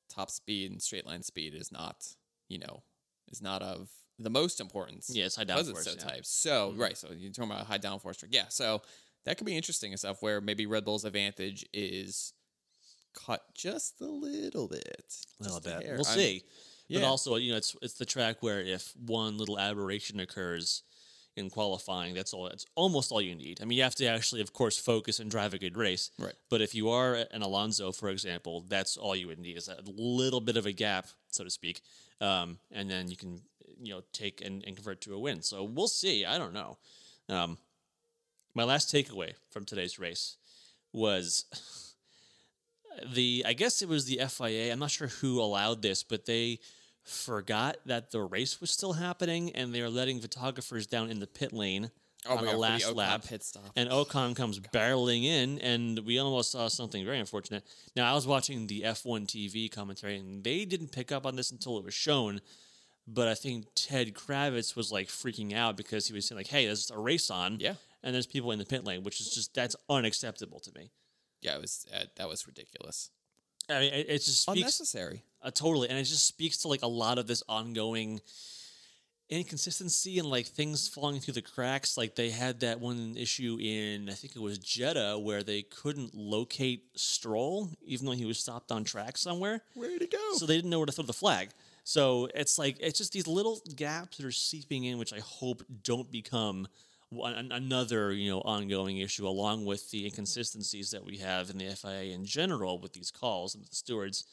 top 0.09 0.31
speed 0.31 0.71
and 0.73 0.83
straight 0.83 1.07
line 1.07 1.23
speed 1.23 1.55
is 1.55 1.71
not 1.71 2.05
you 2.49 2.59
know 2.59 2.83
is 3.31 3.41
not 3.41 3.63
of 3.63 3.89
the 4.19 4.31
most 4.31 4.61
importance. 4.61 5.11
Yeah, 5.13 5.25
it's 5.27 5.37
high 5.37 5.45
because 5.45 5.71
downforce, 5.71 5.87
it's 5.87 5.93
so 5.95 6.07
yeah. 6.07 6.13
Mm-hmm. 6.13 6.21
So 6.23 6.83
right, 6.83 6.97
so 6.99 7.09
you're 7.17 7.33
talking 7.33 7.51
about 7.51 7.67
high 7.67 7.79
downforce 7.79 8.19
track. 8.19 8.31
Yeah, 8.33 8.49
so 8.49 8.83
that 9.25 9.37
could 9.39 9.47
be 9.47 9.57
interesting 9.57 9.93
and 9.93 9.99
stuff 9.99 10.23
where 10.23 10.41
maybe 10.41 10.67
Red 10.67 10.85
Bull's 10.85 11.05
advantage 11.05 11.67
is 11.73 12.33
cut 13.15 13.43
just 13.55 14.01
a 14.01 14.07
little 14.07 14.69
bit. 14.69 15.15
A 15.41 15.43
little 15.43 15.61
bit. 15.61 15.83
We'll 15.85 16.07
I'm- 16.07 16.19
see. 16.19 16.43
But 16.93 17.05
also, 17.05 17.37
you 17.37 17.53
know, 17.53 17.57
it's 17.57 17.77
it's 17.83 17.95
the 17.95 18.05
track 18.05 18.43
where 18.43 18.61
if 18.61 18.93
one 18.97 19.39
little 19.39 19.61
aberration 19.61 20.19
occurs 20.19 20.83
in 21.37 21.49
qualifying, 21.49 22.15
that's 22.15 22.35
all. 22.35 22.49
It's 22.49 22.67
almost 22.75 23.13
all 23.13 23.23
you 23.23 23.37
need. 23.37 23.61
I 23.63 23.65
mean, 23.65 23.79
you 23.79 23.85
have 23.85 23.95
to 23.97 24.07
actually, 24.07 24.41
of 24.41 24.53
course, 24.53 24.77
focus 24.77 25.21
and 25.21 25.31
drive 25.31 25.55
a 25.55 25.59
good 25.59 25.77
race. 25.77 26.11
Right. 26.19 26.35
But 26.49 26.61
if 26.61 26.75
you 26.75 26.91
are 26.91 27.15
an 27.31 27.43
Alonso, 27.43 27.93
for 27.93 28.09
example, 28.09 28.65
that's 28.69 28.97
all 28.97 29.15
you 29.15 29.29
would 29.29 29.39
need 29.39 29.57
is 29.57 29.69
a 29.69 29.79
little 29.87 30.41
bit 30.41 30.57
of 30.57 30.67
a 30.67 30.73
gap, 30.73 31.07
so 31.31 31.45
to 31.45 31.51
speak, 31.51 31.81
um, 32.21 32.59
and 32.73 32.91
then 32.91 33.09
you 33.09 33.17
can, 33.17 33.41
you 33.81 33.95
know, 33.95 34.03
take 34.13 34.41
and, 34.45 34.65
and 34.67 34.75
convert 34.75 35.01
to 35.03 35.15
a 35.15 35.19
win. 35.19 35.43
So 35.43 35.63
we'll 35.63 35.87
see. 35.87 36.25
I 36.25 36.39
don't 36.39 36.53
know. 36.53 36.79
Um, 37.29 37.59
my 38.55 38.65
last 38.65 38.93
takeaway 38.93 39.35
from 39.51 39.65
today's 39.65 39.99
race 39.99 40.37
was 40.93 41.45
the 43.15 43.45
I 43.47 43.53
guess 43.53 43.83
it 43.83 43.89
was 43.89 44.07
the 44.07 44.21
FIA. 44.29 44.73
I'm 44.73 44.79
not 44.79 44.91
sure 44.91 45.09
who 45.09 45.41
allowed 45.41 45.83
this, 45.83 46.03
but 46.03 46.27
they 46.27 46.59
forgot 47.03 47.77
that 47.87 48.11
the 48.11 48.21
race 48.21 48.61
was 48.61 48.71
still 48.71 48.95
happening 48.95 49.51
and 49.55 49.75
they 49.75 49.83
were 49.83 49.89
letting 49.89 50.21
photographers 50.21 50.87
down 50.87 51.11
in 51.11 51.19
the 51.19 51.27
pit 51.27 51.53
lane 51.53 51.91
Oh 52.27 52.37
on 52.37 52.45
the 52.45 52.45
God, 52.45 52.51
for 52.51 52.57
the 52.57 52.59
last 52.59 52.93
lap. 52.93 53.25
pit 53.25 53.43
stop. 53.43 53.73
And 53.77 53.89
Ocon 53.89 54.37
comes 54.37 54.61
barreling 54.61 55.25
in, 55.25 55.59
and 55.61 56.01
we 56.01 56.19
almost 56.19 56.53
saw 56.53 56.69
something 56.69 57.03
very 57.03 57.19
unfortunate. 57.19 57.65
Now, 57.97 58.11
I 58.11 58.15
was 58.15 58.27
watching 58.27 58.67
the 58.67 58.83
F1 58.83 59.27
TV 59.27 59.71
commentary, 59.73 60.19
and 60.19 60.45
they 60.45 60.67
didn't 60.67 60.93
pick 60.93 61.11
up 61.13 61.25
on 61.25 61.37
this 61.37 61.51
until 61.51 61.79
it 61.79 61.85
was 61.85 61.95
shown. 61.95 62.43
But 63.09 63.27
I 63.29 63.35
think 63.35 63.69
Ted 63.75 64.13
Kravitz 64.13 64.77
was 64.77 64.93
like 64.93 65.09
freaking 65.09 65.55
out 65.55 65.79
because 65.79 66.07
he 66.09 66.13
was 66.13 66.27
saying, 66.27 66.37
like, 66.37 66.49
hey, 66.49 66.67
there's 66.67 66.91
a 66.91 66.99
race 66.99 67.31
on. 67.31 67.59
Yeah. 67.59 67.75
And 68.03 68.15
there's 68.15 68.27
people 68.27 68.51
in 68.53 68.59
the 68.59 68.65
pit 68.65 68.85
lane, 68.85 69.03
which 69.03 69.21
is 69.21 69.31
just, 69.35 69.55
that's 69.55 69.77
unacceptable 69.89 70.61
to 70.61 70.71
me. 70.75 70.91
Yeah, 71.43 71.57
it 71.57 71.61
was 71.61 71.87
uh, 71.95 72.05
that 72.17 72.29
was 72.29 72.47
ridiculous. 72.47 73.11
I 73.69 73.81
mean, 73.81 73.93
it, 73.95 74.07
it 74.09 74.19
just 74.19 74.43
speaks 74.43 74.59
Unnecessary. 74.59 75.23
Uh, 75.43 75.51
totally, 75.51 75.89
and 75.89 75.99
it 75.99 76.05
just 76.05 76.27
speaks 76.27 76.59
to 76.59 76.69
like 76.69 76.83
a 76.83 76.87
lot 76.89 77.19
of 77.19 77.27
this 77.27 77.43
ongoing 77.49 78.21
inconsistency 79.29 80.19
and 80.19 80.29
like 80.29 80.47
things 80.47 80.89
falling 80.89 81.21
through 81.21 81.35
the 81.35 81.43
cracks. 81.43 81.97
Like 81.97 82.17
they 82.17 82.31
had 82.31 82.61
that 82.61 82.81
one 82.81 83.15
issue 83.17 83.59
in 83.61 84.09
I 84.11 84.13
think 84.15 84.35
it 84.37 84.43
was 84.43 84.59
Jeddah 84.59 85.19
where 85.19 85.43
they 85.43 85.63
couldn't 85.63 86.15
locate 86.15 86.85
Stroll 86.97 87.71
even 87.83 88.07
though 88.07 88.13
he 88.13 88.25
was 88.25 88.39
stopped 88.39 88.73
on 88.73 88.85
track 88.85 89.17
somewhere, 89.17 89.63
Where 89.75 89.99
to 89.99 90.07
go? 90.07 90.19
so 90.35 90.47
they 90.47 90.57
didn't 90.57 90.71
know 90.71 90.79
where 90.79 90.87
to 90.87 90.93
throw 90.93 91.05
the 91.05 91.13
flag. 91.13 91.51
So 91.85 92.29
it's 92.35 92.59
like 92.59 92.77
it's 92.81 92.99
just 92.99 93.13
these 93.13 93.27
little 93.27 93.61
gaps 93.77 94.17
that 94.19 94.27
are 94.27 94.33
seeping 94.33 94.85
in, 94.85 94.99
which 94.99 95.13
I 95.13 95.21
hope 95.21 95.63
don't 95.83 96.11
become 96.11 96.69
another 97.13 98.13
you 98.13 98.31
know 98.31 98.41
ongoing 98.41 98.99
issue, 98.99 99.27
along 99.27 99.65
with 99.65 99.91
the 99.91 100.05
inconsistencies 100.07 100.91
that 100.91 101.05
we 101.05 101.19
have 101.19 101.51
in 101.51 101.59
the 101.59 101.67
FIA 101.75 102.15
in 102.15 102.25
general 102.25 102.79
with 102.79 102.93
these 102.93 103.11
calls 103.11 103.55
and 103.55 103.65
the 103.65 103.75
stewards. 103.75 104.25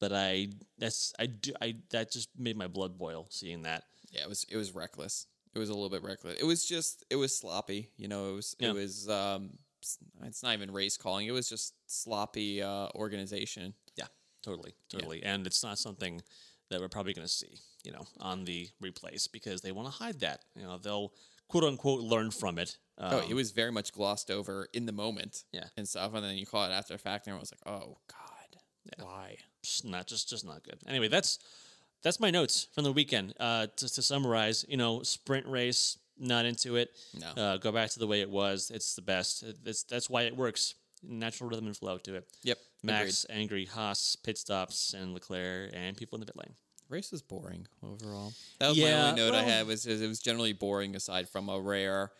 But 0.00 0.12
I 0.12 0.48
that's 0.78 1.12
I 1.18 1.26
do 1.26 1.52
I 1.60 1.76
that 1.90 2.10
just 2.10 2.28
made 2.38 2.56
my 2.56 2.66
blood 2.66 2.98
boil 2.98 3.26
seeing 3.30 3.62
that. 3.62 3.84
yeah, 4.10 4.22
it 4.22 4.28
was 4.28 4.44
it 4.48 4.56
was 4.56 4.74
reckless. 4.74 5.26
It 5.54 5.58
was 5.58 5.68
a 5.68 5.74
little 5.74 5.90
bit 5.90 6.02
reckless. 6.02 6.40
It 6.40 6.44
was 6.44 6.64
just 6.66 7.04
it 7.10 7.16
was 7.16 7.36
sloppy. 7.36 7.90
You 7.96 8.08
know, 8.08 8.30
it 8.30 8.34
was 8.36 8.56
Yeah. 8.58 8.70
it 8.70 8.74
was 8.74 9.08
um 9.08 9.50
it's 10.24 10.42
not 10.44 10.54
even 10.54 10.70
race 10.70 10.96
calling. 10.96 11.26
It 11.26 11.32
was 11.32 11.48
just 11.48 11.74
sloppy 11.88 12.62
uh, 12.62 12.88
organization. 12.94 13.74
Yeah, 13.96 14.06
totally, 14.40 14.74
totally. 14.88 15.24
And 15.24 15.44
it's 15.44 15.64
not 15.64 15.76
something 15.76 16.22
that 16.70 16.80
we're 16.80 16.88
probably 16.88 17.12
going 17.14 17.26
to 17.26 17.32
see, 17.32 17.58
you 17.82 17.90
know, 17.90 18.06
on 18.20 18.44
the 18.44 18.68
replays 18.80 19.28
because 19.30 19.60
they 19.60 19.72
want 19.72 19.88
to 19.88 19.92
hide 19.92 20.20
that. 20.20 20.44
You 20.54 20.62
know, 20.62 20.78
they'll 20.78 21.12
quote 21.52 21.64
unquote 21.64 22.00
learn 22.00 22.30
from 22.30 22.58
it. 22.58 22.78
Um, 22.98 23.14
oh, 23.14 23.26
it 23.28 23.34
was 23.34 23.50
very 23.50 23.70
much 23.70 23.92
glossed 23.92 24.30
over 24.30 24.68
in 24.72 24.86
the 24.86 24.92
moment. 24.92 25.44
Yeah. 25.52 25.64
and 25.76 25.86
stuff, 25.86 26.14
and 26.14 26.24
then 26.24 26.36
you 26.36 26.46
call 26.46 26.64
it 26.64 26.72
after 26.72 26.94
the 26.94 26.98
fact, 26.98 27.26
and 27.26 27.32
everyone's 27.32 27.52
like, 27.52 27.74
"Oh 27.74 27.98
God, 28.08 29.06
why?" 29.06 29.36
just 29.62 29.84
not 29.84 30.06
just 30.06 30.28
just 30.28 30.44
not 30.46 30.64
good. 30.64 30.78
Anyway, 30.86 31.08
that's 31.08 31.38
that's 32.02 32.18
my 32.18 32.30
notes 32.30 32.68
from 32.74 32.84
the 32.84 32.92
weekend. 32.92 33.34
Uh, 33.38 33.66
to, 33.76 33.92
to 33.92 34.02
summarize, 34.02 34.64
you 34.68 34.76
know, 34.76 35.02
sprint 35.02 35.46
race, 35.46 35.98
not 36.18 36.46
into 36.46 36.76
it. 36.76 36.90
No. 37.20 37.42
Uh, 37.42 37.56
go 37.58 37.70
back 37.70 37.90
to 37.90 37.98
the 37.98 38.06
way 38.06 38.22
it 38.22 38.30
was. 38.30 38.70
It's 38.74 38.94
the 38.94 39.02
best. 39.02 39.44
It's, 39.64 39.84
that's 39.84 40.10
why 40.10 40.22
it 40.22 40.36
works. 40.36 40.74
Natural 41.02 41.50
rhythm 41.50 41.66
and 41.66 41.76
flow 41.76 41.98
to 41.98 42.14
it. 42.14 42.28
Yep, 42.44 42.58
Max, 42.82 43.26
angry, 43.28 43.66
Haas, 43.66 44.16
pit 44.16 44.38
stops, 44.38 44.94
and 44.94 45.12
Leclerc, 45.14 45.70
and 45.74 45.96
people 45.96 46.16
in 46.16 46.20
the 46.20 46.26
pit 46.26 46.36
lane. 46.36 46.54
Race 46.92 47.10
was 47.10 47.22
boring 47.22 47.66
overall. 47.82 48.32
That 48.60 48.68
was 48.68 48.78
my 48.78 48.92
only 48.92 49.20
note 49.20 49.34
I 49.34 49.42
had 49.42 49.66
was 49.66 49.86
it 49.86 50.06
was 50.06 50.20
generally 50.20 50.52
boring 50.52 50.94
aside 50.94 51.28
from 51.28 51.48
a 51.48 51.58
rare, 51.58 52.12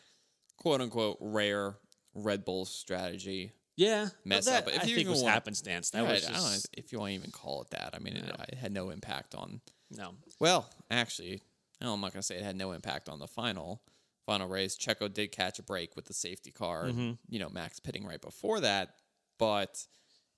quote 0.56 0.80
unquote, 0.80 1.18
rare 1.20 1.76
Red 2.14 2.44
Bull 2.44 2.64
strategy. 2.64 3.52
Yeah, 3.76 4.08
Mess 4.24 4.46
that, 4.46 4.66
up. 4.66 4.68
If 4.68 4.80
I 4.80 4.84
you 4.84 4.94
think 4.96 4.98
even 5.00 5.12
was 5.12 5.22
want- 5.22 5.34
happenstance. 5.34 5.90
That 5.90 6.02
Right, 6.04 6.12
was 6.14 6.26
I 6.26 6.32
don't 6.32 6.42
know 6.42 6.48
just 6.52 6.68
if 6.74 6.92
you 6.92 6.98
want 6.98 7.10
to 7.10 7.14
even 7.14 7.30
call 7.30 7.62
it 7.62 7.70
that. 7.70 7.90
I 7.94 7.98
mean, 8.00 8.16
it, 8.16 8.24
it 8.48 8.54
had 8.58 8.72
no 8.72 8.90
impact 8.90 9.34
on. 9.34 9.60
no. 9.90 10.14
Well, 10.40 10.68
actually, 10.90 11.42
no, 11.80 11.92
I'm 11.94 12.00
not 12.00 12.12
going 12.12 12.20
to 12.20 12.26
say 12.26 12.36
it 12.36 12.42
had 12.42 12.56
no 12.56 12.72
impact 12.72 13.08
on 13.08 13.18
the 13.18 13.28
final 13.28 13.80
final 14.26 14.46
race. 14.48 14.76
Checo 14.76 15.12
did 15.12 15.32
catch 15.32 15.58
a 15.58 15.62
break 15.62 15.96
with 15.96 16.04
the 16.06 16.14
safety 16.14 16.50
car. 16.50 16.84
Mm-hmm. 16.84 17.12
You 17.28 17.38
know, 17.40 17.48
Max 17.50 17.80
pitting 17.80 18.06
right 18.06 18.20
before 18.20 18.60
that, 18.60 18.90
but 19.38 19.84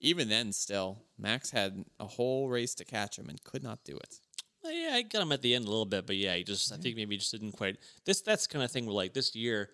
even 0.04 0.28
then, 0.28 0.52
still, 0.52 0.98
Max 1.18 1.50
had 1.50 1.84
a 1.98 2.06
whole 2.06 2.48
race 2.48 2.74
to 2.76 2.84
catch 2.84 3.18
him 3.18 3.28
and 3.28 3.42
could 3.42 3.62
not 3.62 3.82
do 3.84 3.96
it. 3.96 4.18
Well, 4.62 4.72
yeah, 4.72 4.90
I 4.94 5.02
got 5.02 5.22
him 5.22 5.32
at 5.32 5.42
the 5.42 5.54
end 5.54 5.64
a 5.66 5.68
little 5.68 5.84
bit, 5.84 6.06
but 6.06 6.16
yeah, 6.16 6.34
he 6.36 6.44
just 6.44 6.72
I 6.72 6.76
think 6.76 6.96
maybe 6.96 7.14
he 7.14 7.18
just 7.18 7.32
didn't 7.32 7.52
quite. 7.52 7.76
This 8.04 8.20
that's 8.20 8.46
the 8.46 8.52
kind 8.52 8.64
of 8.64 8.70
thing 8.70 8.86
where 8.86 8.94
like 8.94 9.12
this 9.14 9.34
year, 9.34 9.70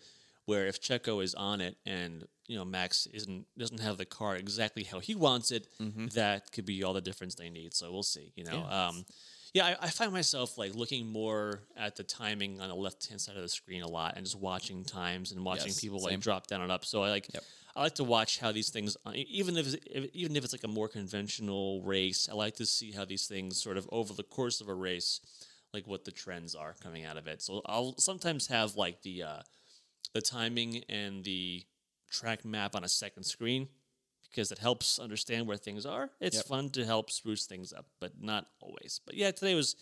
where 0.46 0.66
if 0.66 0.80
Checo 0.80 1.22
is 1.22 1.34
on 1.34 1.60
it 1.60 1.76
and 1.86 2.24
you 2.48 2.56
know 2.56 2.64
Max 2.64 3.06
isn't 3.12 3.46
doesn't 3.56 3.80
have 3.80 3.98
the 3.98 4.04
car 4.04 4.36
exactly 4.36 4.82
how 4.84 4.98
he 4.98 5.14
wants 5.14 5.50
it, 5.52 5.68
that 6.14 6.50
could 6.52 6.66
be 6.66 6.82
all 6.82 6.92
the 6.92 7.00
difference 7.00 7.34
they 7.36 7.50
need. 7.50 7.72
So 7.74 7.92
we'll 7.92 8.02
see. 8.02 8.32
You 8.34 8.44
know, 8.44 8.50
Mm-hmm. 8.62 8.70
Yeah. 8.70 8.86
um, 8.88 9.04
yeah, 9.52 9.66
I, 9.66 9.86
I 9.86 9.90
find 9.90 10.12
myself 10.12 10.56
like 10.58 10.74
looking 10.76 11.06
more 11.06 11.62
at 11.76 11.96
the 11.96 12.04
timing 12.04 12.60
on 12.60 12.68
the 12.68 12.74
left 12.74 13.08
hand 13.08 13.20
side 13.20 13.34
of 13.36 13.42
the 13.42 13.48
screen 13.48 13.82
a 13.82 13.88
lot 13.88 14.14
and 14.16 14.24
just 14.24 14.38
watching 14.38 14.84
times 14.84 15.32
and 15.32 15.44
watching 15.44 15.66
Yes, 15.68 15.80
people 15.80 15.98
same. 15.98 16.10
like 16.14 16.20
drop 16.20 16.46
down 16.46 16.62
and 16.62 16.70
up. 16.72 16.84
So 16.84 17.02
I 17.02 17.10
like 17.10 17.26
Yep. 17.34 17.42
I 17.76 17.82
like 17.82 17.94
to 17.96 18.04
watch 18.04 18.38
how 18.38 18.52
these 18.52 18.70
things, 18.70 18.96
uh, 19.06 19.12
even 19.14 19.56
if, 19.56 19.72
it's, 19.72 19.84
if 19.86 20.10
even 20.14 20.36
if 20.36 20.44
it's 20.44 20.52
like 20.52 20.64
a 20.64 20.68
more 20.68 20.88
conventional 20.88 21.82
race, 21.82 22.28
I 22.30 22.34
like 22.34 22.56
to 22.56 22.66
see 22.66 22.90
how 22.90 23.04
these 23.04 23.26
things 23.26 23.62
sort 23.62 23.76
of 23.76 23.88
over 23.92 24.12
the 24.12 24.22
course 24.22 24.60
of 24.60 24.68
a 24.68 24.74
race, 24.74 25.20
like 25.72 25.86
what 25.86 26.04
the 26.04 26.10
trends 26.10 26.54
are 26.54 26.74
coming 26.82 27.04
out 27.04 27.16
of 27.16 27.26
it. 27.26 27.42
So 27.42 27.62
I'll 27.66 27.96
sometimes 27.98 28.48
have 28.48 28.76
like 28.76 29.02
the 29.02 29.22
uh, 29.22 29.42
the 30.14 30.20
timing 30.20 30.82
and 30.88 31.22
the 31.24 31.62
track 32.10 32.44
map 32.44 32.74
on 32.74 32.82
a 32.82 32.88
second 32.88 33.22
screen 33.22 33.68
because 34.28 34.50
it 34.50 34.58
helps 34.58 34.98
understand 34.98 35.46
where 35.46 35.56
things 35.56 35.86
are. 35.86 36.10
It's 36.20 36.36
Yep. 36.36 36.46
fun 36.46 36.70
to 36.70 36.84
help 36.84 37.10
spruce 37.10 37.46
things 37.46 37.72
up, 37.72 37.86
but 38.00 38.20
not 38.20 38.46
always. 38.60 39.00
But 39.04 39.14
yeah, 39.14 39.30
today 39.30 39.54
was 39.54 39.76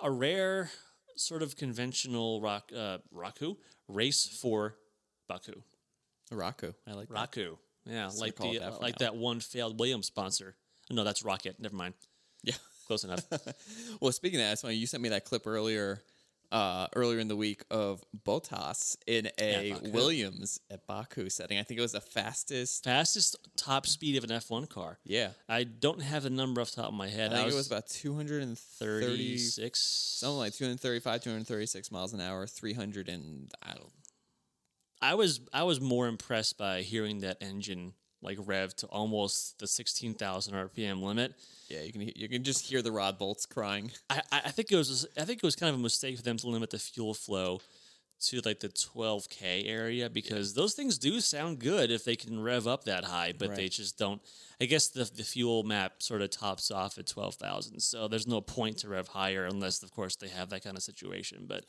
a 0.00 0.10
rare 0.10 0.70
sort 1.16 1.42
of 1.42 1.56
conventional 1.56 2.40
rock 2.40 2.70
uh, 2.74 2.98
Raku 3.14 3.56
race 3.88 4.26
for 4.26 4.76
Baku. 5.28 5.62
Raku. 6.30 6.74
I 6.86 6.92
like 6.92 7.08
that. 7.08 7.32
Raku, 7.32 7.56
yeah, 7.86 8.08
So 8.08 8.20
like 8.20 8.36
call 8.36 8.50
it 8.50 8.54
the 8.54 8.60
that 8.60 8.74
for 8.76 8.82
like 8.82 9.00
now. 9.00 9.06
that 9.06 9.16
one 9.16 9.40
failed 9.40 9.78
Williams 9.78 10.06
sponsor. 10.06 10.56
No, 10.90 11.04
that's 11.04 11.22
ROKiT. 11.22 11.58
Never 11.58 11.76
mind. 11.76 11.94
Yeah. 12.42 12.54
Close 12.86 13.04
enough. 13.04 13.22
well, 14.00 14.12
speaking 14.12 14.40
of 14.40 14.46
that, 14.46 14.60
why 14.66 14.70
you 14.70 14.86
sent 14.86 15.02
me 15.02 15.10
that 15.10 15.26
clip 15.26 15.46
earlier, 15.46 16.02
uh, 16.50 16.86
earlier 16.96 17.18
in 17.18 17.28
the 17.28 17.36
week 17.36 17.62
of 17.70 18.02
Bottas 18.24 18.96
in 19.06 19.28
a 19.38 19.72
Baku. 19.72 19.90
Williams 19.90 20.58
at 20.70 20.86
Baku 20.86 21.28
setting. 21.28 21.58
I 21.58 21.62
think 21.64 21.78
it 21.78 21.82
was 21.82 21.92
the 21.92 22.00
fastest. 22.00 22.84
Fastest 22.84 23.36
top 23.58 23.86
speed 23.86 24.16
of 24.16 24.24
an 24.24 24.30
F1 24.30 24.70
car. 24.70 24.98
Yeah, 25.04 25.30
I 25.46 25.64
don't 25.64 26.00
have 26.00 26.22
the 26.22 26.30
number 26.30 26.62
off 26.62 26.70
the 26.70 26.80
top 26.80 26.88
of 26.90 26.94
my 26.96 27.08
head. 27.08 27.32
I 27.34 27.36
think 27.36 27.52
it 27.52 27.54
was 27.54 27.66
about 27.66 27.88
230, 27.88 29.06
36. 29.06 29.78
something 29.80 30.38
like 30.38 30.54
235, 30.54 31.20
236 31.22 31.92
miles 31.92 32.14
an 32.14 32.22
hour, 32.22 32.46
300 32.46 33.10
and 33.10 33.50
I 33.62 33.74
don't. 33.74 33.92
I 35.00 35.14
was 35.14 35.40
I 35.52 35.62
was 35.62 35.80
more 35.80 36.08
impressed 36.08 36.58
by 36.58 36.82
hearing 36.82 37.20
that 37.20 37.38
engine 37.40 37.94
like 38.20 38.38
rev 38.40 38.74
to 38.74 38.86
almost 38.88 39.60
the 39.60 39.66
16,000 39.66 40.54
RPM 40.54 41.02
limit. 41.02 41.34
Yeah, 41.68 41.82
you 41.82 41.92
can 41.92 42.00
you 42.14 42.28
can 42.28 42.42
just 42.42 42.66
hear 42.66 42.82
the 42.82 42.92
rod 42.92 43.18
bolts 43.18 43.46
crying. 43.46 43.92
I, 44.10 44.22
I 44.32 44.50
think 44.50 44.72
it 44.72 44.76
was 44.76 45.06
I 45.16 45.24
think 45.24 45.38
it 45.38 45.44
was 45.44 45.56
kind 45.56 45.72
of 45.72 45.78
a 45.78 45.82
mistake 45.82 46.16
for 46.16 46.22
them 46.22 46.36
to 46.38 46.48
limit 46.48 46.70
the 46.70 46.78
fuel 46.78 47.14
flow 47.14 47.60
to 48.20 48.40
like 48.44 48.58
the 48.60 48.68
12k 48.68 49.68
area 49.68 50.10
because 50.10 50.54
those 50.54 50.74
things 50.74 50.98
do 50.98 51.20
sound 51.20 51.60
good 51.60 51.90
if 51.90 52.04
they 52.04 52.16
can 52.16 52.40
rev 52.40 52.66
up 52.66 52.84
that 52.84 53.04
high, 53.04 53.32
but 53.38 53.54
they 53.54 53.68
just 53.68 53.96
don't. 53.96 54.20
I 54.60 54.64
guess 54.64 54.88
the 54.88 55.08
the 55.14 55.22
fuel 55.22 55.62
map 55.62 56.02
sort 56.02 56.22
of 56.22 56.30
tops 56.30 56.70
off 56.70 56.98
at 56.98 57.06
12,000, 57.06 57.80
so 57.80 58.08
there's 58.08 58.26
no 58.26 58.40
point 58.40 58.78
to 58.78 58.88
rev 58.88 59.08
higher 59.08 59.44
unless, 59.44 59.82
of 59.82 59.92
course, 59.92 60.16
they 60.16 60.28
have 60.28 60.50
that 60.50 60.64
kind 60.64 60.76
of 60.76 60.82
situation. 60.82 61.44
But 61.46 61.64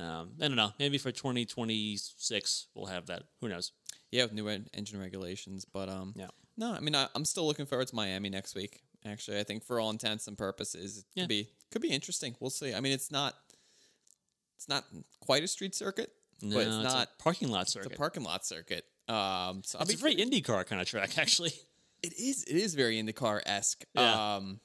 um, 0.00 0.32
I 0.40 0.48
don't 0.48 0.56
know. 0.56 0.72
Maybe 0.78 0.98
for 0.98 1.12
2026 1.12 2.66
we'll 2.74 2.86
have 2.86 3.06
that. 3.06 3.24
Who 3.40 3.48
knows? 3.48 3.72
Yeah, 4.10 4.24
with 4.24 4.32
new 4.32 4.48
en- 4.48 4.68
engine 4.74 5.00
regulations, 5.00 5.64
but 5.64 5.88
um, 5.88 6.14
Yeah. 6.16 6.28
No, 6.56 6.72
I 6.72 6.80
mean 6.80 6.94
I, 6.94 7.08
I'm 7.14 7.24
still 7.24 7.46
looking 7.46 7.66
forward 7.66 7.88
to 7.88 7.94
Miami 7.94 8.30
next 8.30 8.54
week. 8.54 8.80
Actually, 9.06 9.38
I 9.38 9.42
think 9.44 9.64
for 9.64 9.78
all 9.80 9.90
intents 9.90 10.26
and 10.28 10.38
purposes, 10.38 10.98
it 10.98 11.04
Yeah. 11.14 11.22
could 11.24 11.28
be 11.28 11.48
could 11.70 11.82
be 11.82 11.88
interesting. 11.90 12.34
We'll 12.40 12.50
see. 12.50 12.72
I 12.74 12.80
mean, 12.80 12.92
it's 12.92 13.10
not 13.10 13.34
it's 14.56 14.68
not 14.68 14.84
quite 15.20 15.42
a 15.42 15.48
street 15.48 15.74
circuit, 15.74 16.10
No, 16.40 16.56
but 16.56 16.66
it's, 16.66 16.76
a 16.76 16.82
not 16.82 17.18
parking 17.18 17.48
lot 17.48 17.68
circuit. 17.68 17.84
the 17.84 17.94
circuit. 17.94 17.98
parking 17.98 18.22
lot 18.24 18.46
circuit. 18.46 18.84
Um, 19.08 19.62
so 19.64 19.78
it's 19.80 19.88
be 19.90 19.94
a 19.94 19.96
very 19.98 20.16
IndyCar 20.16 20.64
kind 20.66 20.80
of 20.80 20.88
track, 20.88 21.18
actually. 21.18 21.52
It 22.02 22.14
is. 22.18 22.44
It 22.44 22.56
is 22.56 22.74
very 22.74 22.96
IndyCar 23.02 23.40
esque. 23.46 23.84
Yeah. 23.94 24.36
Um, 24.36 24.60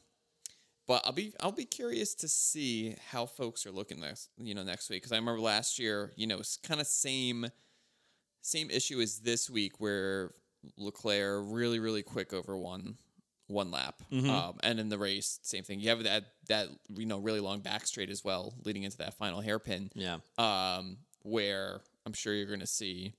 but 0.89 1.03
I'll 1.05 1.13
be 1.13 1.31
I'll 1.39 1.51
be 1.53 1.65
curious 1.65 2.13
to 2.15 2.27
see 2.27 2.95
how 3.11 3.25
folks 3.27 3.65
are 3.65 3.71
looking 3.71 4.01
this 4.01 4.27
you 4.37 4.53
know 4.55 4.63
next 4.63 4.89
week 4.89 5.03
because 5.03 5.11
I 5.13 5.15
remember 5.17 5.39
last 5.39 5.77
year 5.79 6.11
you 6.17 6.27
know 6.27 6.39
it's 6.39 6.57
kind 6.57 6.81
of 6.81 6.87
same 6.87 7.45
same 8.41 8.69
issue 8.71 8.99
as 8.99 9.19
this 9.19 9.49
week 9.49 9.73
where 9.79 10.31
Leclerc 10.77 11.45
really 11.47 11.79
really 11.79 12.01
quick 12.03 12.33
over 12.33 12.57
one 12.57 12.95
one 13.47 13.71
lap 13.71 14.01
Mm-hmm. 14.11 14.29
um, 14.29 14.57
and 14.63 14.79
in 14.79 14.89
the 14.89 14.97
race 14.97 15.39
same 15.43 15.63
thing 15.63 15.79
you 15.79 15.89
have 15.89 16.03
that 16.03 16.23
that 16.47 16.67
you 16.89 17.05
know 17.05 17.17
really 17.19 17.39
long 17.39 17.59
back 17.61 17.85
straight 17.87 18.09
as 18.09 18.23
well 18.23 18.53
leading 18.65 18.83
into 18.83 18.97
that 18.97 19.13
final 19.15 19.41
hairpin 19.41 19.89
Yeah. 19.95 20.17
um, 20.37 20.97
where 21.21 21.81
I'm 22.05 22.13
sure 22.13 22.33
you're 22.33 22.47
going 22.47 22.59
to 22.61 22.67
see 22.67 23.13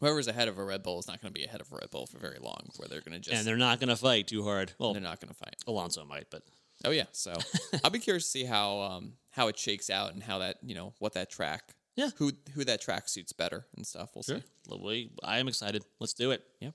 whoever's 0.00 0.28
ahead 0.28 0.48
of 0.48 0.58
a 0.58 0.64
Red 0.64 0.82
Bull 0.82 0.98
is 0.98 1.08
not 1.08 1.20
going 1.22 1.32
to 1.32 1.38
be 1.40 1.44
ahead 1.44 1.60
of 1.60 1.72
a 1.72 1.76
Red 1.76 1.90
Bull 1.90 2.06
for 2.06 2.18
very 2.18 2.38
long 2.40 2.68
where 2.76 2.88
they're 2.88 3.00
going 3.00 3.14
to 3.14 3.18
just 3.20 3.36
And 3.36 3.46
they're 3.46 3.56
not 3.56 3.80
going 3.80 3.88
to 3.88 3.96
fight 3.96 4.26
too 4.28 4.44
hard. 4.44 4.72
Well, 4.78 4.92
they're 4.92 5.02
not 5.02 5.20
going 5.20 5.28
to 5.30 5.34
fight. 5.34 5.56
Alonso 5.66 6.04
might, 6.04 6.26
but 6.30 6.42
Oh 6.84 6.90
yeah, 6.90 7.04
so 7.12 7.34
I'll 7.84 7.90
be 7.90 7.98
curious 7.98 8.24
to 8.24 8.30
see 8.30 8.44
how 8.44 8.80
um 8.80 9.12
how 9.30 9.48
it 9.48 9.58
shakes 9.58 9.90
out 9.90 10.12
and 10.14 10.22
how 10.22 10.38
that 10.38 10.58
you 10.62 10.74
know 10.74 10.94
what 10.98 11.14
that 11.14 11.30
track 11.30 11.74
Yeah. 11.96 12.10
who 12.16 12.32
who 12.54 12.64
that 12.64 12.80
track 12.80 13.08
suits 13.08 13.32
better 13.32 13.66
and 13.76 13.86
stuff. 13.86 14.10
We'll 14.14 14.22
see. 14.22 14.42
Well, 14.68 14.80
we, 14.84 15.10
I 15.22 15.38
am 15.38 15.48
excited. 15.48 15.84
Let's 15.98 16.12
do 16.14 16.30
it. 16.30 16.42
Yep. 16.60 16.74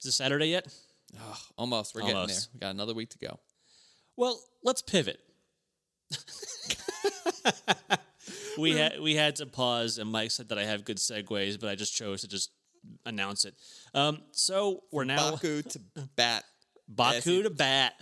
Is 0.00 0.06
it 0.06 0.12
Saturday 0.12 0.46
yet? 0.48 0.66
Oh, 1.20 1.38
almost, 1.56 1.94
we're 1.94 2.00
getting 2.02 2.26
there. 2.26 2.36
We 2.54 2.60
got 2.60 2.70
another 2.70 2.94
week 2.94 3.10
to 3.10 3.18
go. 3.18 3.38
Well, 4.16 4.40
let's 4.64 4.82
pivot. 4.82 5.20
we 8.58 8.72
had 8.72 9.00
we 9.00 9.14
had 9.14 9.36
to 9.36 9.46
pause, 9.46 9.98
and 9.98 10.10
Mike 10.10 10.30
said 10.30 10.48
that 10.48 10.58
I 10.58 10.64
have 10.64 10.84
good 10.84 10.96
segues, 10.96 11.58
but 11.60 11.68
I 11.68 11.74
just 11.74 11.94
chose 11.94 12.22
to 12.22 12.28
just 12.28 12.50
announce 13.04 13.44
it. 13.44 13.54
Um, 13.94 14.22
so 14.32 14.82
we're 14.92 15.04
now 15.04 15.32
Baku 15.32 15.62
to 15.62 15.80
bat. 16.16 16.44
Baku 16.88 17.42
to 17.42 17.50
bat, 17.50 17.94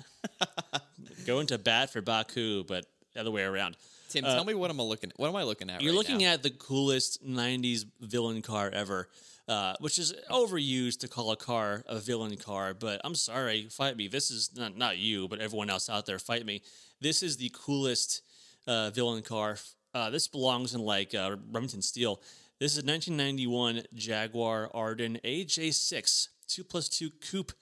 going 1.24 1.46
to 1.48 1.58
bat 1.58 1.90
for 1.90 2.00
Baku, 2.00 2.64
but 2.64 2.86
the 3.14 3.20
other 3.20 3.30
way 3.30 3.42
around. 3.42 3.76
Tim, 4.08 4.24
tell 4.24 4.44
me 4.44 4.54
what 4.54 4.70
am 4.70 4.80
I 4.80 4.84
looking? 4.84 5.12
What 5.16 5.28
am 5.28 5.36
I 5.36 5.42
looking 5.42 5.70
at? 5.70 5.80
Uh, 5.80 5.82
You're 5.84 5.92
right 5.92 5.98
looking 5.98 6.18
now? 6.18 6.34
at 6.34 6.42
the 6.42 6.50
coolest 6.50 7.26
'90s 7.26 7.84
villain 8.00 8.42
car 8.42 8.70
ever, 8.72 9.08
uh, 9.48 9.74
which 9.80 9.98
is 9.98 10.14
overused 10.30 11.00
to 11.00 11.08
call 11.08 11.32
a 11.32 11.36
car 11.36 11.82
a 11.88 11.98
villain 11.98 12.36
car. 12.36 12.74
But 12.74 13.00
I'm 13.02 13.14
sorry, 13.14 13.68
fight 13.70 13.96
me. 13.96 14.06
This 14.08 14.30
is 14.30 14.50
not 14.56 14.76
not 14.76 14.98
you, 14.98 15.26
but 15.26 15.40
everyone 15.40 15.70
else 15.70 15.88
out 15.90 16.06
there, 16.06 16.18
fight 16.18 16.46
me. 16.46 16.62
This 17.00 17.22
is 17.22 17.36
the 17.36 17.50
coolest 17.54 18.22
uh, 18.66 18.90
villain 18.90 19.22
car. 19.22 19.56
Uh, 19.92 20.10
this 20.10 20.28
belongs 20.28 20.74
in 20.74 20.80
like 20.80 21.14
uh, 21.14 21.36
Remington 21.50 21.82
Steele. 21.82 22.20
This 22.60 22.72
is 22.72 22.78
a 22.78 22.86
1991 22.86 23.82
Jaguar 23.94 24.70
Arden 24.72 25.18
AJ6 25.24 26.28
two 26.46 26.64
plus 26.64 26.88
two 26.88 27.10
coupe 27.10 27.52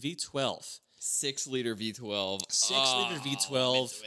V12. 0.00 0.80
Six 1.02 1.46
liter 1.46 1.74
V12. 1.74 2.40
Six 2.50 2.72
Oh, 2.78 3.08
liter 3.10 3.20
V12. 3.20 4.02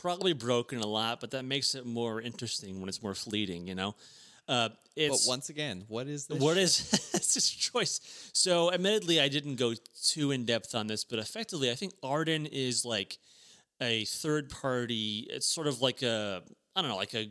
Probably 0.00 0.32
broken 0.32 0.80
a 0.80 0.86
lot, 0.86 1.20
but 1.20 1.30
that 1.30 1.44
makes 1.44 1.74
it 1.74 1.86
more 1.86 2.20
interesting 2.20 2.80
when 2.80 2.88
it's 2.88 3.02
more 3.02 3.14
fleeting. 3.14 3.66
You 3.68 3.74
know. 3.76 3.94
Uh, 4.48 4.70
But 4.96 5.20
once 5.28 5.48
again, 5.48 5.84
what 5.88 6.08
is 6.08 6.26
this? 6.26 6.40
what 6.40 6.56
is 6.58 6.90
this 7.12 7.34
his 7.34 7.48
choice. 7.48 8.00
So, 8.32 8.72
admittedly, 8.72 9.20
I 9.20 9.28
didn't 9.28 9.56
go 9.56 9.74
too 10.02 10.32
in 10.32 10.44
depth 10.44 10.74
on 10.74 10.88
this, 10.88 11.04
but 11.04 11.18
effectively, 11.20 11.70
I 11.70 11.74
think 11.76 11.92
Arden 12.02 12.46
is 12.46 12.84
like 12.84 13.18
a 13.80 14.04
third 14.04 14.50
party. 14.50 15.26
It's 15.30 15.46
sort 15.46 15.68
of 15.68 15.80
like 15.80 16.02
a 16.02 16.42
I 16.74 16.80
don't 16.80 16.90
know, 16.90 16.96
like 16.96 17.14
a 17.14 17.30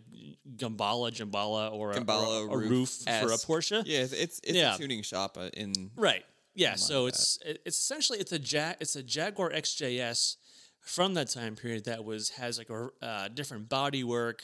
Gambala, 0.55 1.11
Jambala, 1.11 1.73
or 1.73 1.91
a, 1.91 1.95
Gambala 1.95 2.47
or 2.49 2.61
a, 2.61 2.65
a 2.65 2.69
Ruf 2.69 2.89
for 2.89 3.31
a. 3.33 3.37
Porsche. 3.37 3.83
Yeah, 3.85 3.99
it's 4.03 4.13
it's, 4.13 4.39
it's 4.43 4.53
Yeah. 4.57 4.75
a 4.75 4.77
tuning 4.77 5.01
shop 5.01 5.35
uh, 5.37 5.49
in 5.53 5.91
Right. 5.97 6.23
Yeah. 6.55 6.75
So 6.75 7.03
that. 7.05 7.09
it's 7.09 7.37
it- 7.45 7.61
it's 7.65 7.79
essentially 7.79 8.19
it's 8.19 8.31
a 8.31 8.39
ja- 8.39 8.75
it's 8.79 8.95
a 8.95 9.03
Jaguar 9.03 9.51
XJS 9.51 10.37
from 10.79 11.13
that 11.13 11.29
time 11.29 11.55
period 11.55 11.85
that 11.85 12.03
was 12.03 12.29
has 12.31 12.57
like 12.57 12.69
a 12.69 12.89
uh, 13.01 13.27
different 13.29 13.69
body 13.69 14.03
work. 14.03 14.43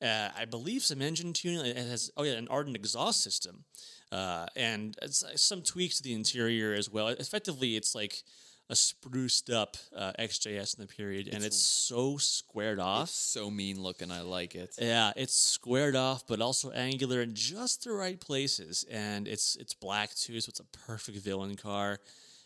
Uh, 0.00 0.28
I 0.36 0.44
believe 0.44 0.84
some 0.84 1.02
engine 1.02 1.32
tuning. 1.32 1.64
It 1.66 1.76
has 1.76 2.10
oh 2.16 2.22
yeah, 2.22 2.34
an 2.34 2.46
Arden 2.48 2.76
exhaust 2.76 3.20
system, 3.22 3.64
uh, 4.12 4.46
and 4.54 4.96
it's, 5.02 5.24
uh, 5.24 5.36
some 5.36 5.62
tweaks 5.62 5.96
to 5.96 6.02
the 6.04 6.14
interior 6.14 6.72
as 6.74 6.88
well. 6.88 7.08
Effectively, 7.08 7.74
it's 7.76 7.94
like 7.94 8.22
a 8.70 8.76
spruced 8.76 9.50
up 9.50 9.76
uh, 9.96 10.12
XJS 10.18 10.78
in 10.78 10.86
the 10.86 10.92
period, 10.92 11.28
and 11.32 11.42
it's 11.42 11.56
so 11.56 12.18
squared 12.18 12.78
off. 12.78 13.08
so 13.08 13.50
mean 13.50 13.80
looking. 13.82 14.10
I 14.10 14.20
like 14.20 14.54
it. 14.54 14.74
Yeah, 14.78 15.12
it's 15.16 15.34
squared 15.34 15.96
off, 15.96 16.26
but 16.26 16.40
also 16.40 16.70
angular 16.70 17.22
in 17.22 17.34
just 17.34 17.84
the 17.84 17.92
right 17.92 18.20
places, 18.20 18.84
and 18.90 19.26
it's 19.26 19.56
it's 19.56 19.74
black 19.74 20.14
too, 20.14 20.40
so 20.40 20.50
it's 20.50 20.60
a 20.60 20.64
perfect 20.86 21.18
villain 21.18 21.56
car. 21.56 21.98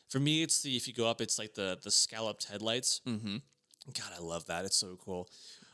For 0.09 0.21
me, 0.21 0.43
it's 0.43 0.63
the 0.63 0.77
if 0.77 0.87
you 0.87 0.95
go 0.95 1.09
up, 1.09 1.21
it's 1.21 1.39
like 1.39 1.55
the 1.55 1.79
the 1.83 1.91
scalloped 1.91 2.45
headlights. 2.45 3.01
Mm-hmm. 3.07 3.37
God, 3.95 4.13
I 4.17 4.23
love 4.23 4.47
that. 4.47 4.65
It's 4.65 4.77
so 4.77 4.97
cool. 5.05 5.29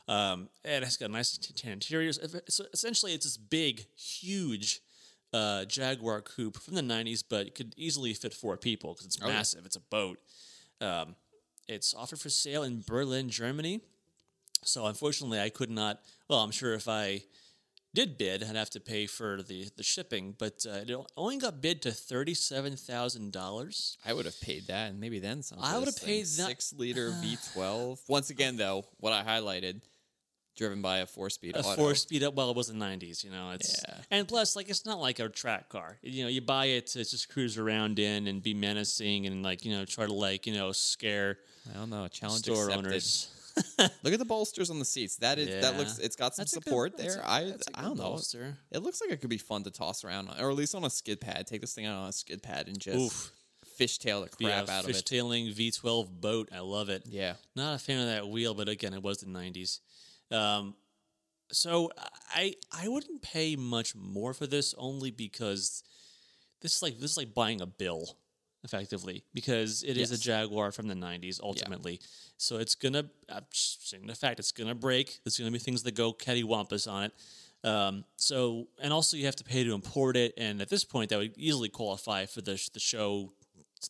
Um, 0.07 0.49
and 0.65 0.83
it's 0.83 0.97
got 0.97 1.11
nice 1.11 1.37
tan 1.37 1.73
interiors. 1.73 2.19
So 2.49 2.65
essentially, 2.73 3.13
it's 3.13 3.25
this 3.25 3.37
big, 3.37 3.85
huge 3.95 4.81
uh, 5.33 5.65
Jaguar 5.65 6.21
coupe 6.21 6.57
from 6.57 6.75
the 6.75 6.81
'90s, 6.81 7.23
but 7.27 7.47
it 7.47 7.55
could 7.55 7.73
easily 7.77 8.13
fit 8.13 8.33
four 8.33 8.57
people 8.57 8.93
because 8.93 9.05
it's 9.05 9.19
yeah. 9.19 9.27
massive. 9.27 9.65
It's 9.65 9.75
a 9.75 9.81
boat. 9.81 10.19
Um, 10.81 11.15
it's 11.67 11.93
offered 11.93 12.19
for 12.19 12.29
sale 12.29 12.63
in 12.63 12.83
Berlin, 12.85 13.29
Germany. 13.29 13.81
So 14.63 14.85
unfortunately, 14.85 15.39
I 15.39 15.49
could 15.49 15.69
not. 15.69 16.01
Well, 16.27 16.39
I'm 16.39 16.51
sure 16.51 16.73
if 16.73 16.87
I 16.87 17.23
did 17.93 18.17
bid, 18.17 18.43
I'd 18.43 18.55
have 18.55 18.69
to 18.71 18.79
pay 18.79 19.05
for 19.07 19.41
the 19.41 19.67
the 19.75 19.83
shipping. 19.83 20.35
But 20.37 20.65
uh, 20.67 20.81
it 20.87 20.95
only 21.15 21.37
got 21.37 21.61
bid 21.61 21.81
to 21.83 21.91
thirty 21.91 22.33
seven 22.33 22.75
thousand 22.75 23.31
dollars. 23.31 23.97
I 24.05 24.13
would 24.13 24.25
have 24.25 24.39
paid 24.41 24.67
that 24.67 24.91
and 24.91 24.99
maybe 24.99 25.19
then 25.19 25.43
some. 25.43 25.59
I 25.61 25.77
would 25.77 25.87
have 25.87 26.03
paid 26.03 26.23
that- 26.23 26.47
six 26.47 26.73
liter 26.73 27.11
V12. 27.23 27.99
Once 28.07 28.29
again, 28.29 28.57
though, 28.57 28.85
what 28.97 29.13
I 29.13 29.23
highlighted, 29.23 29.81
driven 30.55 30.81
by 30.81 30.99
a 30.99 31.05
four 31.05 31.29
speed 31.29 31.55
a 31.55 31.59
auto. 31.59 31.75
four 31.75 31.95
speed 31.95 32.23
up. 32.23 32.33
Well, 32.33 32.49
it 32.49 32.55
was 32.55 32.67
the 32.67 32.73
'90s, 32.73 33.23
you 33.23 33.31
know. 33.31 33.51
It's 33.51 33.81
Yeah. 33.87 33.97
and 34.11 34.27
plus, 34.27 34.55
like, 34.55 34.69
it's 34.69 34.85
not 34.85 34.99
like 34.99 35.19
a 35.19 35.29
track 35.29 35.69
car. 35.69 35.97
You 36.01 36.23
know, 36.23 36.29
you 36.29 36.41
buy 36.41 36.65
it 36.65 36.87
to 36.87 36.99
just 36.99 37.29
cruise 37.29 37.57
around 37.57 37.99
in 37.99 38.27
and 38.27 38.41
be 38.43 38.53
menacing 38.53 39.25
and 39.27 39.43
like 39.43 39.63
you 39.65 39.71
know 39.71 39.85
try 39.85 40.05
to 40.05 40.13
like 40.13 40.45
you 40.47 40.53
know 40.53 40.71
scare 40.71 41.37
I 41.69 41.77
don't 41.77 41.89
know. 41.89 42.07
Challenge 42.07 42.43
store 42.43 42.65
accepted. 42.69 42.87
owners. 42.87 43.35
Look 44.03 44.13
at 44.13 44.19
the 44.19 44.25
bolsters 44.25 44.69
on 44.69 44.79
the 44.79 44.85
seats. 44.85 45.17
That 45.17 45.37
is 45.39 45.61
that 45.61 45.77
looks. 45.77 45.97
It's 45.99 46.15
got 46.15 46.33
some 46.35 46.43
That's 46.43 46.53
a 46.53 46.59
good- 46.59 46.63
support 46.65 46.97
there. 46.97 47.19
a- 47.19 47.27
I 47.29 47.53
I 47.73 47.81
don't 47.81 47.97
know. 47.97 48.03
bolster. 48.03 48.57
It 48.71 48.79
looks 48.79 49.01
like 49.01 49.11
it 49.11 49.19
could 49.21 49.29
be 49.29 49.37
fun 49.37 49.63
to 49.63 49.71
toss 49.71 50.03
around, 50.05 50.29
on, 50.29 50.39
or 50.39 50.49
at 50.49 50.55
least 50.55 50.75
on 50.75 50.83
a 50.85 50.89
skid 50.89 51.19
pad. 51.19 51.45
Take 51.47 51.61
this 51.61 51.73
thing 51.73 51.85
out 51.85 51.97
on 51.97 52.09
a 52.09 52.13
skid 52.13 52.41
pad 52.41 52.67
and 52.67 52.79
just 52.79 52.97
Oof. 52.97 53.31
fishtail 53.77 54.23
the 54.23 54.29
crap 54.29 54.69
out 54.69 54.83
of 54.85 54.89
it. 54.89 54.95
fishtailing 54.95 55.53
V12 55.53 56.21
boat. 56.21 56.49
I 56.53 56.59
love 56.59 56.87
it. 56.89 57.03
Yeah. 57.07 57.33
Not 57.55 57.75
a 57.75 57.79
fan 57.79 57.99
of 57.99 58.05
that 58.07 58.29
wheel, 58.29 58.53
but 58.53 58.69
again, 58.69 58.93
it 58.93 59.01
was 59.03 59.17
the 59.17 59.25
'90s. 59.25 59.79
Um, 60.31 60.75
so 61.51 61.91
I 62.33 62.55
I 62.71 62.87
wouldn't 62.87 63.21
pay 63.21 63.55
much 63.55 63.95
more 63.95 64.33
for 64.33 64.45
this 64.47 64.75
only 64.77 65.11
because 65.11 65.83
this 66.61 66.75
is 66.75 66.81
like 66.81 66.99
this 66.99 67.11
is 67.11 67.17
like 67.17 67.33
buying 67.33 67.61
a 67.61 67.65
bill 67.65 68.17
effectively 68.63 69.23
because 69.33 69.83
it 69.83 69.97
is 69.97 70.11
Yes. 70.11 70.19
a 70.19 70.21
Jaguar 70.21 70.71
from 70.71 70.87
the 70.87 70.93
'90s 70.93 71.39
ultimately. 71.41 71.99
So 72.37 72.57
it's 72.57 72.75
gonna 72.75 73.09
I'm 73.29 73.45
saying 73.51 74.05
the 74.07 74.15
fact 74.15 74.39
it's 74.39 74.51
gonna 74.51 74.75
break. 74.75 75.19
There's 75.23 75.37
gonna 75.39 75.49
be 75.51 75.59
things 75.59 75.81
that 75.83 75.95
go 75.95 76.13
cattywampus 76.13 76.89
on 76.91 77.05
it. 77.05 77.13
Um, 77.67 78.05
so 78.17 78.67
and 78.79 78.93
also 78.93 79.17
you 79.17 79.25
have 79.25 79.35
to 79.37 79.43
pay 79.43 79.63
to 79.63 79.73
import 79.73 80.15
it, 80.17 80.33
and 80.37 80.61
at 80.61 80.69
this 80.69 80.83
point 80.83 81.09
that 81.09 81.17
would 81.19 81.37
easily 81.37 81.69
qualify 81.69 82.25
for 82.25 82.41
the 82.41 82.61
the 82.73 82.79
show 82.79 83.33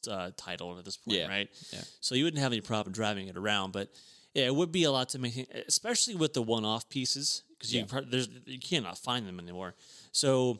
uh, 0.07 0.31
title 0.37 0.77
at 0.77 0.85
this 0.85 0.97
point, 0.97 1.17
Yeah. 1.17 1.27
right? 1.27 1.49
Yeah. 1.73 1.81
So 1.99 2.15
you 2.15 2.23
wouldn't 2.23 2.41
have 2.41 2.51
any 2.53 2.61
problem 2.61 2.93
driving 2.93 3.27
it 3.27 3.35
around, 3.35 3.71
but 3.73 3.91
yeah, 4.33 4.45
it 4.45 4.55
would 4.55 4.71
be 4.71 4.83
a 4.83 4.91
lot 4.91 5.09
to 5.09 5.19
make, 5.19 5.47
especially 5.67 6.15
with 6.15 6.33
the 6.33 6.41
one-off 6.41 6.89
pieces 6.89 7.43
because 7.57 7.73
you 7.73 7.81
Yeah. 7.81 7.85
pro- 7.87 8.01
there's 8.05 8.29
you 8.45 8.59
cannot 8.59 8.97
find 8.97 9.27
them 9.27 9.39
anymore. 9.39 9.75
So 10.11 10.59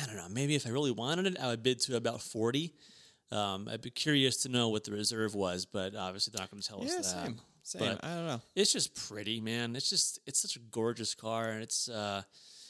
I 0.00 0.06
don't 0.06 0.16
know. 0.16 0.28
Maybe 0.28 0.54
if 0.54 0.66
I 0.66 0.70
really 0.70 0.92
wanted 0.92 1.26
it, 1.26 1.38
I 1.38 1.48
would 1.48 1.62
bid 1.62 1.80
to 1.82 1.96
about 1.96 2.20
forty. 2.22 2.74
Um, 3.32 3.68
I'd 3.68 3.80
be 3.80 3.90
curious 3.90 4.38
to 4.42 4.48
know 4.48 4.68
what 4.70 4.84
the 4.84 4.92
reserve 4.92 5.34
was, 5.34 5.64
but 5.64 5.94
obviously 5.94 6.32
they're 6.32 6.42
not 6.42 6.50
going 6.50 6.62
to 6.62 6.68
tell 6.68 6.82
Yeah. 6.84 6.94
us 6.98 7.12
that. 7.12 7.24
Same. 7.26 7.40
Same. 7.62 7.80
But- 7.80 8.04
I 8.04 8.14
don't 8.14 8.26
know. 8.26 8.42
It's 8.56 8.72
just 8.72 8.94
pretty, 8.94 9.40
man. 9.40 9.76
It's 9.76 9.88
just 9.90 10.18
it's 10.26 10.40
such 10.40 10.56
a 10.56 10.60
gorgeous 10.60 11.14
car, 11.14 11.50
and 11.50 11.62
it's. 11.62 11.88
Uh, 11.88 12.22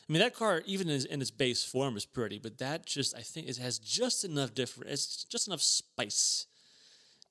I 0.08 0.12
mean, 0.12 0.20
that 0.20 0.34
car 0.34 0.62
even 0.66 0.88
in, 0.90 1.06
in 1.06 1.22
its 1.22 1.30
base 1.30 1.62
form 1.62 1.96
is 1.96 2.04
pretty, 2.04 2.38
but 2.40 2.58
that 2.58 2.84
just 2.84 3.14
I 3.16 3.20
think 3.22 3.48
it 3.48 3.56
has 3.58 3.78
just 3.78 4.24
enough 4.24 4.54
different. 4.54 4.90
It's 4.90 5.24
just 5.24 5.46
enough 5.46 5.62
spice 5.62 6.46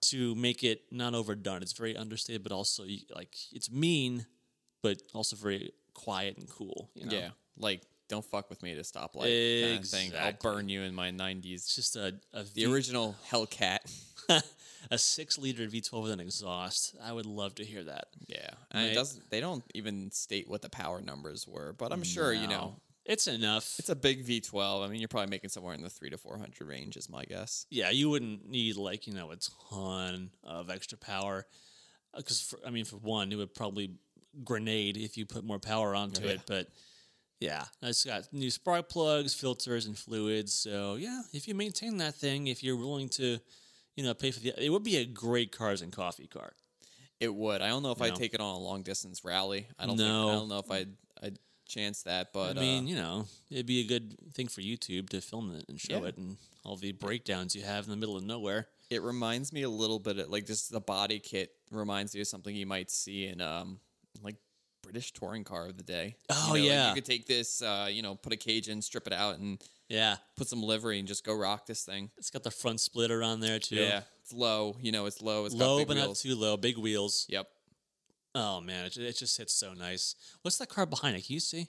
to 0.01 0.35
make 0.35 0.63
it 0.63 0.81
not 0.91 1.13
overdone. 1.13 1.61
It's 1.61 1.73
very 1.73 1.95
understated, 1.97 2.43
but 2.43 2.51
also 2.51 2.83
like 3.15 3.35
it's 3.51 3.71
mean, 3.71 4.25
but 4.81 5.01
also 5.13 5.35
very 5.35 5.71
quiet 5.93 6.37
and 6.37 6.49
cool. 6.49 6.89
You 6.95 7.05
know? 7.07 7.15
Yeah. 7.17 7.29
Like, 7.57 7.81
don't 8.07 8.23
fuck 8.25 8.49
with 8.49 8.63
me 8.63 8.71
at 8.71 8.77
a 8.77 8.81
stoplight. 8.81 9.63
Kind 9.71 9.79
of 9.83 9.85
thing. 9.89 10.11
I'll 10.19 10.31
burn 10.33 10.69
you 10.69 10.81
in 10.81 10.95
my 10.95 11.11
90s. 11.11 11.53
it's 11.53 11.75
just 11.75 11.95
a 11.95 12.15
a, 12.33 12.43
The 12.43 12.65
V- 12.65 12.65
original 12.65 13.15
Hellcat. 13.29 13.79
a 14.91 14.97
six 14.97 15.37
liter 15.37 15.63
V12 15.65 16.03
with 16.03 16.11
an 16.11 16.19
exhaust. 16.19 16.95
I 17.03 17.11
would 17.11 17.25
love 17.25 17.55
to 17.55 17.65
hear 17.65 17.83
that. 17.83 18.05
Yeah. 18.27 18.49
And 18.71 18.83
Right. 18.83 18.91
it 18.91 18.95
doesn't, 18.95 19.29
they 19.29 19.39
don't 19.41 19.63
even 19.75 20.11
state 20.11 20.47
what 20.47 20.61
the 20.61 20.69
power 20.69 21.01
numbers 21.01 21.45
were, 21.47 21.73
but 21.77 21.91
I'm 21.91 22.03
sure, 22.03 22.31
you 22.33 22.47
know, 22.47 22.75
No. 22.75 22.81
It's 23.05 23.27
enough. 23.27 23.75
it's 23.79 23.89
a 23.89 23.95
big 23.95 24.25
V12. 24.25 24.85
I 24.85 24.87
mean, 24.89 24.99
you're 24.99 25.07
probably 25.07 25.29
making 25.29 25.49
somewhere 25.49 25.73
in 25.73 25.81
the 25.81 25.89
three 25.89 26.09
to 26.09 26.17
400 26.17 26.61
range, 26.67 26.95
is 26.97 27.09
my 27.09 27.25
guess. 27.25 27.65
yeah, 27.69 27.89
you 27.89 28.09
wouldn't 28.09 28.47
need 28.49 28.75
like 28.75 29.07
you 29.07 29.13
know 29.13 29.31
a 29.31 29.37
ton 29.71 30.29
of 30.43 30.69
extra 30.69 30.97
power 30.97 31.45
uh, 32.13 32.17
because 32.17 32.53
I 32.65 32.69
mean, 32.69 32.85
for 32.85 32.97
one, 32.97 33.31
it 33.31 33.35
would 33.35 33.53
probably 33.55 33.93
grenade 34.43 34.95
if 34.97 35.17
you 35.17 35.25
put 35.25 35.43
more 35.43 35.59
power 35.59 35.95
onto 35.95 36.23
oh, 36.23 36.27
Yeah. 36.27 36.33
it. 36.33 36.41
But 36.47 36.67
yeah, 37.39 37.65
it's 37.81 38.03
got 38.03 38.31
new 38.33 38.51
spark 38.51 38.89
plugs, 38.89 39.33
filters, 39.33 39.85
and 39.85 39.97
fluids. 39.97 40.53
So 40.53 40.95
yeah, 40.95 41.21
if 41.33 41.47
you 41.47 41.55
maintain 41.55 41.97
that 41.97 42.15
thing, 42.15 42.47
if 42.47 42.63
you're 42.63 42.75
willing 42.75 43.09
to, 43.09 43.39
you 43.95 44.03
know, 44.03 44.13
pay 44.13 44.31
for 44.31 44.39
the, 44.41 44.53
it 44.63 44.69
would 44.69 44.83
be 44.83 44.97
a 44.97 45.05
great 45.05 45.51
cars 45.51 45.81
and 45.81 45.91
coffee 45.91 46.27
car. 46.27 46.53
It 47.19 47.33
would. 47.33 47.61
I 47.61 47.67
don't 47.67 47.83
know 47.83 47.91
if 47.91 48.01
I'd 48.01 48.15
take 48.15 48.33
it 48.33 48.39
on 48.39 48.55
a 48.55 48.59
long 48.59 48.81
distance 48.83 49.25
rally. 49.25 49.67
I 49.77 49.85
don't 49.85 49.97
No. 49.97 50.03
think, 50.03 50.29
I 50.31 50.35
don't 50.35 50.47
know 50.49 50.59
if 50.59 50.71
I'd, 50.71 50.89
I'd 51.21 51.37
chance 51.69 52.03
that, 52.03 52.33
but 52.33 52.57
I 52.57 52.59
mean, 52.59 52.85
uh, 52.85 52.87
you 52.87 52.95
know, 52.95 53.25
it'd 53.51 53.65
be 53.65 53.79
a 53.81 53.85
good 53.87 54.17
thing 54.33 54.47
for 54.47 54.61
YouTube 54.61 55.09
to 55.09 55.21
film 55.21 55.55
it 55.55 55.65
and 55.69 55.79
show 55.79 56.01
Yeah. 56.01 56.07
it 56.09 56.17
and 56.17 56.37
all 56.65 56.75
the 56.75 56.91
breakdowns 56.91 57.55
you 57.55 57.61
have 57.61 57.85
in 57.85 57.89
the 57.91 57.95
middle 57.97 58.17
of 58.17 58.23
nowhere. 58.23 58.67
it 58.89 59.01
reminds 59.03 59.53
me 59.53 59.61
a 59.61 59.69
little 59.69 59.99
bit 59.99 60.17
of 60.17 60.29
like 60.29 60.45
just 60.47 60.71
the 60.71 60.81
body 60.81 61.19
kit 61.19 61.51
reminds 61.71 62.15
me 62.15 62.21
of 62.21 62.27
something 62.27 62.55
you 62.55 62.65
might 62.65 62.89
see 62.91 63.27
in 63.27 63.39
um 63.39 63.79
like 64.23 64.35
British 64.81 65.11
touring 65.13 65.43
car 65.43 65.67
of 65.67 65.77
the 65.77 65.83
day. 65.83 66.15
You 66.29 66.35
Oh, 66.35 66.45
know, 66.47 66.53
like, 66.53 66.63
yeah. 66.63 66.89
you 66.89 66.95
could 66.95 67.05
take 67.05 67.27
this, 67.27 67.61
uh, 67.61 67.87
you 67.91 68.01
know, 68.01 68.15
put 68.15 68.33
a 68.33 68.37
cage 68.37 68.67
in, 68.69 68.81
strip 68.81 69.05
it 69.07 69.13
out, 69.13 69.37
and 69.37 69.61
Yeah, 69.89 70.17
put 70.35 70.47
some 70.47 70.63
livery 70.63 70.97
and 70.99 71.07
just 71.07 71.23
go 71.23 71.33
rock 71.35 71.65
this 71.67 71.83
thing. 71.83 72.09
it's 72.17 72.31
got 72.31 72.43
the 72.43 72.49
front 72.51 72.79
splitter 72.79 73.21
on 73.21 73.39
there 73.39 73.59
too. 73.59 73.75
Yeah, 73.75 74.01
it's 74.23 74.33
low. 74.33 74.75
You 74.81 74.91
know, 74.91 75.05
it's 75.05 75.21
low. 75.21 75.45
It's 75.45 75.53
got 75.55 75.63
low 75.65 75.85
but 75.85 75.97
not 75.97 76.15
too 76.15 76.35
low. 76.35 76.57
Big 76.57 76.77
wheels. 76.77 77.25
Yep. 77.29 77.47
Oh 78.35 78.61
man, 78.61 78.85
it, 78.85 78.97
it 78.97 79.17
just 79.17 79.37
hits 79.37 79.53
so 79.53 79.73
nice. 79.73 80.15
What's 80.41 80.57
that 80.57 80.69
car 80.69 80.85
behind 80.85 81.15
it? 81.17 81.25
Can 81.25 81.33
you 81.33 81.39
see? 81.39 81.67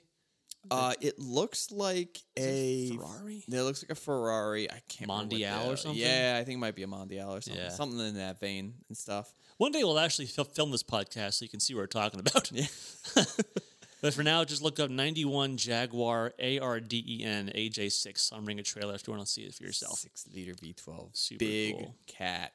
Uh, 0.69 0.93
it 1.01 1.17
looks 1.17 1.71
like 1.71 2.19
a 2.37 2.91
Ferrari. 2.95 3.43
It 3.47 3.61
looks 3.63 3.83
like 3.83 3.89
a 3.89 3.99
Ferrari. 3.99 4.69
I 4.69 4.79
can't 4.87 5.09
remember 5.09 5.35
what 5.35 5.41
Mondial 5.41 5.63
the- 5.65 5.71
or 5.71 5.77
something? 5.77 5.99
Yeah, 6.01 6.37
I 6.39 6.43
think 6.43 6.57
it 6.57 6.59
might 6.59 6.75
be 6.75 6.83
a 6.83 6.87
Mondial 6.87 7.29
or 7.29 7.41
something. 7.41 7.63
Yeah. 7.63 7.69
Something 7.69 7.99
in 7.99 8.15
that 8.15 8.39
vein 8.39 8.75
and 8.87 8.95
stuff. 8.95 9.33
One 9.57 9.71
day 9.71 9.83
we'll 9.83 9.97
actually 9.99 10.27
fil- 10.27 10.43
film 10.43 10.71
this 10.71 10.83
podcast 10.83 11.35
so 11.35 11.45
you 11.45 11.49
can 11.49 11.59
see 11.59 11.73
what 11.73 11.81
we're 11.81 11.87
talking 11.87 12.19
about. 12.19 12.51
Yeah. 12.51 12.67
but 14.01 14.13
for 14.13 14.21
now, 14.21 14.43
just 14.43 14.61
look 14.61 14.79
up 14.79 14.91
91 14.91 15.57
Jaguar 15.57 16.33
ARDEN 16.39 17.51
AJ6 17.55 18.31
on 18.31 18.45
Bring 18.45 18.59
a 18.59 18.63
Trailer 18.63 18.93
if 18.93 19.07
you 19.07 19.13
want 19.13 19.25
to 19.25 19.31
see 19.31 19.41
it 19.41 19.55
for 19.55 19.63
yourself. 19.63 19.99
Six 19.99 20.27
liter 20.33 20.53
V12. 20.53 21.09
Super 21.17 21.39
Big 21.39 21.75
cool. 21.75 21.95
cat. 22.05 22.53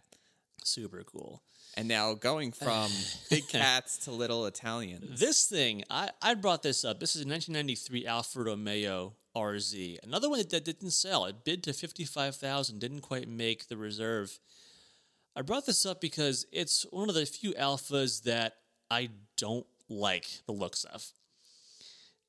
Super 0.64 1.02
cool. 1.04 1.42
And 1.76 1.88
now 1.88 2.14
going 2.14 2.52
from 2.52 2.90
big 3.30 3.48
cats 3.48 3.98
to 4.04 4.10
little 4.10 4.46
Italians. 4.46 5.20
This 5.20 5.46
thing, 5.46 5.84
I, 5.90 6.10
I 6.22 6.34
brought 6.34 6.62
this 6.62 6.84
up. 6.84 7.00
This 7.00 7.16
is 7.16 7.22
a 7.22 7.28
1993 7.28 8.06
Alfa 8.06 8.42
Romeo 8.42 9.14
RZ. 9.36 9.98
Another 10.02 10.30
one 10.30 10.38
that, 10.38 10.50
that 10.50 10.64
didn't 10.64 10.92
sell. 10.92 11.26
It 11.26 11.44
bid 11.44 11.62
to 11.64 11.72
55000 11.72 12.78
didn't 12.78 13.02
quite 13.02 13.28
make 13.28 13.68
the 13.68 13.76
reserve. 13.76 14.38
I 15.36 15.42
brought 15.42 15.66
this 15.66 15.84
up 15.84 16.00
because 16.00 16.46
it's 16.50 16.86
one 16.90 17.10
of 17.10 17.14
the 17.14 17.26
few 17.26 17.52
Alfas 17.52 18.22
that 18.22 18.54
I 18.90 19.10
don't 19.36 19.66
like 19.90 20.26
the 20.46 20.52
looks 20.52 20.84
of. 20.84 21.12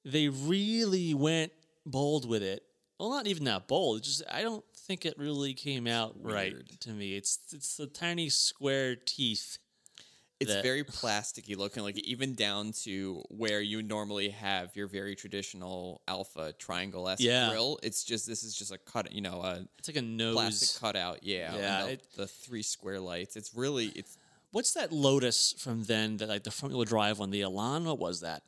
They 0.04 0.28
really 0.28 1.14
went 1.14 1.54
bold 1.86 2.28
with 2.28 2.44
it. 2.44 2.64
Well, 3.00 3.10
not 3.10 3.28
even 3.28 3.46
that 3.46 3.68
bold. 3.68 4.04
Just 4.04 4.24
I 4.30 4.42
don't 4.42 4.66
think 4.88 5.06
it 5.06 5.16
really 5.18 5.54
came 5.54 5.86
out 5.88 6.16
right 6.20 6.56
to 6.82 6.90
me. 6.92 7.16
It's 7.16 7.40
it's 7.54 7.76
the 7.78 7.88
tiny 7.88 8.30
square 8.30 8.96
teeth. 8.96 9.58
It's 10.40 10.54
that- 10.54 10.64
very 10.64 10.84
plasticky 11.00 11.58
looking, 11.58 11.84
like 11.84 11.98
even 12.00 12.36
down 12.36 12.72
to 12.84 13.24
where 13.30 13.60
you 13.60 13.82
normally 13.82 14.30
have 14.30 14.76
your 14.76 14.88
very 14.88 15.16
traditional 15.16 16.02
Alfa 16.08 16.54
triangle 16.54 17.10
esque 17.10 17.22
Yeah. 17.24 17.50
grill. 17.50 17.80
It's 17.84 18.04
just 18.04 18.28
this 18.28 18.44
is 18.44 18.56
just 18.56 18.72
a 18.72 18.78
cut, 18.78 19.12
you 19.12 19.22
know, 19.22 19.42
a 19.42 19.66
It's 19.80 19.88
like 19.88 19.98
a 19.98 20.02
nose. 20.02 20.36
plastic 20.36 20.80
cutout. 20.82 21.24
Yeah, 21.24 21.56
Yeah, 21.56 21.84
the, 21.86 21.92
it- 21.94 22.08
the 22.16 22.28
three 22.28 22.62
square 22.64 23.00
lights. 23.00 23.36
It's 23.36 23.54
really 23.56 23.88
it's 23.96 24.18
What's 24.52 24.74
that 24.76 24.94
Lotus 24.94 25.54
from 25.60 25.84
then? 25.84 26.18
That 26.18 26.30
like 26.30 26.44
the 26.44 26.52
front 26.52 26.74
wheel 26.74 26.86
drive 26.86 27.20
one, 27.20 27.32
the 27.32 27.42
Elan. 27.42 27.84
What 27.84 28.00
was 28.00 28.22
that? 28.22 28.44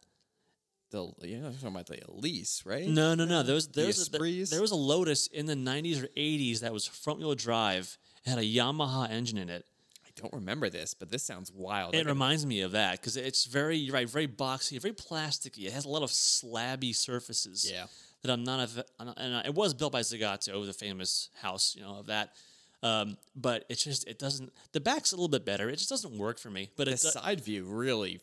The 0.91 1.11
you 1.21 1.37
know 1.37 1.47
I'm 1.47 1.53
talking 1.53 1.67
about 1.69 1.87
the 1.87 1.99
Elise, 2.09 2.63
right? 2.65 2.87
No, 2.87 3.15
no, 3.15 3.25
no. 3.25 3.43
There 3.43 3.55
was 3.55 3.67
there 3.67 3.83
The 3.83 3.87
was 3.87 4.07
a, 4.07 4.11
there, 4.11 4.45
there 4.45 4.61
was 4.61 4.71
a 4.71 4.75
Lotus 4.75 5.27
in 5.27 5.45
the 5.45 5.55
'90s 5.55 6.03
or 6.03 6.07
'80s 6.07 6.59
that 6.61 6.73
was 6.73 6.85
front 6.85 7.19
wheel 7.19 7.35
drive. 7.35 7.97
It 8.25 8.29
had 8.29 8.39
a 8.39 8.43
Yamaha 8.43 9.09
engine 9.09 9.37
in 9.37 9.49
it. 9.49 9.65
I 10.05 10.09
don't 10.15 10.33
remember 10.33 10.69
this, 10.69 10.93
but 10.93 11.09
this 11.11 11.23
sounds 11.23 11.51
wild. 11.51 11.95
It 11.95 12.05
reminds 12.05 12.45
me 12.45 12.61
of 12.61 12.71
that 12.73 12.99
because 12.99 13.15
it's 13.15 13.45
very 13.45 13.77
you're 13.77 13.93
right, 13.93 14.09
very 14.09 14.27
boxy, 14.27 14.81
very 14.81 14.93
plasticky. 14.93 15.65
It 15.65 15.73
has 15.73 15.85
a 15.85 15.89
lot 15.89 16.03
of 16.03 16.09
slabby 16.09 16.95
surfaces. 16.95 17.69
yeah, 17.71 17.85
that 18.23 18.31
I'm 18.31 18.43
not 18.43 18.69
a, 18.69 18.85
and 18.99 19.45
it 19.45 19.55
was 19.55 19.73
built 19.73 19.93
by 19.93 20.01
Zagato, 20.01 20.65
the 20.65 20.73
famous 20.73 21.29
house, 21.41 21.75
you 21.77 21.83
know, 21.83 21.99
of 21.99 22.07
that. 22.07 22.33
Um, 22.81 23.17
but 23.35 23.65
it's 23.69 23.83
just 23.83 24.07
it 24.07 24.19
doesn't. 24.19 24.51
The 24.71 24.79
back's 24.79 25.11
a 25.11 25.15
little 25.15 25.29
bit 25.29 25.45
better. 25.45 25.69
It 25.69 25.75
just 25.77 25.89
doesn't 25.89 26.17
work 26.17 26.39
for 26.39 26.49
me. 26.49 26.69
But 26.77 26.85
the 26.85 26.93
it's 26.93 27.11
side 27.13 27.41
view 27.41 27.65
really 27.65 28.21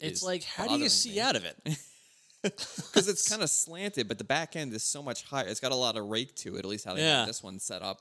it's 0.00 0.22
like 0.22 0.44
how 0.44 0.66
do 0.66 0.78
you 0.78 0.88
see 0.88 1.10
me. 1.12 1.20
out 1.20 1.36
of 1.36 1.44
it? 1.44 1.56
because 2.42 3.08
it's 3.08 3.28
kind 3.28 3.42
of 3.42 3.50
slanted, 3.50 4.08
but 4.08 4.18
the 4.18 4.24
back 4.24 4.56
end 4.56 4.72
is 4.72 4.82
so 4.82 5.02
much 5.02 5.24
higher. 5.24 5.46
It's 5.46 5.60
got 5.60 5.72
a 5.72 5.76
lot 5.76 5.96
of 5.96 6.06
rake 6.06 6.34
to 6.36 6.56
it, 6.56 6.60
at 6.60 6.64
least 6.64 6.84
how 6.84 6.94
they 6.94 7.02
Yeah. 7.02 7.18
have 7.18 7.26
this 7.26 7.42
one 7.42 7.58
set 7.58 7.82
up. 7.82 8.00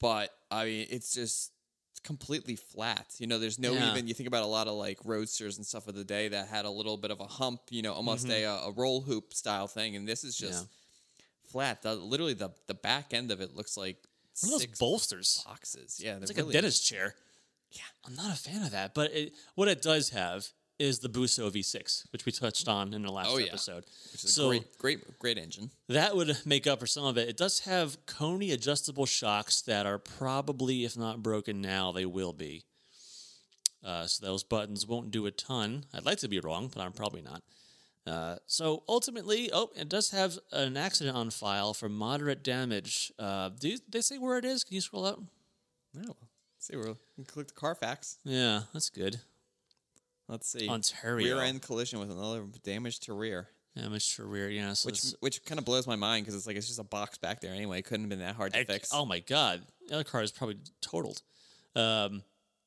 But 0.00 0.30
I 0.50 0.64
mean, 0.64 0.86
it's 0.90 1.12
just 1.14 1.52
completely 2.04 2.56
flat. 2.56 3.06
You 3.18 3.26
know, 3.26 3.38
there's 3.38 3.58
no 3.58 3.72
Yeah. 3.72 3.90
even. 3.92 4.08
You 4.08 4.14
think 4.14 4.26
about 4.26 4.42
a 4.42 4.46
lot 4.46 4.66
of 4.68 4.74
like 4.74 4.98
roadsters 5.04 5.56
and 5.58 5.66
stuff 5.66 5.86
of 5.88 5.94
the 5.94 6.04
day 6.04 6.28
that 6.28 6.48
had 6.48 6.64
a 6.64 6.70
little 6.70 6.96
bit 6.96 7.10
of 7.10 7.20
a 7.20 7.26
hump. 7.26 7.60
You 7.70 7.82
know, 7.82 7.92
almost 7.92 8.26
Mm-hmm. 8.26 8.66
a 8.66 8.68
a 8.68 8.72
roll 8.72 9.00
hoop 9.02 9.32
style 9.34 9.66
thing, 9.68 9.94
and 9.96 10.08
this 10.08 10.24
is 10.24 10.36
just 10.36 10.66
flat. 11.50 11.82
The, 11.82 11.94
literally, 11.94 12.34
the 12.34 12.50
the 12.66 12.74
back 12.74 13.14
end 13.14 13.30
of 13.30 13.40
it 13.40 13.54
looks 13.56 13.76
like 13.76 13.96
One 14.42 14.54
of 14.54 14.60
those 14.60 14.78
bolsters. 14.78 15.42
boxes. 15.46 16.00
Yeah, 16.02 16.16
It's 16.18 16.30
like 16.30 16.36
really- 16.36 16.50
a 16.50 16.52
dentist 16.52 16.84
chair. 16.86 17.14
Yeah. 17.72 17.82
I'm 18.06 18.14
not 18.14 18.32
a 18.32 18.36
fan 18.40 18.62
of 18.62 18.70
that. 18.70 18.94
But 18.94 19.12
it, 19.12 19.34
what 19.54 19.68
it 19.68 19.82
does 19.82 20.10
have 20.10 20.48
is 20.78 21.00
the 21.00 21.08
Busso 21.08 21.50
V6, 21.50 22.04
which 22.12 22.24
we 22.24 22.32
touched 22.32 22.68
on 22.68 22.94
in 22.94 23.02
the 23.02 23.10
last 23.12 23.28
Oh, 23.30 23.38
yeah. 23.38 23.46
episode. 23.48 23.84
Which 24.12 24.24
is 24.24 24.34
so 24.34 24.50
a 24.50 24.58
great, 24.58 24.78
great, 24.78 25.18
great 25.18 25.38
engine. 25.38 25.70
that 25.88 26.14
would 26.16 26.38
make 26.46 26.66
up 26.66 26.78
for 26.80 26.86
some 26.86 27.04
of 27.04 27.18
it. 27.18 27.28
It 27.28 27.36
does 27.36 27.60
have 27.60 27.98
Koni 28.06 28.52
adjustable 28.52 29.06
shocks 29.06 29.60
that 29.62 29.86
are 29.86 29.98
probably, 29.98 30.84
if 30.84 30.96
not 30.96 31.22
broken 31.22 31.60
now, 31.60 31.90
they 31.92 32.06
will 32.06 32.32
be. 32.32 32.64
Uh, 33.84 34.06
so 34.06 34.24
those 34.26 34.42
buttons 34.44 34.86
won't 34.86 35.10
do 35.10 35.26
a 35.26 35.30
ton. 35.30 35.84
I'd 35.94 36.04
like 36.04 36.18
to 36.18 36.28
be 36.28 36.40
wrong, 36.40 36.70
but 36.72 36.80
I'm 36.82 36.92
probably 36.92 37.22
not. 37.22 37.42
Uh, 38.06 38.36
so 38.46 38.82
ultimately, 38.88 39.50
oh, 39.52 39.70
it 39.76 39.88
does 39.88 40.10
have 40.10 40.38
an 40.52 40.76
accident 40.76 41.16
on 41.16 41.30
file 41.30 41.74
for 41.74 41.88
moderate 41.88 42.42
damage. 42.42 43.12
Uh, 43.18 43.50
do 43.50 43.68
you, 43.68 43.78
they 43.88 44.00
say 44.00 44.18
where 44.18 44.38
it 44.38 44.44
is? 44.44 44.64
Can 44.64 44.74
you 44.76 44.80
scroll 44.80 45.04
up? 45.04 45.20
No. 45.94 46.16
See, 46.58 46.76
we're 46.76 46.94
we 47.16 47.24
click 47.24 47.48
the 47.48 47.52
Carfax. 47.54 48.16
Yeah, 48.24 48.62
that's 48.72 48.90
good. 48.90 49.20
Let's 50.28 50.50
see. 50.50 50.68
Ontario. 50.68 51.36
Rear 51.36 51.44
end 51.44 51.62
collision 51.62 51.98
with 51.98 52.10
another 52.10 52.44
damage 52.62 53.00
to 53.00 53.14
rear. 53.14 53.48
Damage 53.76 54.16
to 54.16 54.24
rear, 54.24 54.48
yeah. 54.48 54.72
So 54.72 54.88
Which 54.88 55.02
which 55.20 55.44
kind 55.44 55.58
of 55.58 55.64
blows 55.64 55.86
my 55.86 55.96
mind 55.96 56.24
because 56.24 56.34
it's 56.34 56.46
like 56.46 56.56
it's 56.56 56.66
just 56.66 56.78
a 56.78 56.84
box 56.84 57.16
back 57.18 57.40
there 57.40 57.54
anyway. 57.54 57.78
It 57.78 57.84
couldn't 57.84 58.04
have 58.04 58.10
been 58.10 58.18
that 58.20 58.34
hard 58.34 58.52
to 58.52 58.60
Ex- 58.60 58.72
fix. 58.72 58.90
Oh 58.92 59.04
my 59.06 59.20
god, 59.20 59.62
the 59.88 59.94
other 59.94 60.04
car 60.04 60.22
is 60.22 60.32
probably 60.32 60.58
totaled. 60.80 61.22
Um, 61.76 62.22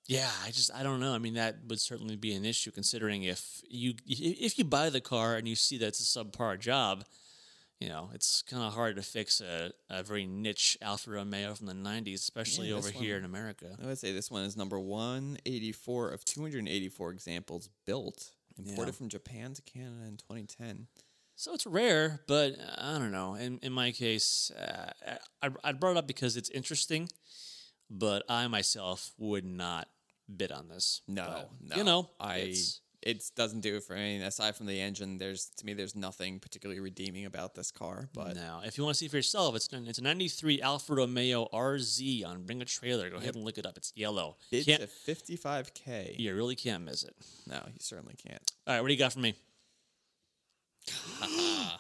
yeah, 0.08 0.30
I 0.44 0.52
just 0.52 0.74
I 0.74 0.84
don't 0.84 1.00
know. 1.00 1.14
I 1.14 1.18
mean, 1.18 1.36
that 1.36 1.58
would 1.68 1.80
certainly 1.80 2.16
be 2.16 2.34
an 2.34 2.46
issue 2.46 2.72
considering 2.72 3.24
if 3.24 3.62
you 3.70 3.94
if 4.08 4.58
you 4.58 4.64
buy 4.64 4.90
the 4.90 5.02
car 5.02 5.36
and 5.36 5.48
you 5.48 5.56
see 5.56 5.78
that 5.80 5.88
it's 5.90 6.16
a 6.16 6.20
subpar 6.20 6.60
job, 6.60 7.04
you 7.82 7.90
know, 7.90 8.10
it's 8.14 8.42
kind 8.44 8.64
of 8.64 8.74
hard 8.74 8.96
to 8.96 9.02
fix 9.02 9.42
a, 9.42 9.72
a 9.90 10.04
very 10.04 10.26
niche 10.28 10.78
Alfa 10.82 11.10
Romeo 11.12 11.54
from 11.56 11.66
the 11.68 11.74
'90s, 11.74 12.16
especially 12.16 12.70
Yeah, 12.70 12.76
over 12.76 12.90
this 12.90 13.00
here 13.02 13.18
in 13.18 13.26
America. 13.26 13.76
I 13.82 13.88
would 13.88 13.98
say 13.98 14.14
this 14.14 14.30
one 14.32 14.44
is 14.44 14.56
number 14.56 14.80
184 14.80 16.10
of 16.12 16.24
284 16.26 17.12
examples 17.12 17.70
built, 17.86 18.32
imported 18.58 18.92
Yeah. 18.94 18.98
from 18.98 19.10
Japan 19.10 19.54
to 19.56 19.62
Canada 19.64 20.04
in 20.08 20.18
2010. 20.18 20.88
So 21.36 21.54
it's 21.56 21.66
rare, 21.66 22.22
but 22.28 22.54
uh, 22.60 22.76
I 22.78 23.00
don't 23.00 23.12
know. 23.12 23.34
In 23.36 23.58
in 23.64 23.74
my 23.74 23.92
case, 23.92 24.52
uh, 24.52 24.92
I 25.42 25.50
I 25.64 25.72
brought 25.72 25.92
it 25.92 25.98
up 25.98 26.08
because 26.08 26.38
it's 26.38 26.50
interesting, 26.52 27.10
but 27.90 28.24
I 28.30 28.48
myself 28.48 29.12
would 29.18 29.46
not 29.46 29.88
bid 30.38 30.52
on 30.52 30.68
this. 30.68 31.02
No, 31.08 31.26
But, 31.26 31.50
no. 31.70 31.76
you 31.78 31.84
know, 31.84 32.10
I 32.20 32.36
it's- 32.38 32.80
it 33.02 33.24
doesn't 33.36 33.62
do 33.62 33.78
it 33.78 33.84
for 33.84 33.96
anything 33.96 34.22
aside 34.22 34.56
from 34.56 34.66
the 34.68 34.80
engine. 34.80 35.18
There's 35.18 35.48
to 35.58 35.66
me, 35.66 35.74
there's 35.74 35.96
nothing 35.96 36.40
particularly 36.40 36.80
redeeming 36.80 37.26
about 37.26 37.56
this 37.56 37.72
car. 37.72 38.10
But 38.14 38.36
Now, 38.36 38.62
if 38.64 38.78
you 38.78 38.84
want 38.84 38.96
to 38.96 39.00
see 39.00 39.08
for 39.08 39.18
yourself, 39.18 39.56
it's 39.56 39.70
it's 39.72 40.00
a 40.00 40.04
'93 40.04 40.62
Alfa 40.62 40.94
Romeo 40.96 41.48
RZ 41.52 42.26
on 42.26 42.44
Bring 42.44 42.62
a 42.62 42.66
Trailer. 42.66 43.10
Go 43.10 43.18
ahead 43.18 43.36
and 43.36 43.44
look 43.44 43.58
it 43.58 43.66
up. 43.66 43.78
It's 43.78 43.92
yellow. 43.96 44.38
It's 44.52 44.68
a 44.68 45.12
55k. 45.12 46.20
you 46.20 46.36
really 46.36 46.56
can't 46.56 46.84
miss 46.84 47.04
it. 47.04 47.16
No, 47.48 47.62
you 47.68 47.80
certainly 47.80 48.16
can't. 48.16 48.52
All 48.68 48.76
right, 48.76 48.82
what 48.82 48.88
do 48.88 48.94
you 48.94 49.00
got 49.00 49.14
for 49.14 49.20
me? 49.20 49.36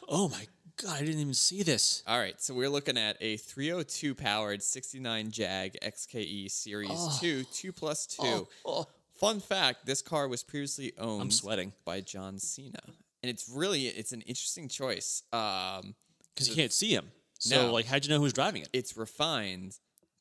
oh 0.10 0.30
my 0.32 0.46
god, 0.78 0.98
I 0.98 1.00
didn't 1.00 1.22
even 1.22 1.34
see 1.34 1.64
this. 1.64 2.04
All 2.08 2.20
right, 2.20 2.40
so 2.42 2.54
we're 2.54 2.70
looking 2.70 2.98
at 2.98 3.18
a 3.20 3.38
302 3.38 4.16
powered 4.16 4.62
69 4.64 5.32
Jag 5.32 5.78
XKE 5.82 6.50
Series 6.52 7.20
2, 7.20 7.44
2 7.44 7.72
plus 7.72 8.06
2. 8.08 8.48
Oh, 8.66 8.86
Fun 9.22 9.40
fact, 9.40 9.86
this 9.86 10.02
car 10.02 10.28
was 10.28 10.44
previously 10.44 10.92
owned 10.98 11.22
I'm 11.22 11.32
sweating 11.32 11.72
by 11.86 12.02
John 12.02 12.40
Cena. 12.40 12.80
And 13.24 13.30
it's 13.30 13.48
really 13.48 13.84
it's 13.86 14.12
an 14.12 14.22
interesting 14.22 14.68
choice. 14.68 15.24
Um 15.32 15.96
because 16.34 16.50
you 16.50 16.56
can't 16.56 16.74
see 16.74 16.94
him. 16.94 17.12
So, 17.40 17.68
No. 17.68 17.72
like, 17.74 17.86
how'd 17.86 18.04
you 18.04 18.10
know 18.10 18.18
who 18.18 18.24
was 18.24 18.34
driving 18.34 18.64
it? 18.64 18.70
it's 18.74 18.98
refined, 18.98 19.78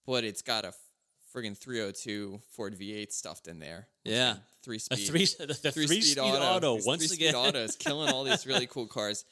but 0.06 0.22
it's 0.24 0.42
got 0.42 0.64
a 0.64 0.72
friggin' 1.34 1.56
302 1.56 2.40
Ford 2.52 2.74
V8 2.78 3.10
stuffed 3.12 3.46
in 3.48 3.58
there. 3.58 3.88
Yeah, 4.04 4.36
Three 4.62 4.76
a 4.76 4.80
speed 4.80 5.06
three, 5.06 5.24
the, 5.46 5.54
three, 5.72 5.86
speed 5.86 6.18
auto. 6.18 6.74
These 6.76 6.86
once 6.86 7.00
three-speed 7.06 7.28
again, 7.28 7.34
auto 7.36 7.58
is 7.60 7.76
killing 7.76 8.10
all 8.12 8.24
these 8.24 8.46
really 8.46 8.66
cool 8.66 8.86
cars. 8.86 9.24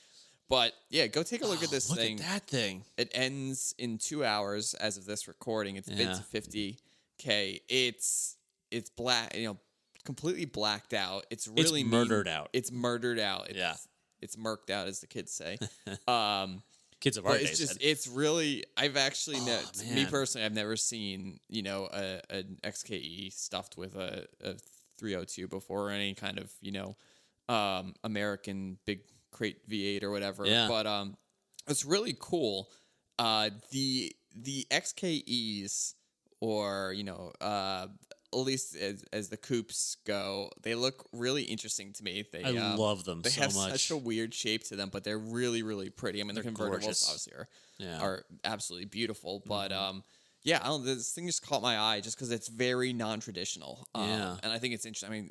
But 0.49 0.73
yeah, 0.89 1.09
go 1.09 1.23
take 1.23 1.43
a 1.43 1.47
look 1.47 1.62
at 1.62 1.69
this 1.77 1.91
look 1.91 1.99
thing. 1.99 2.21
at 2.21 2.27
that 2.27 2.47
thing. 2.47 2.85
It 2.97 3.11
ends 3.12 3.75
in 3.77 3.99
two 3.99 4.25
hours 4.25 4.73
as 4.75 4.97
of 4.97 5.05
this 5.05 5.29
recording. 5.29 5.77
It's 5.77 5.89
bid 5.91 5.99
Yeah. 5.99 6.14
to 6.14 6.23
fifty 6.23 6.79
k. 7.19 7.61
It's 7.69 8.37
it's 8.71 8.91
black, 8.91 9.37
you 9.37 9.47
know, 9.49 9.57
completely 10.05 10.45
blacked 10.45 10.95
out. 10.95 11.27
It's 11.31 11.47
It's 11.47 11.57
really 11.71 11.83
mean- 11.85 11.91
murdered 11.91 12.29
out. 12.29 12.51
It's 12.53 12.71
murdered 12.73 13.19
out. 13.19 13.49
It's, 13.51 13.59
Yeah. 13.59 13.75
it's 14.21 14.37
murked 14.37 14.71
out, 14.71 14.89
as 14.89 15.01
the 15.01 15.07
kids 15.07 15.33
say. 15.33 15.59
um, 16.09 16.62
Kids 17.01 17.16
of 17.16 17.27
our 17.27 17.33
but 17.35 17.41
days. 17.43 17.51
it's 17.51 17.59
just 17.61 17.79
it's 17.81 18.09
really. 18.09 18.64
I've 18.77 18.97
actually 18.97 19.37
Oh, 19.39 19.62
me 19.95 20.05
personally, 20.07 20.45
I've 20.45 20.53
never 20.53 20.77
seen 20.77 21.39
you 21.49 21.62
know 21.62 21.89
a 21.93 22.21
an 22.29 22.59
XKE 22.64 23.33
stuffed 23.33 23.77
with 23.77 23.95
a, 23.95 24.27
a 24.43 24.55
302 24.99 25.47
before 25.47 25.89
or 25.89 25.91
any 25.93 26.14
kind 26.14 26.39
of 26.41 26.51
you 26.61 26.73
know 26.73 26.97
um, 27.49 27.95
American 28.03 28.79
big 28.85 29.03
crate 29.31 29.69
V8 29.71 30.03
or 30.03 30.11
whatever. 30.11 30.45
Yeah. 30.45 30.66
But 30.66 30.89
um, 30.89 31.16
it's 31.69 31.85
really 31.85 32.16
cool. 32.19 32.69
Uh, 33.16 33.51
the 33.71 34.12
the 34.35 34.66
XKEs 34.73 35.95
or 36.41 36.93
you 36.97 37.05
know 37.05 37.31
uh, 37.41 37.87
at 38.33 38.39
least 38.41 38.76
as, 38.76 39.05
as 39.12 39.29
the 39.31 39.37
coupes 39.37 39.97
go, 40.07 40.51
they 40.62 40.74
look 40.74 41.07
really 41.12 41.45
interesting 41.45 41.93
to 41.95 42.05
me. 42.05 42.24
They 42.31 42.45
I 42.45 42.57
um, 42.57 42.76
love 42.79 43.05
them 43.05 43.22
they 43.22 43.31
so 43.31 43.43
have 43.43 43.55
much. 43.55 43.70
such 43.72 43.91
a 43.91 43.97
weird 43.97 44.35
shape 44.35 44.64
to 44.64 44.76
them, 44.76 44.91
but 44.93 45.03
they're 45.05 45.18
really, 45.18 45.62
really 45.62 45.89
pretty. 45.91 46.20
I 46.20 46.24
mean, 46.24 46.35
the 46.35 46.43
They're 46.43 46.53
convertibles 46.53 46.81
gorgeous. 46.81 47.07
obviously 47.09 47.33
are, 47.35 47.49
Yeah. 47.79 47.87
Mm-hmm. 47.95 48.05
are 48.05 48.24
absolutely 48.45 48.87
beautiful. 48.87 49.43
But 49.47 49.72
um, 49.72 50.03
yeah, 50.43 50.61
I 50.62 50.66
don't, 50.66 50.85
this 50.85 51.11
thing 51.12 51.26
just 51.26 51.47
caught 51.47 51.62
my 51.62 51.79
eye 51.79 52.01
just 52.01 52.16
because 52.16 52.31
it's 52.31 52.49
very 52.49 52.93
non-traditional. 52.93 53.87
Um, 53.95 54.09
Yeah. 54.09 54.37
and 54.43 54.53
I 54.53 54.59
think 54.59 54.74
it's 54.74 54.85
interesting. 54.85 55.09
I 55.11 55.12
mean, 55.12 55.31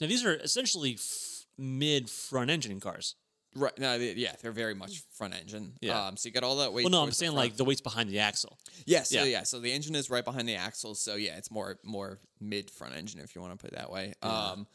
now 0.00 0.06
these 0.06 0.24
are 0.24 0.34
essentially 0.34 0.94
f- 0.94 1.46
mid 1.58 2.08
front 2.08 2.50
engine 2.50 2.78
cars. 2.80 3.14
Right? 3.56 3.78
No, 3.78 3.98
they, 3.98 4.12
yeah, 4.12 4.32
they're 4.42 4.52
very 4.52 4.74
much 4.74 5.02
front 5.16 5.34
engine. 5.34 5.72
Yeah. 5.80 6.06
Um, 6.06 6.16
so 6.16 6.28
you 6.28 6.32
got 6.32 6.44
all 6.44 6.56
that 6.56 6.72
weight. 6.72 6.84
Well, 6.84 6.90
no, 6.90 6.98
I'm 6.98 7.06
towards 7.06 7.18
the 7.18 7.24
saying 7.26 7.36
like 7.36 7.56
the 7.56 7.64
weight's 7.64 7.80
behind 7.80 8.08
the 8.10 8.20
axle. 8.20 8.58
Yes, 8.84 9.12
yeah. 9.12 9.20
Yeah. 9.20 9.24
So, 9.24 9.28
yeah. 9.28 9.42
So 9.44 9.60
the 9.60 9.72
engine 9.72 9.94
is 9.94 10.10
right 10.10 10.24
behind 10.24 10.48
the 10.48 10.56
axle. 10.56 10.94
So 10.94 11.16
yeah, 11.16 11.36
it's 11.36 11.50
more 11.50 11.78
more 11.84 12.20
mid 12.40 12.70
front 12.70 12.94
engine 12.94 13.20
if 13.20 13.34
you 13.34 13.40
want 13.40 13.52
to 13.52 13.58
put 13.58 13.72
it 13.72 13.76
that 13.76 13.90
way. 13.90 14.12
Um, 14.22 14.66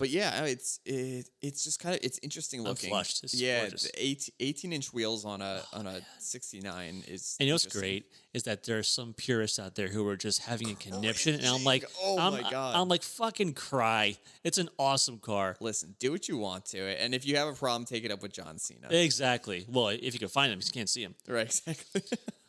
but 0.00 0.08
yeah, 0.08 0.46
it's 0.46 0.80
it, 0.86 1.28
it's 1.42 1.62
just 1.62 1.78
kind 1.78 1.94
of 1.94 2.00
it's 2.02 2.18
interesting 2.22 2.62
looking. 2.62 2.90
Unflushed. 2.90 3.22
It's 3.22 3.34
yeah, 3.34 3.60
gorgeous. 3.60 3.82
the 3.82 3.90
18, 4.02 4.34
18 4.40 4.72
inch 4.72 4.92
wheels 4.94 5.26
on 5.26 5.42
a 5.42 5.62
oh, 5.74 5.78
on 5.78 5.86
a 5.86 6.00
69 6.18 7.04
is. 7.06 7.36
And 7.38 7.46
you 7.46 7.52
know 7.52 7.54
what's 7.54 7.66
great 7.66 8.06
is 8.32 8.44
that 8.44 8.64
there's 8.64 8.88
some 8.88 9.12
purists 9.12 9.58
out 9.58 9.74
there 9.74 9.88
who 9.88 10.08
are 10.08 10.16
just 10.16 10.40
having 10.40 10.68
a 10.68 10.72
oh 10.72 10.76
conniption, 10.80 11.34
and 11.34 11.46
I'm 11.46 11.64
like, 11.64 11.84
Oh 12.02 12.18
I'm, 12.18 12.32
my 12.32 12.50
God. 12.50 12.76
I'm 12.76 12.88
like, 12.88 13.02
fucking 13.02 13.52
cry! 13.52 14.16
It's 14.42 14.56
an 14.56 14.70
awesome 14.78 15.18
car. 15.18 15.56
Listen, 15.60 15.94
do 15.98 16.10
what 16.12 16.28
you 16.28 16.38
want 16.38 16.64
to 16.66 16.78
it, 16.78 16.98
and 17.00 17.14
if 17.14 17.26
you 17.26 17.36
have 17.36 17.48
a 17.48 17.52
problem, 17.52 17.84
take 17.84 18.04
it 18.04 18.10
up 18.10 18.22
with 18.22 18.32
John 18.32 18.58
Cena. 18.58 18.88
Exactly. 18.90 19.66
Well, 19.68 19.88
if 19.88 20.14
you 20.14 20.18
can 20.18 20.28
find 20.28 20.50
them, 20.50 20.60
you 20.64 20.72
can't 20.72 20.88
see 20.88 21.02
him. 21.02 21.14
right, 21.28 21.44
exactly. 21.44 22.02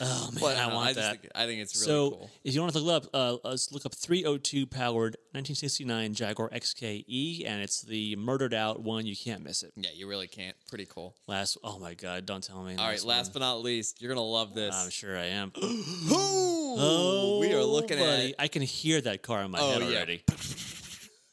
Oh 0.00 0.30
man, 0.32 0.40
but 0.40 0.56
I 0.56 0.68
no, 0.68 0.74
want 0.74 0.88
I 0.88 0.92
that. 0.94 1.20
think, 1.20 1.32
I 1.34 1.46
think 1.46 1.60
it's 1.60 1.74
really 1.76 1.86
so, 1.86 2.10
cool. 2.10 2.30
if 2.44 2.54
you 2.54 2.60
want 2.60 2.72
to 2.72 2.78
look 2.80 3.04
up, 3.04 3.10
uh, 3.14 3.36
let's 3.48 3.72
look 3.72 3.84
up 3.86 3.94
302 3.94 4.66
powered 4.66 5.16
1969 5.32 6.14
Jaguar 6.14 6.50
XKE, 6.50 7.46
and 7.46 7.62
it's 7.62 7.82
the 7.82 8.16
murdered 8.16 8.54
out 8.54 8.82
one. 8.82 9.06
You 9.06 9.16
can't 9.16 9.42
miss 9.42 9.62
it. 9.62 9.72
Yeah, 9.76 9.90
you 9.94 10.08
really 10.08 10.28
can't. 10.28 10.56
Pretty 10.68 10.86
cool. 10.86 11.16
Last, 11.26 11.58
oh 11.64 11.78
my 11.78 11.94
god, 11.94 12.26
don't 12.26 12.42
tell 12.42 12.62
me. 12.62 12.76
All 12.76 12.86
right, 12.86 13.02
last 13.02 13.32
but 13.32 13.40
not 13.40 13.62
least, 13.62 14.00
you're 14.00 14.10
gonna 14.12 14.20
love 14.26 14.54
this. 14.54 14.74
I'm 14.74 14.90
sure 14.90 15.16
I 15.16 15.26
am. 15.26 15.52
oh, 16.14 17.38
we 17.40 17.52
are 17.52 17.62
looking 17.64 17.98
buddy, 17.98 18.30
at 18.30 18.34
I 18.38 18.48
can 18.48 18.62
hear 18.62 19.00
that 19.00 19.22
car 19.22 19.42
in 19.42 19.50
my 19.50 19.58
Oh, 19.60 19.72
head 19.72 19.82
yeah. 19.82 19.96
already. 19.96 20.24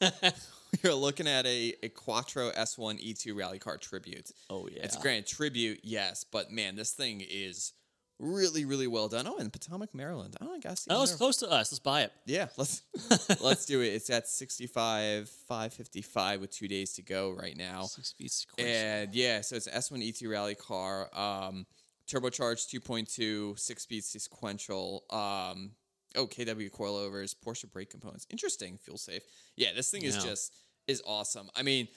we 0.82 0.88
are 0.90 0.94
looking 0.94 1.26
at 1.28 1.46
a, 1.46 1.74
a 1.82 1.88
Quattro 1.88 2.50
S1 2.52 3.04
E2 3.06 3.36
Rally 3.36 3.58
Car 3.58 3.76
Tribute. 3.76 4.30
Oh 4.48 4.68
yeah, 4.70 4.82
It's 4.82 4.96
a 4.96 5.00
grand 5.00 5.26
tribute, 5.26 5.80
yes, 5.82 6.24
but 6.30 6.50
man, 6.50 6.76
this 6.76 6.92
thing 6.92 7.22
is 7.28 7.72
really, 8.20 8.64
really 8.64 8.86
well 8.86 9.08
done. 9.08 9.26
Oh, 9.26 9.38
in 9.38 9.50
Potomac, 9.50 9.94
Maryland. 9.94 10.36
Oh, 10.40 10.54
I 10.54 10.58
guess. 10.58 10.86
Oh, 10.88 11.02
it's 11.02 11.14
close 11.14 11.38
to 11.38 11.46
us. 11.50 11.72
Let's 11.72 11.78
buy 11.78 12.02
it. 12.02 12.12
Yeah, 12.26 12.48
let's 12.56 12.82
let's 13.40 13.64
do 13.66 13.80
it. 13.80 13.88
It's 13.88 14.10
at 14.10 14.28
65, 14.28 15.28
555 15.28 16.40
with 16.40 16.50
two 16.50 16.68
days 16.68 16.92
to 16.94 17.02
go 17.02 17.32
right 17.32 17.56
now. 17.56 17.84
Six 17.84 18.08
speed 18.08 18.30
sequential. 18.30 18.74
And 18.74 19.14
yeah, 19.14 19.40
so 19.40 19.56
it's 19.56 19.66
an 19.66 19.74
S1 19.74 20.08
E2 20.12 20.30
rally 20.30 20.54
car, 20.54 21.08
um, 21.14 21.66
turbocharged 22.06 22.68
2.2, 22.72 23.58
six 23.58 23.82
speed 23.82 24.04
sequential. 24.04 25.04
Um, 25.10 25.72
oh, 26.16 26.26
KW 26.26 26.70
coilovers, 26.70 27.34
Porsche 27.34 27.70
brake 27.70 27.90
components. 27.90 28.26
Interesting, 28.30 28.78
fuel 28.78 28.98
safe. 28.98 29.22
Yeah, 29.56 29.68
this 29.74 29.90
thing 29.90 30.02
is 30.02 30.22
just 30.22 30.52
is 30.86 31.02
awesome. 31.06 31.48
I 31.56 31.62
mean, 31.62 31.88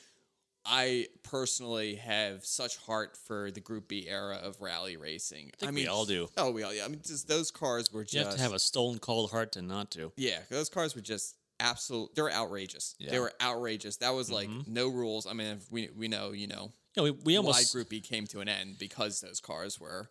I 0.65 1.07
personally 1.23 1.95
have 1.95 2.45
such 2.45 2.77
heart 2.77 3.17
for 3.17 3.51
the 3.51 3.59
Group 3.59 3.87
B 3.89 4.07
era 4.07 4.39
of 4.41 4.61
rally 4.61 4.97
racing. 4.97 5.51
I, 5.53 5.57
think 5.57 5.73
mean, 5.73 5.83
we 5.85 5.87
all 5.87 6.05
do. 6.05 6.29
Oh, 6.37 6.51
we 6.51 6.63
all. 6.63 6.73
Yeah, 6.73 6.85
I 6.85 6.87
mean, 6.87 7.01
just 7.05 7.27
those 7.27 7.51
cars 7.51 7.91
were 7.91 8.03
just 8.03 8.13
You 8.13 8.23
have 8.23 8.35
to 8.35 8.41
have 8.41 8.53
a 8.53 8.59
stone 8.59 8.99
cold 8.99 9.31
heart 9.31 9.51
to 9.53 9.61
not 9.61 9.91
to. 9.91 10.11
yeah, 10.15 10.39
those 10.49 10.69
cars 10.69 10.95
were 10.95 11.01
just 11.01 11.35
absolute. 11.59 12.15
They 12.15 12.21
were 12.21 12.31
outrageous. 12.31 12.95
They 12.99 13.19
were 13.19 13.33
outrageous. 13.41 13.97
That 13.97 14.13
was 14.13 14.31
like 14.31 14.49
mm-hmm. 14.49 14.73
no 14.73 14.87
rules. 14.87 15.27
I 15.27 15.33
mean, 15.33 15.47
if 15.47 15.71
we 15.71 15.89
we 15.95 16.07
know, 16.07 16.31
you 16.31 16.47
know, 16.47 16.71
Yeah, 16.95 17.03
we, 17.03 17.11
we 17.11 17.33
why 17.33 17.37
almost 17.37 17.73
Group 17.73 17.89
B 17.89 18.01
came 18.01 18.27
to 18.27 18.39
an 18.39 18.47
end 18.47 18.77
because 18.79 19.21
those 19.21 19.39
cars 19.39 19.79
were 19.79 20.09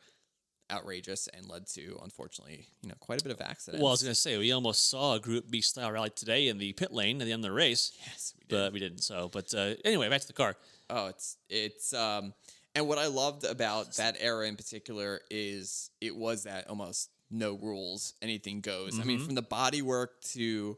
outrageous 0.70 1.28
and 1.28 1.48
led 1.48 1.66
to, 1.68 1.98
unfortunately, 2.02 2.66
you 2.82 2.88
know, 2.88 2.94
quite 3.00 3.20
a 3.20 3.24
bit 3.24 3.32
of 3.32 3.40
accidents. 3.40 3.80
Well, 3.82 3.88
I 3.90 3.92
was 3.92 4.02
going 4.02 4.12
to 4.14 4.20
say, 4.20 4.36
we 4.38 4.52
almost 4.52 4.88
saw 4.88 5.14
a 5.14 5.20
Group 5.20 5.50
B 5.50 5.60
style 5.60 5.90
rally 5.92 6.10
today 6.10 6.48
in 6.48 6.58
the 6.58 6.72
pit 6.72 6.92
lane 6.92 7.20
at 7.20 7.24
the 7.26 7.32
end 7.32 7.44
of 7.44 7.50
the 7.50 7.54
race, 7.54 7.92
yes, 8.06 8.34
we 8.38 8.40
did. 8.46 8.48
but 8.50 8.72
we 8.72 8.80
didn't. 8.80 9.00
So, 9.02 9.28
but 9.28 9.52
uh, 9.54 9.74
anyway, 9.84 10.08
back 10.08 10.20
to 10.22 10.26
the 10.26 10.32
car. 10.32 10.56
Oh, 10.90 11.06
it's 11.06 11.36
it's 11.48 11.94
um 11.94 12.34
and 12.74 12.86
what 12.86 12.98
I 12.98 13.06
loved 13.06 13.44
about 13.44 13.94
that 13.96 14.16
era 14.20 14.46
in 14.46 14.56
particular 14.56 15.20
is 15.30 15.90
it 16.00 16.14
was 16.14 16.44
that 16.44 16.68
almost 16.68 17.10
no 17.30 17.54
rules, 17.54 18.14
anything 18.20 18.60
goes. 18.60 19.00
I 19.00 19.04
mean, 19.04 19.16
Mm-hmm. 19.16 19.26
from 19.26 19.34
the 19.36 19.42
bodywork 19.42 20.08
to 20.34 20.76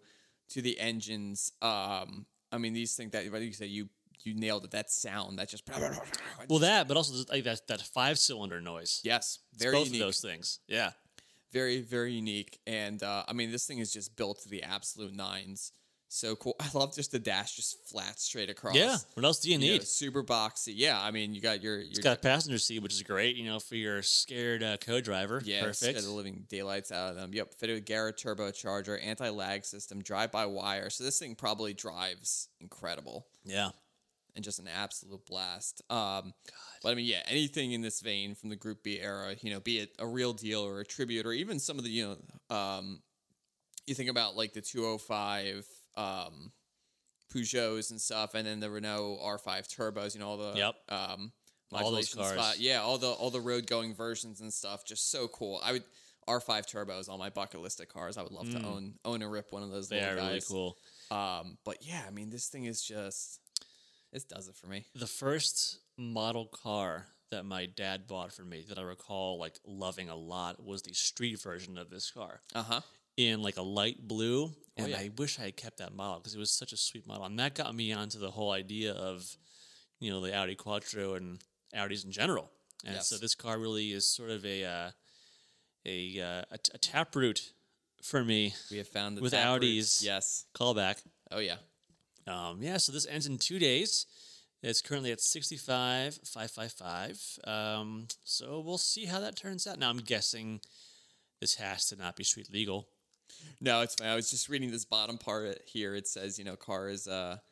to 0.50 0.62
the 0.62 0.78
engines, 0.78 1.50
um 1.62 2.26
I 2.52 2.58
mean 2.58 2.74
these 2.74 2.94
things 2.94 3.10
that 3.12 3.30
like 3.32 3.42
you 3.42 3.52
said 3.52 3.68
you 3.70 3.88
you 4.26 4.34
nailed 4.34 4.64
it 4.64 4.70
that 4.72 4.90
sound 4.90 5.38
that 5.38 5.48
just 5.48 5.64
Well, 6.48 6.58
that, 6.60 6.88
but 6.88 6.96
also 6.96 7.24
like 7.30 7.44
that 7.44 7.66
that 7.68 7.80
five 7.82 8.18
cylinder 8.18 8.60
noise. 8.60 9.00
yes, 9.04 9.38
It's 9.54 9.64
both 9.64 9.86
unique. 9.86 10.00
of 10.00 10.06
those 10.06 10.20
things. 10.20 10.60
Yeah. 10.68 10.90
very 11.52 11.80
very 11.80 12.12
unique 12.12 12.58
and 12.66 13.02
uh, 13.02 13.22
i 13.28 13.32
mean 13.32 13.52
this 13.52 13.64
thing 13.66 13.78
is 13.78 13.92
just 13.92 14.16
built 14.16 14.42
to 14.42 14.48
the 14.48 14.62
absolute 14.64 15.14
nines 15.14 15.70
so 16.08 16.34
cool 16.36 16.54
i 16.60 16.66
love 16.74 16.94
just 16.94 17.12
the 17.12 17.18
dash 17.20 17.54
just 17.56 17.76
flat 17.88 18.18
straight 18.18 18.50
across 18.50 18.74
Yeah. 18.74 18.96
What 19.14 19.24
else 19.24 19.38
do 19.40 19.48
you 19.50 19.58
You 19.58 19.66
know, 19.66 19.72
need? 19.74 19.86
super 19.86 20.24
boxy 20.24 20.72
yeah 20.74 21.00
i 21.00 21.10
mean 21.12 21.32
you 21.34 21.40
got 21.40 21.62
your 21.62 21.76
your 21.78 21.90
It's 21.90 21.98
got 22.00 22.16
a 22.18 22.20
passenger 22.20 22.58
seat, 22.58 22.80
which 22.82 22.92
is 22.94 23.02
great, 23.02 23.36
you 23.36 23.44
know, 23.44 23.58
for 23.60 23.76
your 23.76 24.02
scared 24.02 24.62
uh, 24.64 24.76
co-driver. 24.78 25.40
yeah 25.44 25.64
it's 25.66 25.78
Perfect. 25.80 25.98
got 25.98 26.04
the 26.04 26.10
living 26.12 26.44
daylights 26.48 26.90
out 26.90 27.10
of 27.10 27.16
them 27.16 27.30
yep 27.32 27.54
fitted 27.54 27.76
with 27.76 27.84
garrett 27.84 28.16
turbocharger 28.16 28.98
anti-lag 29.04 29.64
system 29.64 30.02
drive 30.02 30.32
by 30.32 30.46
wire 30.46 30.90
so 30.90 31.04
this 31.04 31.18
thing 31.20 31.34
probably 31.36 31.72
drives 31.72 32.48
incredible 32.60 33.26
Yeah. 33.44 33.70
And 34.34 34.44
just 34.44 34.58
an 34.58 34.68
absolute 34.68 35.24
blast. 35.26 35.82
Um, 35.90 36.32
but 36.82 36.90
I 36.90 36.94
mean, 36.94 37.06
yeah, 37.06 37.22
anything 37.26 37.72
in 37.72 37.82
this 37.82 38.00
vein 38.00 38.34
from 38.34 38.48
the 38.50 38.56
Group 38.56 38.82
B 38.82 39.00
era, 39.00 39.34
you 39.40 39.50
know, 39.52 39.60
be 39.60 39.78
it 39.78 39.90
a 39.98 40.06
real 40.06 40.32
deal 40.32 40.60
or 40.60 40.80
a 40.80 40.84
tribute, 40.84 41.24
or 41.26 41.32
even 41.32 41.58
some 41.60 41.78
of 41.78 41.84
the, 41.84 41.90
you 41.90 42.16
know, 42.50 42.56
um, 42.56 43.00
you 43.86 43.94
think 43.94 44.10
about 44.10 44.36
like 44.36 44.52
the 44.54 44.60
205 44.60 45.66
um, 45.96 46.52
Peugeots 47.32 47.90
and 47.90 48.00
stuff, 48.00 48.34
and 48.34 48.46
then 48.46 48.60
the 48.60 48.70
Renault 48.70 49.18
R5 49.22 49.66
turbos, 49.74 50.14
you 50.14 50.20
know, 50.20 50.28
all 50.28 50.36
the 50.36 50.56
Yep. 50.58 50.74
um, 50.88 51.32
All 51.72 51.90
those 51.90 52.14
cars. 52.14 52.32
spot- 52.32 52.58
yeah, 52.60 52.80
all 52.80 52.98
the 52.98 53.08
all 53.10 53.30
the 53.30 53.40
road 53.40 53.66
going 53.66 53.94
versions 53.94 54.40
and 54.40 54.52
stuff, 54.52 54.84
just 54.84 55.10
so 55.10 55.26
cool. 55.28 55.60
I 55.62 55.72
would 55.72 55.84
R5 56.28 56.66
turbos 56.70 57.08
on 57.10 57.18
my 57.18 57.30
bucket 57.30 57.60
list 57.60 57.80
of 57.80 57.88
cars. 57.88 58.16
I 58.16 58.22
would 58.22 58.32
love 58.32 58.48
to 58.50 58.64
own 58.64 58.94
own 59.04 59.22
and 59.22 59.30
rip 59.30 59.52
one 59.52 59.62
of 59.62 59.70
those. 59.70 59.86
Mm. 59.86 59.90
They 59.90 60.00
are 60.04 60.14
really 60.14 60.28
guys. 60.34 60.46
cool. 60.46 60.78
Um, 61.10 61.58
but 61.64 61.78
yeah, 61.82 62.02
I 62.06 62.10
mean, 62.10 62.30
this 62.30 62.46
thing 62.48 62.64
is 62.64 62.82
just 62.82 63.40
this 64.14 64.24
does 64.24 64.48
it 64.48 64.56
for 64.56 64.66
me. 64.68 64.86
The 64.94 65.06
first 65.06 65.80
model 65.98 66.46
car 66.46 67.06
that 67.30 67.44
my 67.44 67.66
dad 67.66 68.06
bought 68.06 68.32
for 68.32 68.42
me 68.44 68.64
that 68.68 68.78
I 68.78 68.82
recall 68.82 69.38
like 69.38 69.56
loving 69.66 70.08
a 70.08 70.16
lot 70.16 70.64
was 70.64 70.82
the 70.82 70.94
street 70.94 71.40
version 71.42 71.76
of 71.76 71.90
this 71.90 72.10
car 72.10 72.40
Uh 72.54 72.62
huh. 72.62 72.80
in 73.16 73.42
like 73.42 73.56
a 73.58 73.62
light 73.62 73.98
blue. 74.08 74.52
And 74.76 74.86
Oh, 74.86 74.90
yeah. 74.90 74.98
I 74.98 75.10
wish 75.18 75.38
I 75.38 75.42
had 75.44 75.56
kept 75.56 75.78
that 75.78 75.92
model 75.94 76.20
because 76.20 76.34
it 76.34 76.38
was 76.38 76.50
such 76.50 76.72
a 76.72 76.76
sweet 76.76 77.06
model. 77.06 77.24
And 77.26 77.38
that 77.38 77.54
got 77.54 77.74
me 77.74 77.92
onto 77.92 78.18
the 78.18 78.30
whole 78.30 78.50
idea 78.52 78.92
of, 78.92 79.36
you 80.00 80.10
know, 80.10 80.20
the 80.20 80.34
Audi 80.34 80.54
Quattro 80.54 81.14
and 81.14 81.40
Audis 81.76 82.04
in 82.04 82.10
general. 82.12 82.50
And 82.86 83.02
so 83.02 83.16
this 83.18 83.34
car 83.34 83.58
really 83.58 83.92
is 83.92 84.04
sort 84.06 84.30
of 84.30 84.44
a 84.44 84.64
uh, 84.64 84.90
a, 85.86 86.20
uh, 86.20 86.42
a, 86.52 86.58
a 86.74 86.78
taproot 86.78 87.52
for 88.02 88.22
me. 88.24 88.54
We 88.70 88.76
have 88.78 88.88
found 88.88 89.16
the 89.16 89.22
With 89.22 89.32
root. 89.32 89.40
Audis. 89.40 90.02
Yes. 90.04 90.44
Callback. 90.56 91.02
Oh 91.30 91.38
yeah. 91.40 91.56
Um, 92.26 92.62
yeah, 92.62 92.76
so 92.78 92.90
this 92.92 93.06
ends 93.06 93.26
in 93.26 93.36
two 93.38 93.58
days. 93.58 94.06
It's 94.62 94.80
currently 94.80 95.10
at 95.12 95.20
65,555. 95.20 97.38
Um, 97.46 98.06
so 98.24 98.60
we'll 98.60 98.78
see 98.78 99.04
how 99.06 99.20
that 99.20 99.36
turns 99.36 99.66
out. 99.66 99.78
Now, 99.78 99.90
I'm 99.90 99.98
guessing 99.98 100.60
this 101.40 101.56
has 101.56 101.86
to 101.88 101.96
not 101.96 102.16
be 102.16 102.24
street 102.24 102.50
legal. 102.52 102.88
No, 103.60 103.82
it's 103.82 103.94
fine. 103.96 104.08
I 104.08 104.14
was 104.14 104.30
just 104.30 104.48
reading 104.48 104.70
this 104.70 104.84
bottom 104.86 105.18
part 105.18 105.60
here. 105.66 105.94
It 105.94 106.08
says, 106.08 106.38
you 106.38 106.44
know, 106.44 106.56
car 106.56 106.88
is 106.88 107.06
a 107.06 107.42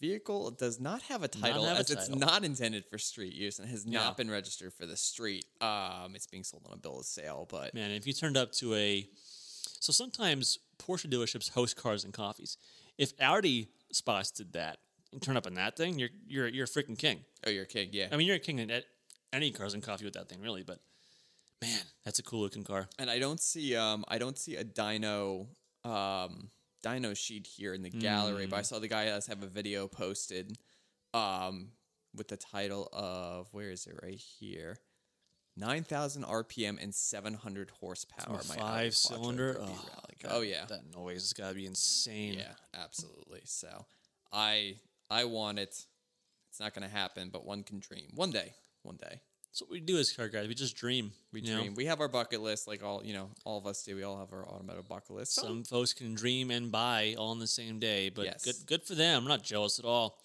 vehicle 0.00 0.46
that 0.50 0.58
does 0.58 0.80
not 0.80 1.02
have 1.02 1.22
a 1.22 1.28
title 1.28 1.64
have 1.66 1.76
a 1.76 1.80
as 1.80 1.90
it's 1.90 2.08
not 2.08 2.42
intended 2.42 2.86
for 2.86 2.96
street 2.98 3.34
use 3.34 3.58
and 3.58 3.68
has 3.68 3.84
Yeah. 3.84 3.98
not 4.00 4.16
been 4.16 4.30
registered 4.30 4.72
for 4.72 4.86
the 4.86 4.96
street. 4.96 5.44
Um, 5.60 6.14
it's 6.16 6.26
being 6.26 6.42
sold 6.42 6.62
on 6.66 6.72
a 6.72 6.78
bill 6.78 7.00
of 7.00 7.04
sale, 7.04 7.46
but 7.50 7.74
Man, 7.74 7.90
if 7.90 8.06
you 8.06 8.14
turned 8.14 8.38
up 8.38 8.50
to 8.54 8.74
a. 8.74 9.06
So 9.78 9.92
sometimes 9.92 10.58
Porsche 10.78 11.06
dealerships 11.10 11.50
host 11.50 11.76
cars 11.76 12.02
and 12.04 12.12
coffees. 12.14 12.56
If 12.98 13.12
Audi 13.20 13.68
spots 13.92 14.30
did 14.30 14.52
that 14.54 14.78
and 15.12 15.20
turn 15.20 15.36
up 15.36 15.46
on 15.46 15.54
that 15.54 15.76
thing, 15.76 15.98
you're, 15.98 16.10
you're, 16.26 16.48
you're 16.48 16.64
a 16.64 16.68
freaking 16.68 16.96
king. 16.98 17.24
oh, 17.46 17.50
you're 17.50 17.64
a 17.64 17.66
king, 17.66 17.88
yeah. 17.92 18.08
I 18.12 18.16
mean, 18.16 18.26
you're 18.26 18.36
a 18.36 18.40
king 18.40 18.60
at 18.70 18.84
any 19.32 19.50
cars 19.50 19.74
and 19.74 19.82
coffee 19.82 20.04
with 20.04 20.14
that 20.14 20.28
thing, 20.28 20.40
really. 20.40 20.62
But 20.62 20.78
man, 21.62 21.80
that's 22.04 22.18
a 22.18 22.22
cool 22.22 22.40
looking 22.40 22.64
car. 22.64 22.88
and 22.98 23.10
I 23.10 23.18
don't 23.18 23.40
see, 23.40 23.74
um, 23.76 24.04
I 24.08 24.18
don't 24.18 24.38
see 24.38 24.56
a 24.56 24.64
dyno, 24.64 25.46
um, 25.84 26.50
dyno 26.84 27.16
sheet 27.16 27.46
here 27.46 27.74
in 27.74 27.82
the 27.82 27.90
gallery, 27.90 28.44
Hmm. 28.44 28.50
but 28.50 28.56
I 28.58 28.62
saw 28.62 28.78
the 28.78 28.88
guy 28.88 29.06
does 29.06 29.26
have 29.26 29.42
a 29.42 29.46
video 29.48 29.86
posted, 29.88 30.56
um, 31.12 31.72
with 32.14 32.28
the 32.28 32.36
title 32.36 32.88
of 32.92 33.48
where 33.52 33.70
is 33.70 33.86
it 33.86 33.94
right 34.02 34.18
here. 34.18 34.78
9,000 35.60 36.24
RPM 36.24 36.82
and 36.82 36.94
700 36.94 37.70
horsepower. 37.80 38.38
Five 38.38 38.94
cylinder. 38.94 39.58
Oh. 39.60 39.84
God, 40.22 40.32
oh 40.34 40.40
yeah, 40.42 40.64
That 40.66 40.94
noise 40.94 41.22
has 41.22 41.32
got 41.32 41.50
to 41.50 41.54
be 41.54 41.66
insane. 41.66 42.34
yeah, 42.34 42.52
absolutely. 42.74 43.40
So 43.44 43.86
I 44.32 44.76
I 45.10 45.24
want 45.24 45.58
it. 45.58 45.86
It's 46.50 46.60
not 46.60 46.74
going 46.74 46.86
to 46.86 46.94
happen, 46.94 47.30
but 47.32 47.46
one 47.46 47.62
can 47.62 47.78
dream. 47.78 48.08
One 48.14 48.30
day, 48.30 48.52
one 48.82 48.96
day. 48.96 49.20
So 49.52 49.64
what 49.64 49.72
we 49.72 49.80
do 49.80 49.98
as 49.98 50.12
car 50.12 50.28
guys, 50.28 50.46
we 50.46 50.54
just 50.54 50.76
dream. 50.76 51.12
We 51.32 51.40
you 51.40 51.52
know? 51.54 51.60
dream. 51.60 51.74
We 51.74 51.86
have 51.86 52.00
our 52.00 52.08
bucket 52.08 52.40
list, 52.40 52.68
like 52.68 52.82
all 52.84 53.02
you 53.04 53.14
know, 53.14 53.30
all 53.44 53.58
of 53.58 53.66
us 53.66 53.82
do. 53.82 53.96
We 53.96 54.02
all 54.02 54.18
have 54.18 54.32
our 54.32 54.46
automotive 54.46 54.88
bucket 54.88 55.10
list. 55.10 55.34
Some, 55.34 55.44
Some 55.44 55.64
folks 55.64 55.92
can 55.92 56.14
dream 56.14 56.50
and 56.50 56.70
buy 56.70 57.14
all 57.18 57.30
on 57.30 57.38
the 57.38 57.46
same 57.46 57.78
day, 57.78 58.10
but 58.10 58.26
Yes. 58.26 58.44
good 58.44 58.56
good 58.66 58.84
for 58.84 58.94
them. 58.94 59.22
I'm 59.22 59.28
not 59.28 59.42
jealous 59.42 59.78
at 59.78 59.84
all. 59.84 60.18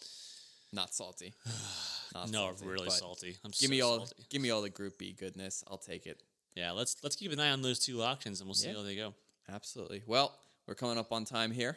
Not 0.76 0.93
salty. 0.93 1.34
Not 2.13 2.32
no, 2.32 2.45
salty, 2.55 2.65
really 2.67 2.89
salty. 2.91 3.36
I'm 3.43 3.51
Give 3.51 3.67
so 3.67 3.71
me 3.71 3.82
all. 3.82 3.97
salty. 3.97 4.23
Give 4.30 4.41
me 4.41 4.49
all 4.49 4.61
the 4.61 4.69
Group 4.69 4.97
B 4.97 5.11
goodness. 5.19 5.65
I'll 5.69 5.78
take 5.78 6.05
it. 6.05 6.21
Yeah, 6.55 6.71
let's 6.71 6.95
let's 7.03 7.15
keep 7.17 7.32
an 7.34 7.39
eye 7.41 7.49
on 7.49 7.61
those 7.61 7.78
two 7.80 8.01
auctions 8.01 8.39
and 8.39 8.47
we'll 8.47 8.53
see 8.53 8.69
Yeah. 8.69 8.76
how 8.76 8.84
they 8.84 8.95
go. 8.95 9.13
Absolutely. 9.51 10.01
Well, 10.07 10.34
we're 10.65 10.76
coming 10.76 10.97
up 10.97 11.11
on 11.11 11.26
time 11.26 11.51
here, 11.51 11.76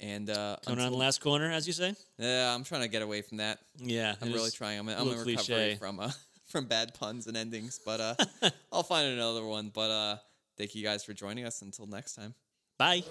and 0.00 0.28
uh, 0.28 0.56
Coming 0.66 0.80
around 0.80 0.90
the 0.92 0.98
last 0.98 1.20
corner, 1.20 1.48
as 1.52 1.66
you 1.68 1.72
say. 1.72 1.94
yeah, 2.18 2.52
I'm 2.52 2.64
trying 2.64 2.80
to 2.82 2.88
get 2.88 3.02
away 3.02 3.22
from 3.22 3.36
that. 3.36 3.60
Yeah, 3.78 4.16
I'm 4.20 4.32
really 4.32 4.50
trying. 4.50 4.80
I'm, 4.80 4.88
I'm 4.88 4.98
in 5.06 5.08
recovery 5.10 5.36
cliche. 5.36 5.76
from 5.76 6.00
uh, 6.00 6.10
from 6.46 6.66
bad 6.66 6.94
puns 6.94 7.28
and 7.28 7.36
endings, 7.36 7.78
but 7.84 8.00
uh, 8.00 8.50
I'll 8.72 8.82
find 8.82 9.06
another 9.12 9.44
one. 9.44 9.70
But 9.72 9.90
uh, 9.90 10.16
thank 10.58 10.74
you 10.74 10.82
guys 10.82 11.04
for 11.04 11.12
joining 11.14 11.44
us. 11.44 11.62
Until 11.62 11.86
next 11.86 12.14
time. 12.14 12.34
Bye. 12.78 13.02